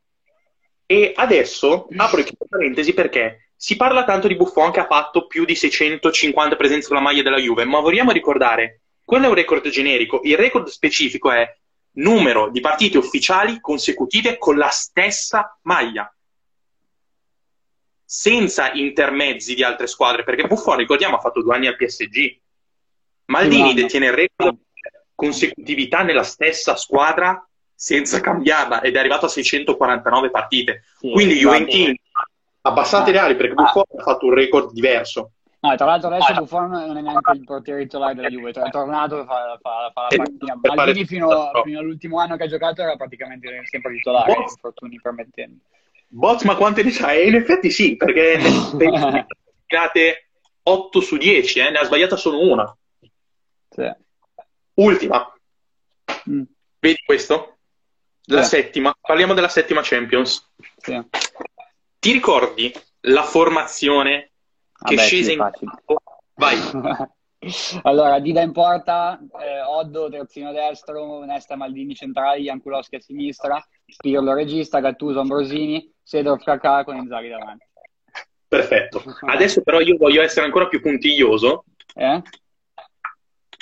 E 0.87 1.13
adesso 1.17 1.89
apro 1.97 2.23
chiudo 2.23 2.45
parentesi 2.47 2.93
perché 2.93 3.53
si 3.57 3.75
parla 3.75 4.05
tanto 4.05 4.29
di 4.29 4.37
Buffon 4.37 4.71
che 4.71 4.81
ha 4.81 4.87
fatto 4.87 5.27
più 5.27 5.47
di 5.47 5.55
650 5.55 6.57
presenze 6.57 6.89
con 6.89 6.97
la 6.99 7.03
maglia 7.03 7.23
della 7.23 7.39
Juve, 7.39 7.65
ma 7.65 7.81
vogliamo 7.81 8.11
ricordare, 8.11 8.83
quello 9.05 9.27
è 9.27 9.29
un 9.29 9.35
record 9.35 9.69
generico, 9.69 10.21
il 10.25 10.37
record 10.37 10.67
specifico 10.69 11.31
è 11.31 11.57
numero 11.97 12.51
di 12.51 12.61
partite 12.61 12.99
ufficiali 12.99 13.61
consecutive 13.61 14.39
con 14.39 14.57
la 14.57 14.71
stessa 14.71 15.59
maglia, 15.63 16.13
senza 18.05 18.73
intermezzi 18.73 19.55
di 19.55 19.63
altre 19.63 19.87
squadre, 19.87 20.25
perché 20.25 20.47
Buffon, 20.47 20.77
ricordiamo, 20.77 21.17
ha 21.17 21.21
fatto 21.21 21.43
due 21.43 21.55
anni 21.55 21.67
al 21.67 21.77
PSG. 21.77 22.41
Maldini 23.27 23.63
anno. 23.63 23.73
detiene 23.75 24.07
il 24.07 24.13
record 24.13 24.59
consecutività 25.15 26.03
nella 26.03 26.23
stessa 26.23 26.77
squadra 26.77 27.47
senza 27.75 28.21
cambiarla 28.21 28.83
ed 28.83 28.97
è 28.97 28.99
arrivato 28.99 29.27
a 29.27 29.29
649 29.29 30.31
partite. 30.31 30.85
Sì, 30.99 31.11
Quindi. 31.11 31.39
Juventini 31.39 32.01
abbastanza 32.63 33.11
reali 33.11 33.37
perché 33.37 33.55
Buffon 33.55 33.85
ha 33.99 34.03
fatto 34.03 34.27
un 34.27 34.35
record 34.35 34.73
diverso. 34.73 35.33
No, 35.65 35.75
tra 35.77 35.87
l'altro 35.87 36.09
adesso 36.11 36.31
Ah, 36.33 36.35
Buffon 36.35 36.69
non 36.71 36.97
è 36.99 37.01
neanche 37.01 37.33
il 37.33 37.45
portiere 37.45 37.81
titolare 37.83 38.15
della 38.15 38.29
Juve, 38.29 38.51
è 38.51 38.71
tornato 38.71 39.23
e 39.23 39.25
fa, 39.25 39.59
fa- 39.62 39.91
fa 39.95 40.03
la 40.03 40.09
Eh, 40.11 40.17
partita. 40.17 40.59
Maldini 40.75 41.07
fino, 41.07 41.51
fino 41.65 41.79
all'ultimo 41.79 42.19
anno 42.21 42.37
che 42.37 42.43
ha 42.43 42.47
giocato 42.49 42.83
era 42.83 42.97
praticamente 42.97 43.62
sempre 43.65 43.93
titolare, 43.95 44.33
Oh. 44.33 44.43
infortuni 44.51 45.01
permettendo. 45.01 45.61
Bot, 46.09 46.43
ma 46.45 46.55
quante 46.57 46.83
ne 46.83 46.91
sai? 46.91 47.23
E 47.23 47.29
in 47.29 47.35
effetti 47.37 47.71
sì, 47.71 47.97
perché 47.97 48.37
ne 48.37 48.47
ha 48.47 49.27
sbagliate 49.67 50.29
8 50.65 51.01
su 51.01 51.17
10, 51.17 51.61
eh, 51.61 51.71
ne 51.71 51.79
ha 51.79 51.85
sbagliata 51.85 52.17
solo 52.17 52.41
una. 52.47 52.77
Sì. 53.71 53.91
Ultima, 54.75 55.29
Mm, 56.29 56.43
vedi 56.79 57.01
questo? 57.05 57.57
La 58.27 58.43
Sì. 58.43 58.57
settima, 58.57 58.95
parliamo 59.01 59.33
della 59.35 59.49
settima 59.49 59.81
Champions. 59.83 60.47
sì. 60.77 61.01
Ti 61.99 62.12
ricordi 62.12 62.71
la 63.07 63.23
formazione 63.23 64.33
che 64.85 64.95
Vabbè, 64.97 65.07
scese 65.07 65.24
sì, 65.24 65.32
in 65.32 65.39
campo? 65.39 66.03
Vai. 66.35 66.59
Allora, 67.82 68.20
Dida 68.20 68.41
in 68.41 68.53
porta, 68.53 69.20
eh, 69.39 69.61
Oddo 69.61 70.09
terzino 70.09 70.51
destro, 70.51 71.24
Nesta 71.24 71.57
Maldini 71.57 71.95
centrali, 71.95 72.45
Jankulowski 72.45 72.97
a 72.97 73.01
sinistra, 73.01 73.62
Pirlo 73.99 74.32
regista, 74.32 74.80
Gattuso 74.80 75.20
Ambrosini, 75.20 75.93
Sedorf 76.03 76.43
Kakà 76.43 76.85
con 76.85 76.97
Inzaghi 76.97 77.28
davanti. 77.28 77.66
Perfetto. 78.49 79.03
Adesso 79.28 79.61
però 79.62 79.80
io 79.80 79.99
voglio 79.99 80.22
essere 80.22 80.47
ancora 80.47 80.68
più 80.68 80.80
puntiglioso 80.80 81.64
Eh? 81.95 82.22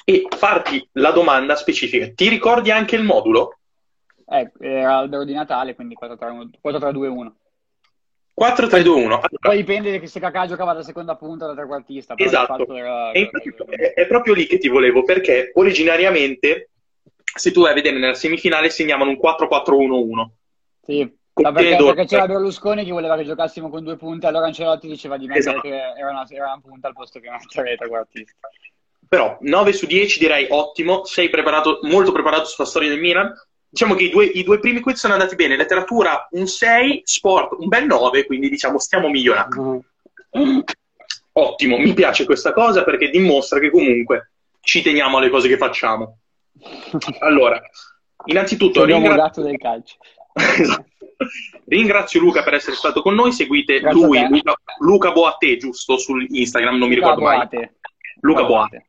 e 0.04 0.28
farti 0.30 0.88
la 0.92 1.10
domanda 1.10 1.56
specifica. 1.56 2.08
Ti 2.08 2.28
ricordi 2.28 2.70
anche 2.70 2.94
il 2.94 3.02
modulo? 3.02 3.58
Eh, 4.28 4.52
era 4.60 4.98
albero 4.98 5.24
di 5.24 5.32
Natale, 5.32 5.74
quindi 5.74 5.96
4-3-2-1. 6.00 7.32
4-3-2-1. 8.38 9.20
Poi 9.40 9.56
dipende 9.56 10.00
che 10.00 10.06
se 10.06 10.20
Kakà 10.20 10.46
giocava 10.46 10.72
da 10.72 10.82
seconda 10.82 11.16
punta 11.16 11.44
o 11.44 11.48
da 11.48 11.54
trequartista. 11.54 12.14
Esatto. 12.16 12.74
era- 12.74 13.12
E 13.12 13.30
è, 13.68 13.92
è 13.94 14.06
proprio 14.06 14.34
lì 14.34 14.46
che 14.46 14.58
ti 14.58 14.68
volevo, 14.68 15.02
perché 15.04 15.50
originariamente, 15.54 16.70
se 17.22 17.52
tu 17.52 17.62
vai 17.62 17.72
a 17.72 17.74
vedere 17.74 17.98
nella 17.98 18.14
semifinale, 18.14 18.70
segnavano 18.70 19.10
un 19.10 19.18
4-4-1-1. 19.18 20.30
Sì, 20.84 21.16
perché, 21.32 21.76
perché 21.76 22.04
c'era 22.06 22.26
Berlusconi 22.26 22.84
che 22.84 22.90
voleva 22.90 23.16
che 23.16 23.24
giocassimo 23.24 23.70
con 23.70 23.84
due 23.84 23.96
punte, 23.96 24.26
allora 24.26 24.46
Ancelotti 24.46 24.88
diceva 24.88 25.16
di 25.16 25.26
mettere 25.26 25.40
Esatto. 25.50 25.60
che 25.60 25.74
era 25.76 26.10
una, 26.10 26.26
era 26.28 26.44
una 26.46 26.60
punta 26.62 26.88
al 26.88 26.94
posto 26.94 27.20
che 27.20 27.30
mettere 27.30 27.76
trequartista. 27.76 28.48
Però 29.08 29.36
9 29.40 29.72
su 29.74 29.86
10 29.86 30.18
direi 30.18 30.46
ottimo, 30.48 31.04
sei 31.04 31.28
preparato, 31.28 31.80
molto 31.82 32.12
preparato 32.12 32.46
sulla 32.46 32.66
storia 32.66 32.88
del 32.88 32.98
Milan. 33.00 33.30
Diciamo 33.72 33.94
che 33.94 34.04
i 34.04 34.10
due, 34.10 34.26
i 34.26 34.42
due 34.42 34.58
primi 34.58 34.80
quiz 34.80 34.98
sono 34.98 35.14
andati 35.14 35.34
bene, 35.34 35.56
letteratura 35.56 36.28
un 36.32 36.46
6, 36.46 37.00
sport 37.04 37.56
un 37.58 37.68
bel 37.68 37.86
9, 37.86 38.26
quindi 38.26 38.50
diciamo 38.50 38.78
stiamo 38.78 39.08
migliorando. 39.08 39.82
Ottimo, 41.32 41.78
mi 41.78 41.94
piace 41.94 42.26
questa 42.26 42.52
cosa 42.52 42.84
perché 42.84 43.08
dimostra 43.08 43.58
che 43.58 43.70
comunque 43.70 44.32
ci 44.60 44.82
teniamo 44.82 45.16
alle 45.16 45.30
cose 45.30 45.48
che 45.48 45.56
facciamo. 45.56 46.18
Allora, 47.20 47.58
innanzitutto 48.26 48.82
Abbiamo 48.82 49.00
un 49.04 49.08
ringra- 49.08 49.24
gatto 49.24 49.42
del 49.42 49.56
calcio. 49.56 49.96
Esatto. 50.58 50.90
ringrazio 51.66 52.20
Luca 52.20 52.42
per 52.42 52.54
essere 52.54 52.76
stato 52.76 53.00
con 53.00 53.14
noi, 53.14 53.32
seguite 53.32 53.80
Grazie 53.80 54.04
lui. 54.04 54.28
Luca, 54.28 54.54
Luca 54.80 55.12
Boate, 55.12 55.56
giusto, 55.56 55.96
su 55.96 56.18
Instagram, 56.18 56.76
non 56.76 56.88
mi 56.90 56.96
Luca 56.96 57.12
ricordo 57.12 57.24
mai. 57.26 57.36
Boate. 57.36 57.74
Luca 58.20 58.44
Boate. 58.44 58.86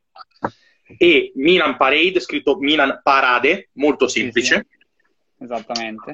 E 0.97 1.31
Milan 1.35 1.77
Parade, 1.77 2.19
scritto 2.19 2.57
Milan 2.57 2.99
Parade, 3.03 3.69
molto 3.73 4.07
semplice. 4.07 4.67
Esattamente. 5.39 6.13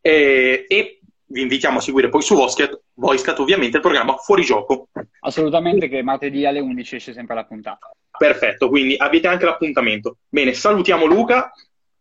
E, 0.00 0.64
e 0.68 1.00
vi 1.26 1.42
invitiamo 1.42 1.78
a 1.78 1.80
seguire 1.80 2.08
poi 2.08 2.22
su 2.22 2.34
Voicecat, 2.34 3.38
ovviamente 3.38 3.76
il 3.76 3.82
programma 3.82 4.16
Fuori 4.16 4.42
Gioco. 4.42 4.88
Assolutamente 5.20 5.88
che 5.88 6.02
martedì 6.02 6.46
alle 6.46 6.60
11 6.60 6.96
esce 6.96 7.12
sempre 7.12 7.34
la 7.34 7.44
puntata. 7.44 7.90
Perfetto, 8.16 8.68
quindi 8.68 8.94
avete 8.96 9.26
anche 9.26 9.44
l'appuntamento. 9.44 10.18
Bene, 10.28 10.52
salutiamo 10.52 11.06
Luca. 11.06 11.52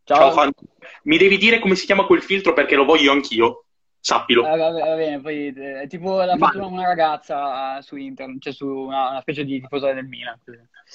Ciao. 0.03 0.17
Ciao, 0.17 0.31
fan. 0.31 0.51
Mi 1.03 1.17
devi 1.17 1.37
dire 1.37 1.59
come 1.59 1.75
si 1.75 1.85
chiama 1.85 2.05
quel 2.05 2.21
filtro 2.21 2.53
perché 2.53 2.75
lo 2.75 2.85
voglio 2.85 3.11
anch'io. 3.11 3.65
Sappilo. 4.05 4.45
Eh, 4.45 4.57
va 4.57 4.69
va 4.69 4.95
bene, 4.97 5.21
poi 5.21 5.53
eh, 5.55 5.83
è 5.83 5.87
tipo 5.87 6.21
l'ha 6.21 6.35
fatto 6.35 6.67
una, 6.67 6.85
ragazza 6.85 7.77
eh, 7.77 7.81
su 7.83 7.95
internet, 7.95 8.41
cioè 8.41 8.51
su 8.51 8.67
una, 8.67 9.11
una 9.11 9.21
specie 9.21 9.45
di 9.45 9.61
tifosa 9.61 9.93
del 9.93 10.05
Milan. 10.05 10.37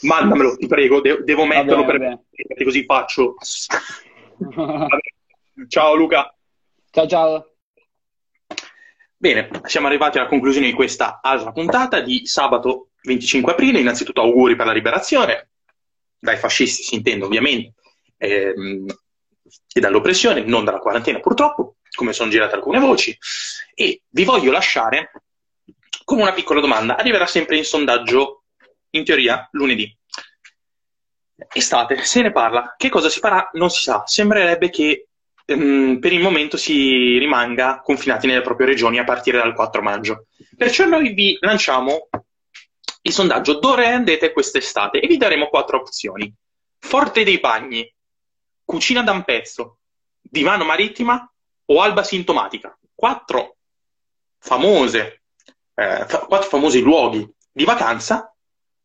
Mandamelo, 0.02 0.56
ti 0.56 0.66
prego, 0.66 1.00
de- 1.00 1.22
devo 1.24 1.46
Va 1.46 1.48
metterlo 1.48 1.86
bene, 1.86 1.98
per 1.98 2.08
va 2.10 2.20
perché 2.48 2.64
così 2.64 2.84
faccio. 2.84 3.36
Ciao 5.68 5.94
Luca. 5.94 6.32
ciao 6.90 7.06
ciao. 7.08 7.54
Bene, 9.16 9.48
siamo 9.64 9.86
arrivati 9.86 10.18
alla 10.18 10.28
conclusione 10.28 10.66
di 10.66 10.74
questa 10.74 11.20
altra 11.22 11.50
puntata 11.50 12.00
di 12.00 12.26
sabato 12.26 12.90
25 13.04 13.52
aprile. 13.52 13.80
Innanzitutto 13.80 14.20
auguri 14.20 14.54
per 14.54 14.66
la 14.66 14.72
liberazione, 14.72 15.48
dai 16.18 16.36
fascisti 16.36 16.82
si 16.82 16.94
intende 16.96 17.24
ovviamente, 17.24 17.72
ehm, 18.18 18.84
e 19.72 19.80
dall'oppressione, 19.80 20.42
non 20.42 20.64
dalla 20.64 20.78
quarantena 20.78 21.20
purtroppo, 21.20 21.77
come 21.98 22.12
sono 22.12 22.30
girate 22.30 22.54
alcune 22.54 22.78
voci. 22.78 23.18
E 23.74 24.02
vi 24.08 24.24
voglio 24.24 24.52
lasciare 24.52 25.10
con 26.04 26.20
una 26.20 26.32
piccola 26.32 26.60
domanda. 26.60 26.96
Arriverà 26.96 27.26
sempre 27.26 27.56
in 27.56 27.64
sondaggio, 27.64 28.44
in 28.90 29.04
teoria, 29.04 29.48
lunedì. 29.50 29.92
Estate, 31.52 32.04
se 32.04 32.22
ne 32.22 32.30
parla. 32.30 32.76
Che 32.76 32.88
cosa 32.88 33.08
si 33.08 33.18
farà? 33.18 33.50
Non 33.54 33.68
si 33.70 33.82
sa. 33.82 34.04
Sembrerebbe 34.06 34.70
che 34.70 35.08
ehm, 35.44 35.98
per 35.98 36.12
il 36.12 36.20
momento 36.20 36.56
si 36.56 37.18
rimanga 37.18 37.80
confinati 37.82 38.28
nelle 38.28 38.42
proprie 38.42 38.68
regioni 38.68 39.00
a 39.00 39.04
partire 39.04 39.38
dal 39.38 39.54
4 39.54 39.82
maggio. 39.82 40.26
Perciò 40.56 40.86
noi 40.86 41.12
vi 41.14 41.36
lanciamo 41.40 42.08
il 43.02 43.12
sondaggio 43.12 43.58
dove 43.58 43.86
andete 43.86 44.32
quest'estate 44.32 45.00
e 45.00 45.06
vi 45.08 45.16
daremo 45.16 45.48
quattro 45.48 45.78
opzioni. 45.78 46.32
Forte 46.78 47.24
dei 47.24 47.40
Bagni, 47.40 47.92
Cucina 48.64 49.02
da 49.02 49.10
un 49.10 49.24
pezzo, 49.24 49.78
Divano 50.20 50.64
Marittima 50.64 51.28
o 51.70 51.80
Alba 51.80 52.02
Sintomatica. 52.02 52.76
Quattro 52.94 53.56
famose, 54.38 55.22
eh, 55.74 56.06
quattro 56.06 56.48
famosi 56.48 56.80
luoghi 56.80 57.28
di 57.50 57.64
vacanza 57.64 58.34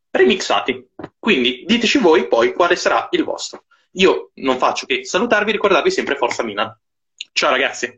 remixati. 0.09 0.89
Quindi 1.17 1.63
diteci 1.65 1.97
voi 1.97 2.27
poi 2.27 2.53
quale 2.53 2.75
sarà 2.75 3.07
il 3.11 3.23
vostro. 3.23 3.65
Io 3.93 4.31
non 4.35 4.57
faccio 4.57 4.85
che 4.85 5.05
salutarvi 5.05 5.49
e 5.49 5.53
ricordarvi 5.53 5.91
sempre 5.91 6.15
Forza 6.15 6.43
Milan. 6.43 6.75
Ciao 7.31 7.49
ragazzi! 7.51 7.95